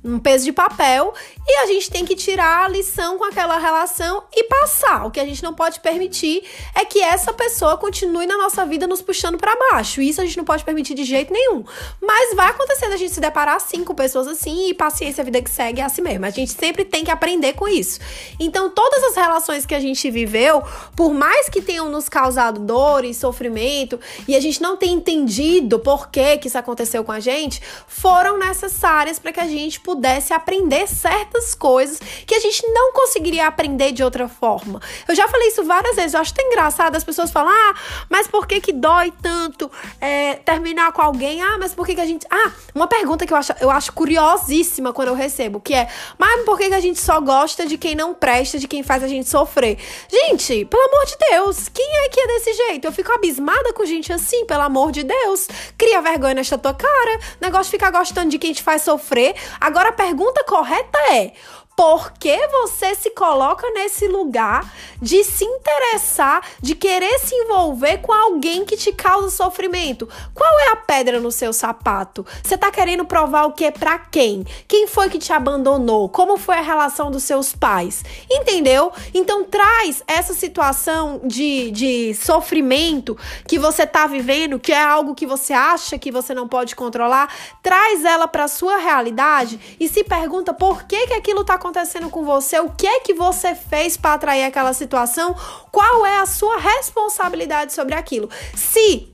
um 0.03 0.17
peso 0.17 0.45
de 0.45 0.51
papel 0.51 1.13
e 1.47 1.57
a 1.59 1.67
gente 1.67 1.89
tem 1.91 2.05
que 2.05 2.15
tirar 2.15 2.65
a 2.65 2.67
lição 2.67 3.17
com 3.17 3.25
aquela 3.25 3.57
relação 3.57 4.23
e 4.33 4.43
passar. 4.45 5.05
O 5.05 5.11
que 5.11 5.19
a 5.19 5.25
gente 5.25 5.43
não 5.43 5.53
pode 5.53 5.79
permitir 5.79 6.43
é 6.73 6.83
que 6.85 7.01
essa 7.01 7.31
pessoa 7.33 7.77
continue 7.77 8.25
na 8.25 8.37
nossa 8.37 8.65
vida 8.65 8.87
nos 8.87 9.01
puxando 9.01 9.37
para 9.37 9.55
baixo. 9.71 10.01
Isso 10.01 10.21
a 10.21 10.25
gente 10.25 10.37
não 10.37 10.45
pode 10.45 10.63
permitir 10.63 10.93
de 10.93 11.03
jeito 11.03 11.31
nenhum. 11.31 11.63
Mas 12.01 12.35
vai 12.35 12.49
acontecer 12.49 12.85
a 12.85 12.97
gente 12.97 13.13
se 13.13 13.21
deparar 13.21 13.55
assim 13.55 13.83
com 13.83 13.93
pessoas 13.93 14.27
assim 14.27 14.69
e 14.69 14.73
paciência, 14.73 15.21
a 15.21 15.25
vida 15.25 15.41
que 15.41 15.49
segue 15.49 15.81
é 15.81 15.83
assim 15.83 16.01
mesmo. 16.01 16.25
A 16.25 16.29
gente 16.29 16.51
sempre 16.51 16.83
tem 16.83 17.03
que 17.03 17.11
aprender 17.11 17.53
com 17.53 17.67
isso. 17.67 17.99
Então, 18.39 18.69
todas 18.69 19.03
as 19.03 19.15
relações 19.15 19.65
que 19.65 19.75
a 19.75 19.79
gente 19.79 20.09
viveu, 20.09 20.63
por 20.95 21.13
mais 21.13 21.47
que 21.49 21.61
tenham 21.61 21.89
nos 21.89 22.09
causado 22.09 22.59
dor 22.59 23.05
e 23.05 23.13
sofrimento 23.13 23.99
e 24.27 24.35
a 24.35 24.39
gente 24.39 24.61
não 24.61 24.77
tenha 24.77 24.93
entendido 24.93 25.79
por 25.79 26.09
que 26.09 26.37
que 26.37 26.47
isso 26.47 26.57
aconteceu 26.57 27.03
com 27.03 27.11
a 27.11 27.19
gente, 27.19 27.61
foram 27.87 28.37
necessárias 28.37 29.19
para 29.19 29.31
que 29.31 29.39
a 29.39 29.47
gente 29.47 29.79
pudesse 29.91 30.33
aprender 30.33 30.87
certas 30.87 31.53
coisas 31.53 31.99
que 32.25 32.33
a 32.33 32.39
gente 32.39 32.65
não 32.67 32.93
conseguiria 32.93 33.45
aprender 33.45 33.91
de 33.91 34.01
outra 34.01 34.29
forma. 34.29 34.81
Eu 35.05 35.13
já 35.13 35.27
falei 35.27 35.49
isso 35.49 35.65
várias 35.65 35.97
vezes, 35.97 36.13
eu 36.13 36.21
acho 36.21 36.33
tão 36.33 36.45
engraçado 36.45 36.95
as 36.95 37.03
pessoas 37.03 37.29
falam, 37.29 37.51
ah, 37.51 37.75
mas 38.09 38.25
por 38.25 38.47
que 38.47 38.61
que 38.61 38.71
dói 38.71 39.11
tanto 39.21 39.69
é, 39.99 40.35
terminar 40.35 40.93
com 40.93 41.01
alguém? 41.01 41.41
Ah, 41.41 41.57
mas 41.59 41.73
por 41.73 41.85
que 41.85 41.93
que 41.93 41.99
a 41.99 42.05
gente... 42.05 42.25
Ah, 42.31 42.51
uma 42.73 42.87
pergunta 42.87 43.25
que 43.25 43.33
eu 43.33 43.37
acho, 43.37 43.53
eu 43.59 43.69
acho 43.69 43.91
curiosíssima 43.91 44.93
quando 44.93 45.09
eu 45.09 45.13
recebo, 45.13 45.59
que 45.59 45.73
é, 45.73 45.89
mas 46.17 46.45
por 46.45 46.57
que 46.57 46.69
que 46.69 46.73
a 46.73 46.79
gente 46.79 46.99
só 46.99 47.19
gosta 47.19 47.65
de 47.65 47.77
quem 47.77 47.93
não 47.93 48.13
presta, 48.13 48.57
de 48.57 48.67
quem 48.67 48.83
faz 48.83 49.03
a 49.03 49.09
gente 49.09 49.27
sofrer? 49.27 49.77
Gente, 50.09 50.63
pelo 50.65 50.83
amor 50.83 51.05
de 51.05 51.17
Deus, 51.31 51.67
quem 51.67 51.97
é 52.05 52.09
que 52.09 52.19
é 52.19 52.27
desse 52.27 52.53
jeito? 52.53 52.85
Eu 52.85 52.93
fico 52.93 53.11
abismada 53.11 53.73
com 53.73 53.85
gente 53.85 54.13
assim, 54.13 54.45
pelo 54.45 54.61
amor 54.61 54.93
de 54.93 55.03
Deus. 55.03 55.49
Cria 55.77 56.01
vergonha 56.01 56.35
nesta 56.35 56.57
tua 56.57 56.73
cara. 56.73 57.19
Negócio 57.41 57.65
de 57.65 57.71
ficar 57.71 57.91
gostando 57.91 58.29
de 58.29 58.39
quem 58.39 58.53
te 58.53 58.63
faz 58.63 58.83
sofrer. 58.83 59.35
Agora 59.59 59.80
Agora 59.81 59.95
a 59.95 59.97
pergunta 59.97 60.43
correta 60.43 60.99
é: 61.11 61.33
por 61.81 62.13
que 62.13 62.47
você 62.49 62.93
se 62.93 63.09
coloca 63.09 63.67
nesse 63.71 64.07
lugar 64.07 64.71
de 65.01 65.23
se 65.23 65.43
interessar, 65.43 66.47
de 66.61 66.75
querer 66.75 67.17
se 67.17 67.33
envolver 67.33 67.97
com 68.03 68.13
alguém 68.13 68.63
que 68.63 68.77
te 68.77 68.93
causa 68.93 69.31
sofrimento? 69.31 70.07
Qual 70.31 70.59
é 70.59 70.73
a 70.73 70.75
pedra 70.75 71.19
no 71.19 71.31
seu 71.31 71.51
sapato? 71.51 72.23
Você 72.43 72.55
tá 72.55 72.69
querendo 72.69 73.03
provar 73.03 73.45
o 73.45 73.53
que 73.53 73.71
para 73.71 73.97
quem? 73.97 74.45
Quem 74.67 74.85
foi 74.85 75.09
que 75.09 75.17
te 75.17 75.33
abandonou? 75.33 76.07
Como 76.07 76.37
foi 76.37 76.59
a 76.59 76.61
relação 76.61 77.09
dos 77.09 77.23
seus 77.23 77.51
pais? 77.51 78.05
Entendeu? 78.29 78.91
Então 79.11 79.43
traz 79.43 80.03
essa 80.05 80.35
situação 80.35 81.19
de, 81.23 81.71
de 81.71 82.13
sofrimento 82.13 83.17
que 83.47 83.57
você 83.57 83.87
tá 83.87 84.05
vivendo, 84.05 84.59
que 84.59 84.71
é 84.71 84.79
algo 84.79 85.15
que 85.15 85.25
você 85.25 85.51
acha 85.51 85.97
que 85.97 86.11
você 86.11 86.35
não 86.35 86.47
pode 86.47 86.75
controlar, 86.75 87.33
traz 87.63 88.05
ela 88.05 88.27
para 88.27 88.47
sua 88.47 88.77
realidade 88.77 89.59
e 89.79 89.89
se 89.89 90.03
pergunta 90.03 90.53
por 90.53 90.83
que 90.83 91.07
que 91.07 91.13
aquilo 91.13 91.43
tá 91.43 91.55
acontecendo 91.55 91.70
acontecendo 91.71 92.09
com 92.09 92.23
você, 92.23 92.59
o 92.59 92.69
que 92.69 92.85
é 92.85 92.99
que 92.99 93.13
você 93.13 93.55
fez 93.55 93.95
para 93.95 94.13
atrair 94.13 94.43
aquela 94.43 94.73
situação, 94.73 95.33
qual 95.71 96.05
é 96.05 96.19
a 96.19 96.25
sua 96.25 96.57
responsabilidade 96.57 97.71
sobre 97.71 97.95
aquilo. 97.95 98.29
Se 98.53 99.07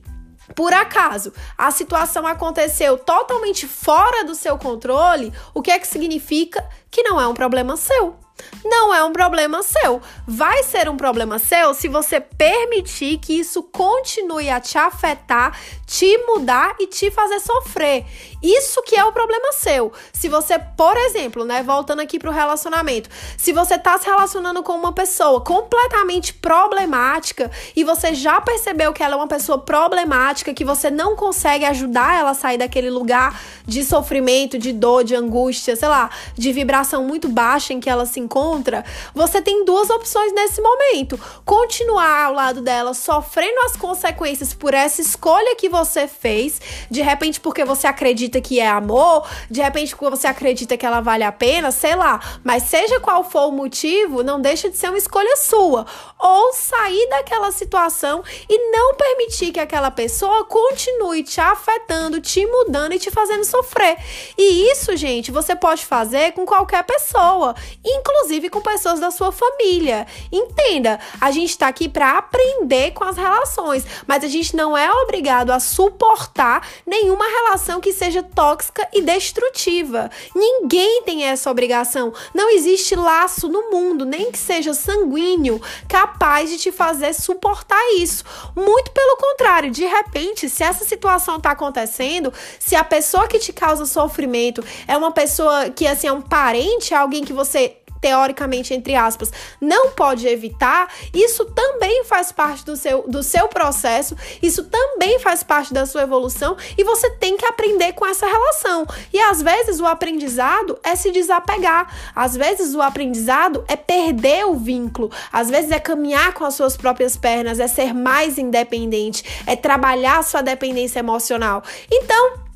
por 0.55 0.73
acaso 0.73 1.31
a 1.55 1.69
situação 1.69 2.25
aconteceu 2.25 2.97
totalmente 2.97 3.67
fora 3.67 4.23
do 4.23 4.33
seu 4.33 4.57
controle, 4.57 5.31
o 5.53 5.61
que 5.61 5.69
é 5.69 5.77
que 5.77 5.87
significa 5.87 6.67
que 6.89 7.03
não 7.03 7.21
é 7.21 7.27
um 7.27 7.33
problema 7.33 7.77
seu? 7.77 8.17
não 8.63 8.93
é 8.93 9.03
um 9.03 9.11
problema 9.11 9.63
seu. 9.63 10.01
Vai 10.27 10.63
ser 10.63 10.89
um 10.89 10.97
problema 10.97 11.39
seu 11.39 11.73
se 11.73 11.87
você 11.87 12.19
permitir 12.19 13.17
que 13.17 13.39
isso 13.39 13.63
continue 13.63 14.49
a 14.49 14.59
te 14.59 14.77
afetar, 14.77 15.57
te 15.87 16.17
mudar 16.27 16.75
e 16.81 16.85
te 16.85 17.09
fazer 17.09 17.39
sofrer. 17.39 18.05
Isso 18.43 18.83
que 18.83 18.95
é 18.95 19.05
o 19.05 19.13
problema 19.13 19.53
seu. 19.53 19.91
Se 20.11 20.27
você, 20.27 20.59
por 20.59 20.97
exemplo, 20.97 21.45
né, 21.45 21.63
voltando 21.63 22.01
aqui 22.01 22.19
pro 22.19 22.29
relacionamento, 22.29 23.09
se 23.37 23.53
você 23.53 23.79
tá 23.79 23.97
se 23.97 24.05
relacionando 24.05 24.61
com 24.61 24.73
uma 24.73 24.91
pessoa 24.91 25.39
completamente 25.39 26.33
problemática 26.33 27.49
e 27.73 27.85
você 27.85 28.13
já 28.13 28.41
percebeu 28.41 28.91
que 28.91 29.01
ela 29.01 29.13
é 29.13 29.17
uma 29.17 29.27
pessoa 29.27 29.57
problemática, 29.57 30.53
que 30.53 30.65
você 30.65 30.91
não 30.91 31.15
consegue 31.15 31.63
ajudar 31.63 32.19
ela 32.19 32.31
a 32.31 32.35
sair 32.35 32.57
daquele 32.57 32.89
lugar 32.89 33.39
de 33.65 33.83
sofrimento, 33.83 34.59
de 34.59 34.73
dor, 34.73 35.05
de 35.05 35.15
angústia, 35.15 35.75
sei 35.75 35.87
lá, 35.87 36.09
de 36.35 36.51
vibração 36.51 37.05
muito 37.05 37.29
baixa 37.29 37.71
em 37.71 37.79
que 37.79 37.89
ela 37.89 38.05
se 38.05 38.19
encontra, 38.19 38.83
você 39.15 39.41
tem 39.41 39.63
duas 39.63 39.89
opções 39.89 40.33
nesse 40.33 40.61
momento: 40.61 41.17
continuar 41.45 42.25
ao 42.25 42.33
lado 42.33 42.61
dela, 42.61 42.93
sofrendo 42.93 43.61
as 43.65 43.77
consequências 43.77 44.53
por 44.53 44.73
essa 44.73 45.01
escolha 45.01 45.55
que 45.55 45.69
você 45.69 45.76
fez, 46.07 46.61
de 46.89 47.01
repente 47.01 47.39
porque 47.39 47.65
você 47.65 47.87
acredita 47.87 48.39
que 48.41 48.59
é 48.59 48.67
amor, 48.67 49.27
de 49.49 49.61
repente 49.61 49.95
porque 49.95 50.09
você 50.09 50.27
acredita 50.27 50.77
que 50.77 50.85
ela 50.85 51.01
vale 51.01 51.23
a 51.23 51.31
pena, 51.31 51.71
sei 51.71 51.95
lá, 51.95 52.19
mas 52.43 52.63
seja 52.63 52.99
qual 52.99 53.23
for 53.23 53.47
o 53.47 53.51
motivo, 53.51 54.23
não 54.23 54.39
deixa 54.39 54.69
de 54.69 54.77
ser 54.77 54.89
uma 54.89 54.97
escolha 54.97 55.35
sua. 55.37 55.85
Ou 56.19 56.53
sair 56.53 57.07
daquela 57.09 57.51
situação 57.51 58.23
e 58.49 58.71
não 58.71 58.95
permitir 58.95 59.51
que 59.51 59.59
aquela 59.59 59.91
pessoa 59.91 60.45
continue 60.45 61.23
te 61.23 61.39
afetando, 61.39 62.19
te 62.19 62.45
mudando 62.45 62.93
e 62.93 62.99
te 62.99 63.11
fazendo 63.11 63.43
sofrer. 63.43 63.97
E 64.37 64.71
isso, 64.71 64.95
gente, 64.95 65.31
você 65.31 65.55
pode 65.55 65.85
fazer 65.85 66.33
com 66.33 66.45
qualquer 66.45 66.83
pessoa, 66.83 67.55
inclusive 67.83 68.49
com 68.49 68.61
pessoas 68.61 68.99
da 68.99 69.11
sua 69.11 69.31
família. 69.31 70.07
Entenda, 70.31 70.99
a 71.19 71.31
gente 71.31 71.51
está 71.51 71.67
aqui 71.67 71.87
para 71.87 72.17
aprender 72.17 72.91
com 72.91 73.03
as 73.03 73.17
relações, 73.17 73.85
mas 74.05 74.23
a 74.23 74.27
gente 74.27 74.55
não 74.55 74.77
é 74.77 74.91
obrigado 74.91 75.51
a 75.51 75.59
suportar 75.67 76.67
nenhuma 76.85 77.25
relação 77.25 77.79
que 77.79 77.93
seja 77.93 78.23
tóxica 78.23 78.87
e 78.93 79.01
destrutiva. 79.01 80.09
Ninguém 80.35 81.03
tem 81.03 81.25
essa 81.25 81.51
obrigação. 81.51 82.13
Não 82.33 82.49
existe 82.49 82.95
laço 82.95 83.49
no 83.49 83.69
mundo, 83.69 84.05
nem 84.05 84.31
que 84.31 84.37
seja 84.37 84.73
sanguíneo, 84.73 85.61
capaz 85.87 86.49
de 86.49 86.57
te 86.57 86.71
fazer 86.71 87.13
suportar 87.13 87.81
isso. 87.95 88.23
Muito 88.55 88.91
pelo 88.91 89.17
contrário, 89.17 89.69
de 89.69 89.85
repente, 89.85 90.49
se 90.49 90.63
essa 90.63 90.85
situação 90.85 91.37
está 91.37 91.51
acontecendo, 91.51 92.33
se 92.59 92.75
a 92.75 92.83
pessoa 92.83 93.27
que 93.27 93.39
te 93.39 93.51
causa 93.51 93.85
sofrimento 93.85 94.63
é 94.87 94.95
uma 94.95 95.11
pessoa 95.11 95.69
que 95.69 95.85
assim 95.85 96.07
é 96.07 96.11
um 96.11 96.21
parente, 96.21 96.93
é 96.93 96.97
alguém 96.97 97.23
que 97.23 97.33
você 97.33 97.77
teoricamente, 97.99 98.73
entre 98.73 98.95
aspas, 98.95 99.31
não 99.59 99.91
pode 99.91 100.27
evitar, 100.27 100.91
isso 101.13 101.45
também 101.45 102.03
faz 102.03 102.31
parte 102.31 102.65
do 102.65 102.75
seu, 102.75 103.03
do 103.07 103.23
seu 103.23 103.47
processo, 103.47 104.15
isso 104.41 104.63
também 104.65 105.19
faz 105.19 105.43
parte 105.43 105.73
da 105.73 105.85
sua 105.85 106.03
evolução 106.03 106.55
e 106.77 106.83
você 106.83 107.09
tem 107.11 107.37
que 107.37 107.45
aprender 107.45 107.93
com 107.93 108.05
essa 108.05 108.25
relação. 108.25 108.85
E 109.13 109.19
às 109.19 109.41
vezes 109.41 109.79
o 109.79 109.85
aprendizado 109.85 110.77
é 110.83 110.95
se 110.95 111.11
desapegar, 111.11 111.93
às 112.15 112.35
vezes 112.35 112.75
o 112.75 112.81
aprendizado 112.81 113.63
é 113.67 113.75
perder 113.75 114.45
o 114.45 114.55
vínculo, 114.55 115.11
às 115.31 115.49
vezes 115.49 115.71
é 115.71 115.79
caminhar 115.79 116.33
com 116.33 116.45
as 116.45 116.55
suas 116.55 116.77
próprias 116.77 117.15
pernas, 117.15 117.59
é 117.59 117.67
ser 117.67 117.93
mais 117.93 118.37
independente, 118.37 119.23
é 119.45 119.55
trabalhar 119.55 120.23
sua 120.23 120.41
dependência 120.41 120.99
emocional. 120.99 121.63
Então, 121.91 122.46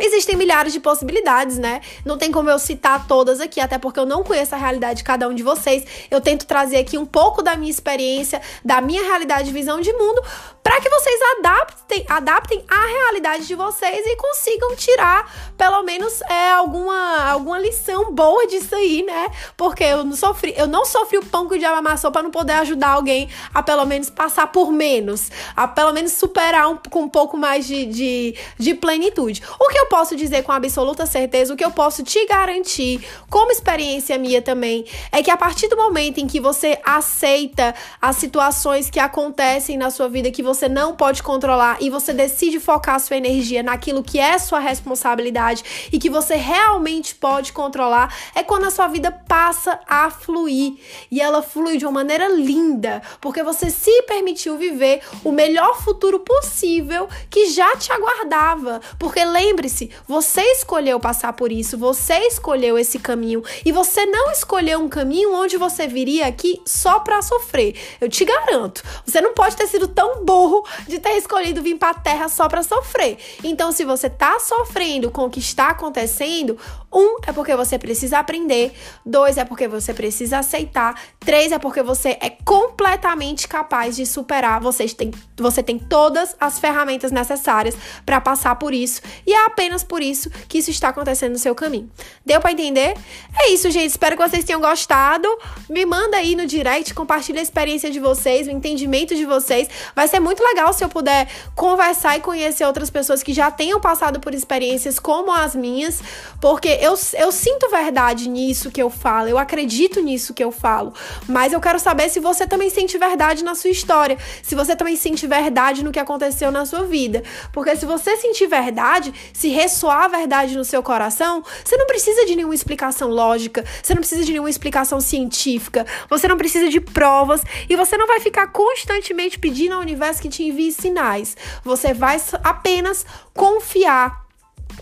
Existem 0.00 0.36
milhares 0.36 0.72
de 0.72 0.80
possibilidades, 0.80 1.58
né? 1.58 1.80
Não 2.04 2.16
tem 2.16 2.32
como 2.32 2.48
eu 2.50 2.58
citar 2.58 3.06
todas 3.06 3.40
aqui, 3.40 3.60
até 3.60 3.78
porque 3.78 4.00
eu 4.00 4.06
não 4.06 4.24
conheço 4.24 4.54
a 4.54 4.58
realidade 4.58 4.98
de 4.98 5.04
cada 5.04 5.28
um 5.28 5.34
de 5.34 5.42
vocês. 5.42 5.84
Eu 6.10 6.20
tento 6.20 6.46
trazer 6.46 6.78
aqui 6.78 6.96
um 6.96 7.06
pouco 7.06 7.42
da 7.42 7.56
minha 7.56 7.70
experiência, 7.70 8.40
da 8.64 8.80
minha 8.80 9.02
realidade 9.02 9.50
e 9.50 9.52
visão 9.52 9.80
de 9.80 9.92
mundo, 9.92 10.22
para 10.62 10.80
que 10.80 10.88
vocês 10.88 11.20
adaptem, 11.38 12.04
adaptem 12.08 12.64
a 12.68 12.86
realidade 12.86 13.46
de 13.46 13.54
vocês 13.54 14.06
e 14.06 14.16
consigam 14.16 14.76
tirar 14.76 15.52
pelo 15.56 15.82
menos 15.82 16.20
é, 16.22 16.52
alguma, 16.52 17.30
alguma 17.30 17.58
lição 17.58 18.12
boa 18.12 18.46
disso 18.46 18.74
aí, 18.74 19.02
né? 19.02 19.30
Porque 19.56 19.84
eu 19.84 20.04
não 20.04 20.16
sofri, 20.16 20.54
eu 20.56 20.66
não 20.66 20.84
sofri 20.84 21.18
o 21.18 21.24
pão 21.24 21.48
que 21.48 21.54
o 21.54 21.58
diabo 21.58 21.78
amassou 21.78 22.10
para 22.10 22.22
não 22.22 22.30
poder 22.30 22.54
ajudar 22.54 22.90
alguém 22.90 23.28
a 23.52 23.62
pelo 23.62 23.84
menos 23.84 24.10
passar 24.10 24.46
por 24.48 24.70
menos, 24.70 25.30
a 25.56 25.66
pelo 25.66 25.92
menos 25.92 26.12
superar 26.12 26.70
um, 26.70 26.76
com 26.88 27.02
um 27.02 27.08
pouco 27.08 27.36
mais 27.36 27.66
de, 27.66 27.86
de, 27.86 28.36
de 28.58 28.74
plenitude. 28.74 29.42
O 29.58 29.68
que 29.68 29.78
eu 29.78 29.86
posso 29.90 30.14
dizer 30.14 30.44
com 30.44 30.52
absoluta 30.52 31.04
certeza, 31.04 31.52
o 31.52 31.56
que 31.56 31.64
eu 31.64 31.72
posso 31.72 32.04
te 32.04 32.24
garantir, 32.24 33.04
como 33.28 33.50
experiência 33.50 34.16
minha 34.16 34.40
também, 34.40 34.86
é 35.10 35.20
que 35.20 35.30
a 35.32 35.36
partir 35.36 35.66
do 35.66 35.76
momento 35.76 36.18
em 36.18 36.28
que 36.28 36.38
você 36.38 36.78
aceita 36.84 37.74
as 38.00 38.14
situações 38.16 38.88
que 38.88 39.00
acontecem 39.00 39.76
na 39.76 39.90
sua 39.90 40.08
vida 40.08 40.30
que 40.30 40.44
você 40.44 40.68
não 40.68 40.94
pode 40.94 41.24
controlar 41.24 41.76
e 41.80 41.90
você 41.90 42.12
decide 42.12 42.60
focar 42.60 43.00
sua 43.00 43.16
energia 43.16 43.64
naquilo 43.64 44.02
que 44.02 44.20
é 44.20 44.38
sua 44.38 44.60
responsabilidade 44.60 45.90
e 45.92 45.98
que 45.98 46.08
você 46.08 46.36
realmente 46.36 47.16
pode 47.16 47.52
controlar, 47.52 48.14
é 48.32 48.44
quando 48.44 48.66
a 48.66 48.70
sua 48.70 48.86
vida 48.86 49.10
passa 49.10 49.80
a 49.88 50.08
fluir. 50.08 50.74
E 51.10 51.20
ela 51.20 51.42
flui 51.42 51.76
de 51.76 51.84
uma 51.84 51.92
maneira 51.92 52.28
linda, 52.28 53.02
porque 53.20 53.42
você 53.42 53.70
se 53.70 54.02
permitiu 54.02 54.56
viver 54.56 55.02
o 55.24 55.32
melhor 55.32 55.82
futuro 55.82 56.20
possível 56.20 57.08
que 57.28 57.46
já 57.46 57.76
te 57.76 57.90
aguardava. 57.90 58.80
Porque 58.98 59.24
lembre-se, 59.24 59.79
você 60.06 60.42
escolheu 60.52 60.98
passar 60.98 61.32
por 61.32 61.52
isso, 61.52 61.78
você 61.78 62.18
escolheu 62.26 62.78
esse 62.78 62.98
caminho 62.98 63.42
e 63.64 63.70
você 63.70 64.04
não 64.06 64.30
escolheu 64.32 64.80
um 64.80 64.88
caminho 64.88 65.32
onde 65.34 65.56
você 65.56 65.86
viria 65.86 66.26
aqui 66.26 66.60
só 66.66 67.00
para 67.00 67.22
sofrer. 67.22 67.74
Eu 68.00 68.08
te 68.08 68.24
garanto. 68.24 68.82
Você 69.06 69.20
não 69.20 69.34
pode 69.34 69.56
ter 69.56 69.66
sido 69.66 69.86
tão 69.86 70.24
burro 70.24 70.66
de 70.88 70.98
ter 70.98 71.16
escolhido 71.16 71.62
vir 71.62 71.76
para 71.76 71.94
terra 71.94 72.28
só 72.28 72.48
para 72.48 72.62
sofrer. 72.62 73.18
Então, 73.44 73.70
se 73.72 73.84
você 73.84 74.10
tá 74.10 74.38
sofrendo 74.40 75.10
com 75.10 75.26
o 75.26 75.30
que 75.30 75.38
está 75.38 75.68
acontecendo, 75.68 76.58
um 76.92 77.18
é 77.26 77.32
porque 77.32 77.54
você 77.54 77.78
precisa 77.78 78.18
aprender, 78.18 78.72
dois 79.06 79.38
é 79.38 79.44
porque 79.44 79.68
você 79.68 79.94
precisa 79.94 80.38
aceitar, 80.38 81.00
três 81.20 81.52
é 81.52 81.58
porque 81.58 81.82
você 81.82 82.18
é 82.20 82.30
completamente 82.44 83.46
capaz 83.46 83.94
de 83.94 84.04
superar. 84.04 84.60
Você 84.60 84.88
tem, 84.88 85.12
você 85.36 85.62
tem 85.62 85.78
todas 85.78 86.34
as 86.40 86.58
ferramentas 86.58 87.12
necessárias 87.12 87.76
para 88.04 88.20
passar 88.20 88.56
por 88.56 88.74
isso 88.74 89.00
e 89.24 89.32
é 89.32 89.46
apenas 89.46 89.69
apenas 89.70 89.84
por 89.84 90.02
isso 90.02 90.28
que 90.48 90.58
isso 90.58 90.70
está 90.70 90.88
acontecendo 90.88 91.32
no 91.32 91.38
seu 91.38 91.54
caminho. 91.54 91.88
Deu 92.26 92.40
para 92.40 92.50
entender? 92.50 92.94
É 93.38 93.50
isso, 93.50 93.70
gente. 93.70 93.90
Espero 93.90 94.16
que 94.16 94.28
vocês 94.28 94.44
tenham 94.44 94.60
gostado. 94.60 95.28
Me 95.68 95.86
manda 95.86 96.16
aí 96.16 96.34
no 96.34 96.44
direct, 96.44 96.92
compartilha 96.92 97.38
a 97.38 97.42
experiência 97.42 97.90
de 97.90 98.00
vocês, 98.00 98.48
o 98.48 98.50
entendimento 98.50 99.14
de 99.14 99.24
vocês. 99.24 99.68
Vai 99.94 100.08
ser 100.08 100.18
muito 100.18 100.42
legal 100.42 100.72
se 100.72 100.82
eu 100.82 100.88
puder 100.88 101.28
conversar 101.54 102.16
e 102.16 102.20
conhecer 102.20 102.64
outras 102.64 102.90
pessoas 102.90 103.22
que 103.22 103.32
já 103.32 103.50
tenham 103.50 103.80
passado 103.80 104.18
por 104.18 104.34
experiências 104.34 104.98
como 104.98 105.32
as 105.32 105.54
minhas, 105.54 106.02
porque 106.40 106.78
eu, 106.80 106.98
eu 107.14 107.30
sinto 107.30 107.70
verdade 107.70 108.28
nisso 108.28 108.70
que 108.70 108.82
eu 108.82 108.90
falo, 108.90 109.28
eu 109.28 109.38
acredito 109.38 110.00
nisso 110.00 110.34
que 110.34 110.42
eu 110.42 110.50
falo, 110.50 110.92
mas 111.28 111.52
eu 111.52 111.60
quero 111.60 111.78
saber 111.78 112.08
se 112.08 112.18
você 112.18 112.46
também 112.46 112.70
sente 112.70 112.98
verdade 112.98 113.44
na 113.44 113.54
sua 113.54 113.70
história, 113.70 114.18
se 114.42 114.54
você 114.54 114.74
também 114.74 114.96
sente 114.96 115.26
verdade 115.26 115.84
no 115.84 115.92
que 115.92 115.98
aconteceu 115.98 116.50
na 116.50 116.66
sua 116.66 116.82
vida. 116.84 117.22
Porque 117.52 117.76
se 117.76 117.86
você 117.86 118.16
sentir 118.16 118.46
verdade, 118.46 119.12
se 119.32 119.48
ressoar 119.60 120.04
a 120.04 120.08
verdade 120.08 120.56
no 120.56 120.64
seu 120.64 120.82
coração, 120.82 121.44
você 121.64 121.76
não 121.76 121.86
precisa 121.86 122.24
de 122.24 122.34
nenhuma 122.34 122.54
explicação 122.54 123.08
lógica, 123.08 123.64
você 123.82 123.94
não 123.94 124.00
precisa 124.00 124.24
de 124.24 124.32
nenhuma 124.32 124.48
explicação 124.48 125.00
científica, 125.00 125.86
você 126.08 126.26
não 126.26 126.36
precisa 126.38 126.68
de 126.70 126.80
provas 126.80 127.42
e 127.68 127.76
você 127.76 127.96
não 127.96 128.06
vai 128.06 128.20
ficar 128.20 128.46
constantemente 128.48 129.38
pedindo 129.38 129.74
ao 129.74 129.80
universo 129.80 130.22
que 130.22 130.28
te 130.28 130.42
envie 130.44 130.72
sinais. 130.72 131.36
Você 131.62 131.92
vai 131.92 132.20
apenas 132.42 133.04
confiar 133.34 134.29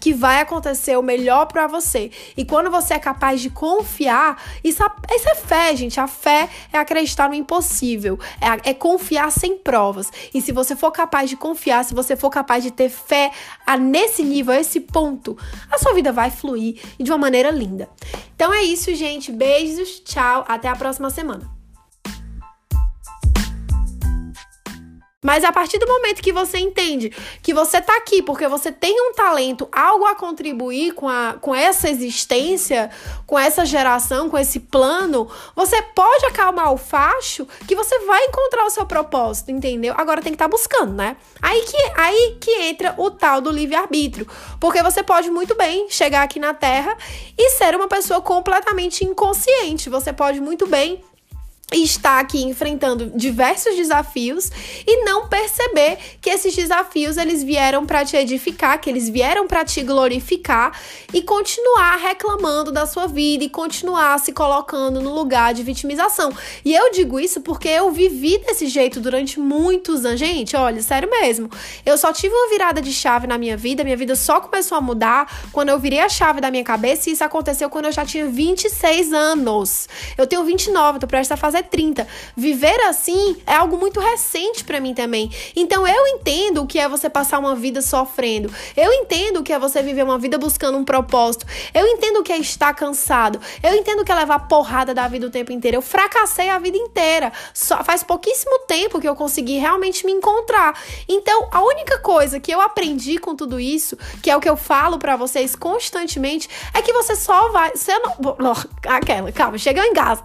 que 0.01 0.13
vai 0.13 0.41
acontecer 0.41 0.97
o 0.97 1.03
melhor 1.03 1.47
para 1.47 1.67
você. 1.67 2.11
E 2.37 2.45
quando 2.45 2.71
você 2.71 2.95
é 2.95 2.99
capaz 2.99 3.41
de 3.41 3.51
confiar, 3.51 4.43
isso, 4.63 4.83
isso 5.15 5.29
é 5.29 5.35
fé, 5.35 5.77
gente. 5.77 6.01
A 6.01 6.07
fé 6.07 6.49
é 6.73 6.79
acreditar 6.79 7.29
no 7.29 7.35
impossível, 7.35 8.19
é, 8.41 8.71
é 8.71 8.75
confiar 8.75 9.31
sem 9.31 9.57
provas. 9.57 10.11
E 10.33 10.41
se 10.41 10.53
você 10.53 10.77
for 10.77 10.91
capaz 10.91 11.29
de 11.31 11.37
confiar, 11.37 11.85
se 11.85 11.95
você 11.95 12.17
for 12.17 12.31
capaz 12.31 12.63
de 12.63 12.71
ter 12.71 12.89
fé 12.89 13.31
a, 13.67 13.77
nesse 13.77 14.23
nível, 14.23 14.55
a 14.55 14.61
esse 14.61 14.81
ponto, 14.81 15.37
a 15.71 15.79
sua 15.79 15.93
vida 15.93 16.13
vai 16.13 16.31
fluir 16.31 16.81
de 16.99 17.11
uma 17.11 17.19
maneira 17.19 17.51
linda. 17.51 17.89
Então 18.35 18.53
é 18.53 18.63
isso, 18.63 18.95
gente. 18.95 19.33
Beijos, 19.33 20.01
tchau, 20.01 20.45
até 20.49 20.69
a 20.69 20.77
próxima 20.77 21.11
semana. 21.11 21.58
Mas 25.29 25.45
a 25.45 25.53
partir 25.53 25.77
do 25.77 25.87
momento 25.87 26.23
que 26.23 26.33
você 26.33 26.57
entende 26.57 27.13
que 27.43 27.53
você 27.53 27.83
tá 27.83 27.95
aqui 27.99 28.23
porque 28.23 28.49
você 28.49 28.73
tem 28.73 28.99
um 28.99 29.13
talento, 29.13 29.69
algo 29.71 30.07
a 30.07 30.15
contribuir 30.15 30.95
com, 30.95 31.07
a, 31.07 31.35
com 31.39 31.55
essa 31.55 31.91
existência, 31.91 32.89
com 33.27 33.39
essa 33.39 33.67
geração, 33.67 34.31
com 34.31 34.39
esse 34.39 34.59
plano, 34.59 35.29
você 35.55 35.83
pode 35.83 36.25
acalmar 36.25 36.73
o 36.73 36.79
facho 36.79 37.47
que 37.67 37.77
você 37.77 37.99
vai 38.07 38.25
encontrar 38.25 38.65
o 38.65 38.71
seu 38.71 38.87
propósito, 38.87 39.51
entendeu? 39.51 39.93
Agora 39.99 40.23
tem 40.23 40.33
que 40.33 40.37
estar 40.37 40.47
tá 40.47 40.51
buscando, 40.51 40.95
né? 40.95 41.19
Aí 41.43 41.61
que, 41.61 41.77
aí 41.95 42.39
que 42.41 42.51
entra 42.63 42.95
o 42.97 43.11
tal 43.11 43.43
do 43.43 43.51
livre-arbítrio. 43.51 44.27
Porque 44.59 44.83
você 44.83 45.03
pode 45.03 45.31
muito 45.31 45.55
bem 45.55 45.91
chegar 45.91 46.23
aqui 46.23 46.41
na 46.41 46.55
Terra 46.55 46.97
e 47.37 47.51
ser 47.51 47.77
uma 47.77 47.87
pessoa 47.87 48.23
completamente 48.23 49.05
inconsciente. 49.05 49.91
Você 49.91 50.11
pode 50.11 50.41
muito 50.41 50.67
bem 50.67 51.05
está 51.73 52.19
aqui 52.19 52.43
enfrentando 52.43 53.13
diversos 53.15 53.77
desafios 53.77 54.51
e 54.87 55.05
não 55.05 55.29
perceber 55.29 55.99
que 56.21 56.31
esses 56.31 56.57
desafios 56.57 57.19
eles 57.19 57.43
vieram 57.43 57.85
para 57.85 58.05
te 58.07 58.17
edificar, 58.17 58.81
que 58.81 58.89
eles 58.89 59.09
vieram 59.09 59.47
para 59.47 59.65
te 59.65 59.83
glorificar 59.83 60.73
e 61.13 61.21
continuar 61.21 61.97
reclamando 61.97 62.73
da 62.73 62.87
sua 62.87 63.07
vida 63.07 63.45
e 63.45 63.51
continuar 63.51 64.19
se 64.19 64.33
colocando 64.33 65.03
no 65.03 65.15
lugar 65.15 65.53
de 65.53 65.63
vitimização. 65.63 66.33
E 66.65 66.75
eu 66.75 66.91
digo 66.91 67.21
isso 67.21 67.43
porque 67.43 67.69
eu 67.69 67.91
vivi 67.91 68.39
desse 68.39 68.67
jeito 68.67 68.99
durante 68.99 69.39
muitos 69.39 70.07
anos. 70.07 70.19
Gente, 70.19 70.57
olha, 70.57 70.81
sério 70.81 71.11
mesmo. 71.11 71.51
Eu 71.85 71.99
só 71.99 72.13
tive 72.15 72.35
uma 72.35 72.49
virada 72.49 72.81
de 72.81 72.93
chave 72.93 73.27
na 73.27 73.37
minha 73.37 73.57
vida, 73.59 73.85
minha 73.85 73.97
vida 73.97 74.17
só 74.17 74.41
começou 74.41 74.79
a 74.79 74.81
mudar 74.81 75.49
quando 75.53 75.69
eu 75.69 75.79
virei 75.79 76.01
a 76.01 76.09
chave 76.09 76.41
da 76.41 76.51
minha 76.51 76.65
cabeça 76.65 77.11
e 77.11 77.13
isso 77.13 77.23
aconteceu 77.23 77.69
quando 77.69 77.87
eu 77.87 77.93
já 77.93 78.07
tinha 78.07 78.27
26 78.27 79.13
anos. 79.13 79.87
Eu 80.17 80.27
tenho 80.27 80.43
29, 80.45 80.99
tô 80.99 81.07
prestes 81.07 81.33
a 81.33 81.37
fazer 81.37 81.58
fazer 81.59 81.63
30. 81.65 82.07
Viver 82.37 82.81
assim 82.83 83.37
é 83.47 83.55
algo 83.55 83.77
muito 83.77 84.01
recente 84.01 84.65
para 84.65 84.81
mim 84.81 84.95
também. 84.95 85.31
Então 85.55 85.87
eu 85.87 86.07
entendo 86.09 86.63
o 86.63 86.67
que 86.67 86.79
é 86.79 86.89
você 86.89 87.11
passar 87.11 87.39
uma 87.39 87.55
vida 87.55 87.83
sofrendo. 87.83 88.53
Eu 88.77 88.93
entendo 88.93 89.41
o 89.41 89.43
que 89.43 89.53
é 89.53 89.59
você 89.59 89.83
viver 89.83 90.05
uma 90.05 90.19
vida 90.19 90.39
buscando 90.39 90.79
um 90.79 90.85
propósito. 90.85 91.47
Eu 91.75 91.87
entendo 91.87 92.21
o 92.21 92.23
que 92.23 92.33
é 92.33 92.39
estar 92.39 92.73
cansado. 92.75 93.41
Eu 93.63 93.75
entendo 93.75 94.01
o 94.01 94.05
que 94.05 94.13
é 94.13 94.15
levar 94.15 94.41
porrada 94.41 94.95
da 94.95 95.09
vida 95.09 95.27
o 95.27 95.31
tempo 95.31 95.53
inteiro. 95.53 95.79
Eu 95.79 95.83
fracassei 95.83 96.49
a 96.49 96.59
vida 96.59 96.77
inteira. 96.77 97.33
Só 97.53 97.83
faz 97.83 98.03
pouquíssimo 98.03 98.61
tempo 98.61 99.01
que 99.01 99.09
eu 99.09 99.17
consegui 99.17 99.59
realmente 99.59 100.07
me 100.07 100.13
encontrar. 100.13 100.79
Então, 101.09 101.49
a 101.51 101.63
única 101.63 101.99
coisa 101.99 102.41
que 102.41 102.53
eu 102.53 102.61
aprendi 102.61 103.19
com 103.19 103.35
tudo 103.35 103.59
isso, 103.59 103.97
que 104.23 104.31
é 104.31 104.37
o 104.37 104.41
que 104.41 104.49
eu 104.49 104.57
falo 104.57 104.99
para 104.99 105.17
vocês 105.17 105.57
constantemente, 105.57 106.49
é 106.73 106.83
que 106.83 106.93
você 106.93 107.17
só 107.17 107.49
vai, 107.51 107.73
você 107.75 107.99
não, 107.99 108.15
aquela, 108.87 109.33
calma, 109.33 109.59
chega 109.59 109.85
em 109.87 109.93
casa. 109.93 110.23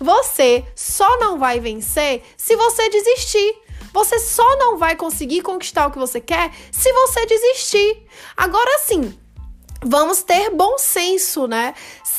Você 0.00 0.64
só 0.74 1.18
não 1.18 1.38
vai 1.38 1.60
vencer 1.60 2.22
se 2.36 2.56
você 2.56 2.88
desistir. 2.88 3.62
Você 3.92 4.18
só 4.18 4.56
não 4.56 4.78
vai 4.78 4.96
conseguir 4.96 5.42
conquistar 5.42 5.86
o 5.86 5.90
que 5.90 5.98
você 5.98 6.20
quer 6.20 6.50
se 6.70 6.92
você 6.92 7.26
desistir. 7.26 8.06
Agora 8.36 8.78
sim, 8.78 9.18
vamos 9.84 10.22
ter 10.22 10.50
bom 10.50 10.78
senso, 10.78 11.46
né? 11.46 11.74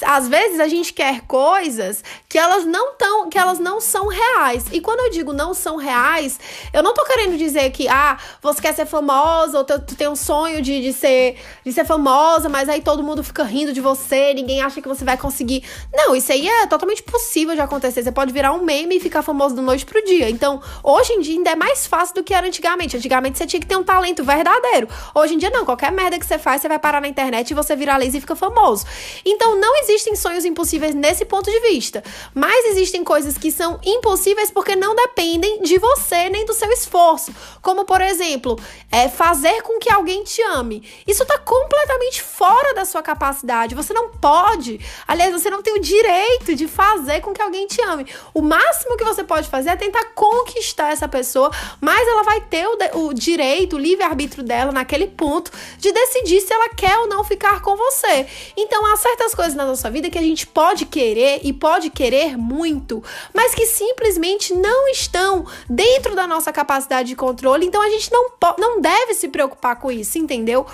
Às 0.05 0.27
vezes 0.27 0.59
a 0.59 0.67
gente 0.67 0.93
quer 0.93 1.21
coisas 1.21 2.03
que 2.27 2.37
elas 2.37 2.65
não 2.65 2.93
tão, 2.93 3.29
que 3.29 3.37
elas 3.37 3.59
não 3.59 3.79
são 3.79 4.07
reais. 4.07 4.65
E 4.71 4.81
quando 4.81 4.99
eu 5.01 5.11
digo 5.11 5.33
não 5.33 5.53
são 5.53 5.77
reais, 5.77 6.39
eu 6.71 6.83
não 6.83 6.93
tô 6.93 7.03
querendo 7.05 7.37
dizer 7.37 7.69
que 7.71 7.87
ah, 7.87 8.17
você 8.41 8.61
quer 8.61 8.73
ser 8.73 8.85
famosa 8.85 9.57
ou 9.57 9.63
tu, 9.63 9.79
tem 9.95 10.07
um 10.07 10.15
sonho 10.15 10.61
de, 10.61 10.81
de 10.81 10.93
ser 10.93 11.37
de 11.63 11.71
ser 11.71 11.85
famosa, 11.85 12.49
mas 12.49 12.69
aí 12.69 12.81
todo 12.81 13.03
mundo 13.03 13.23
fica 13.23 13.43
rindo 13.43 13.73
de 13.73 13.81
você, 13.81 14.33
ninguém 14.33 14.61
acha 14.61 14.81
que 14.81 14.87
você 14.87 15.03
vai 15.05 15.17
conseguir. 15.17 15.63
Não, 15.93 16.15
isso 16.15 16.31
aí 16.31 16.47
é 16.47 16.67
totalmente 16.67 17.03
possível 17.03 17.55
de 17.55 17.61
acontecer. 17.61 18.03
Você 18.03 18.11
pode 18.11 18.33
virar 18.33 18.53
um 18.53 18.63
meme 18.63 18.97
e 18.97 18.99
ficar 18.99 19.21
famoso 19.21 19.55
da 19.55 19.61
noite 19.61 19.85
pro 19.85 20.03
dia. 20.03 20.29
Então, 20.29 20.61
hoje 20.83 21.13
em 21.13 21.21
dia 21.21 21.37
ainda 21.37 21.51
é 21.51 21.55
mais 21.55 21.87
fácil 21.87 22.15
do 22.15 22.23
que 22.23 22.33
era 22.33 22.47
antigamente. 22.47 22.97
Antigamente 22.97 23.37
você 23.37 23.45
tinha 23.45 23.59
que 23.59 23.67
ter 23.67 23.75
um 23.75 23.83
talento 23.83 24.23
verdadeiro. 24.23 24.87
Hoje 25.13 25.35
em 25.35 25.37
dia 25.37 25.49
não, 25.49 25.65
qualquer 25.65 25.91
merda 25.91 26.19
que 26.19 26.25
você 26.25 26.37
faz, 26.37 26.61
você 26.61 26.67
vai 26.67 26.79
parar 26.79 27.01
na 27.01 27.07
internet 27.07 27.51
e 27.51 27.53
você 27.53 27.75
viraliza 27.75 28.17
e 28.17 28.21
fica 28.21 28.35
famoso. 28.35 28.85
Então 29.25 29.59
não 29.59 29.77
existem 29.93 30.15
sonhos 30.15 30.45
impossíveis 30.45 30.95
nesse 30.95 31.23
ponto 31.25 31.49
de 31.49 31.59
vista, 31.59 32.03
mas 32.33 32.65
existem 32.65 33.03
coisas 33.03 33.37
que 33.37 33.51
são 33.51 33.79
impossíveis 33.83 34.49
porque 34.49 34.75
não 34.75 34.95
dependem 34.95 35.61
de 35.61 35.77
você 35.77 36.29
nem 36.29 36.45
do 36.45 36.53
seu 36.53 36.71
esforço. 36.71 37.33
Como, 37.61 37.85
por 37.85 38.01
exemplo, 38.01 38.59
é 38.91 39.07
fazer 39.07 39.61
com 39.61 39.79
que 39.79 39.91
alguém 39.91 40.23
te 40.23 40.41
ame. 40.41 40.83
Isso 41.07 41.25
tá 41.25 41.37
completamente 41.37 42.21
fora 42.21 42.73
da 42.73 42.85
sua 42.85 43.01
capacidade. 43.01 43.75
Você 43.75 43.93
não 43.93 44.09
pode, 44.09 44.79
aliás, 45.07 45.31
você 45.31 45.49
não 45.49 45.61
tem 45.61 45.75
o 45.75 45.81
direito 45.81 46.55
de 46.55 46.67
fazer 46.67 47.21
com 47.21 47.33
que 47.33 47.41
alguém 47.41 47.67
te 47.67 47.81
ame. 47.81 48.07
O 48.33 48.41
máximo 48.41 48.97
que 48.97 49.03
você 49.03 49.23
pode 49.23 49.47
fazer 49.47 49.69
é 49.69 49.75
tentar 49.75 50.05
conquistar 50.15 50.91
essa 50.91 51.07
pessoa, 51.07 51.51
mas 51.79 52.07
ela 52.07 52.23
vai 52.23 52.41
ter 52.41 52.67
o, 52.67 53.07
o 53.07 53.13
direito, 53.13 53.75
o 53.75 53.79
livre-arbítrio 53.79 54.43
dela 54.43 54.71
naquele 54.71 55.07
ponto 55.07 55.51
de 55.77 55.91
decidir 55.91 56.41
se 56.41 56.51
ela 56.51 56.69
quer 56.69 56.97
ou 56.97 57.07
não 57.07 57.23
ficar 57.23 57.43
ficar 57.43 57.61
com 57.61 57.75
você. 57.75 58.25
Então 58.55 58.85
há 58.85 58.95
certas 58.95 59.35
coisas 59.35 59.53
na 59.53 59.65
nossa 59.73 59.89
vida 59.89 60.09
que 60.09 60.17
a 60.17 60.21
gente 60.21 60.45
pode 60.45 60.85
querer 60.85 61.41
e 61.43 61.51
pode 61.51 61.89
querer 61.89 62.37
muito, 62.37 63.03
mas 63.33 63.55
que 63.55 63.65
simplesmente 63.65 64.53
não 64.53 64.87
estão 64.89 65.45
dentro 65.67 66.15
da 66.15 66.27
nossa 66.27 66.53
capacidade 66.53 67.09
de 67.09 67.15
controle. 67.15 67.65
Então 67.65 67.81
a 67.81 67.89
gente 67.89 68.11
não, 68.11 68.29
não 68.59 68.79
deve 68.79 69.15
se 69.15 69.27
preocupar 69.27 69.77
com 69.77 69.91
isso, 69.91 70.17
entendeu? 70.19 70.65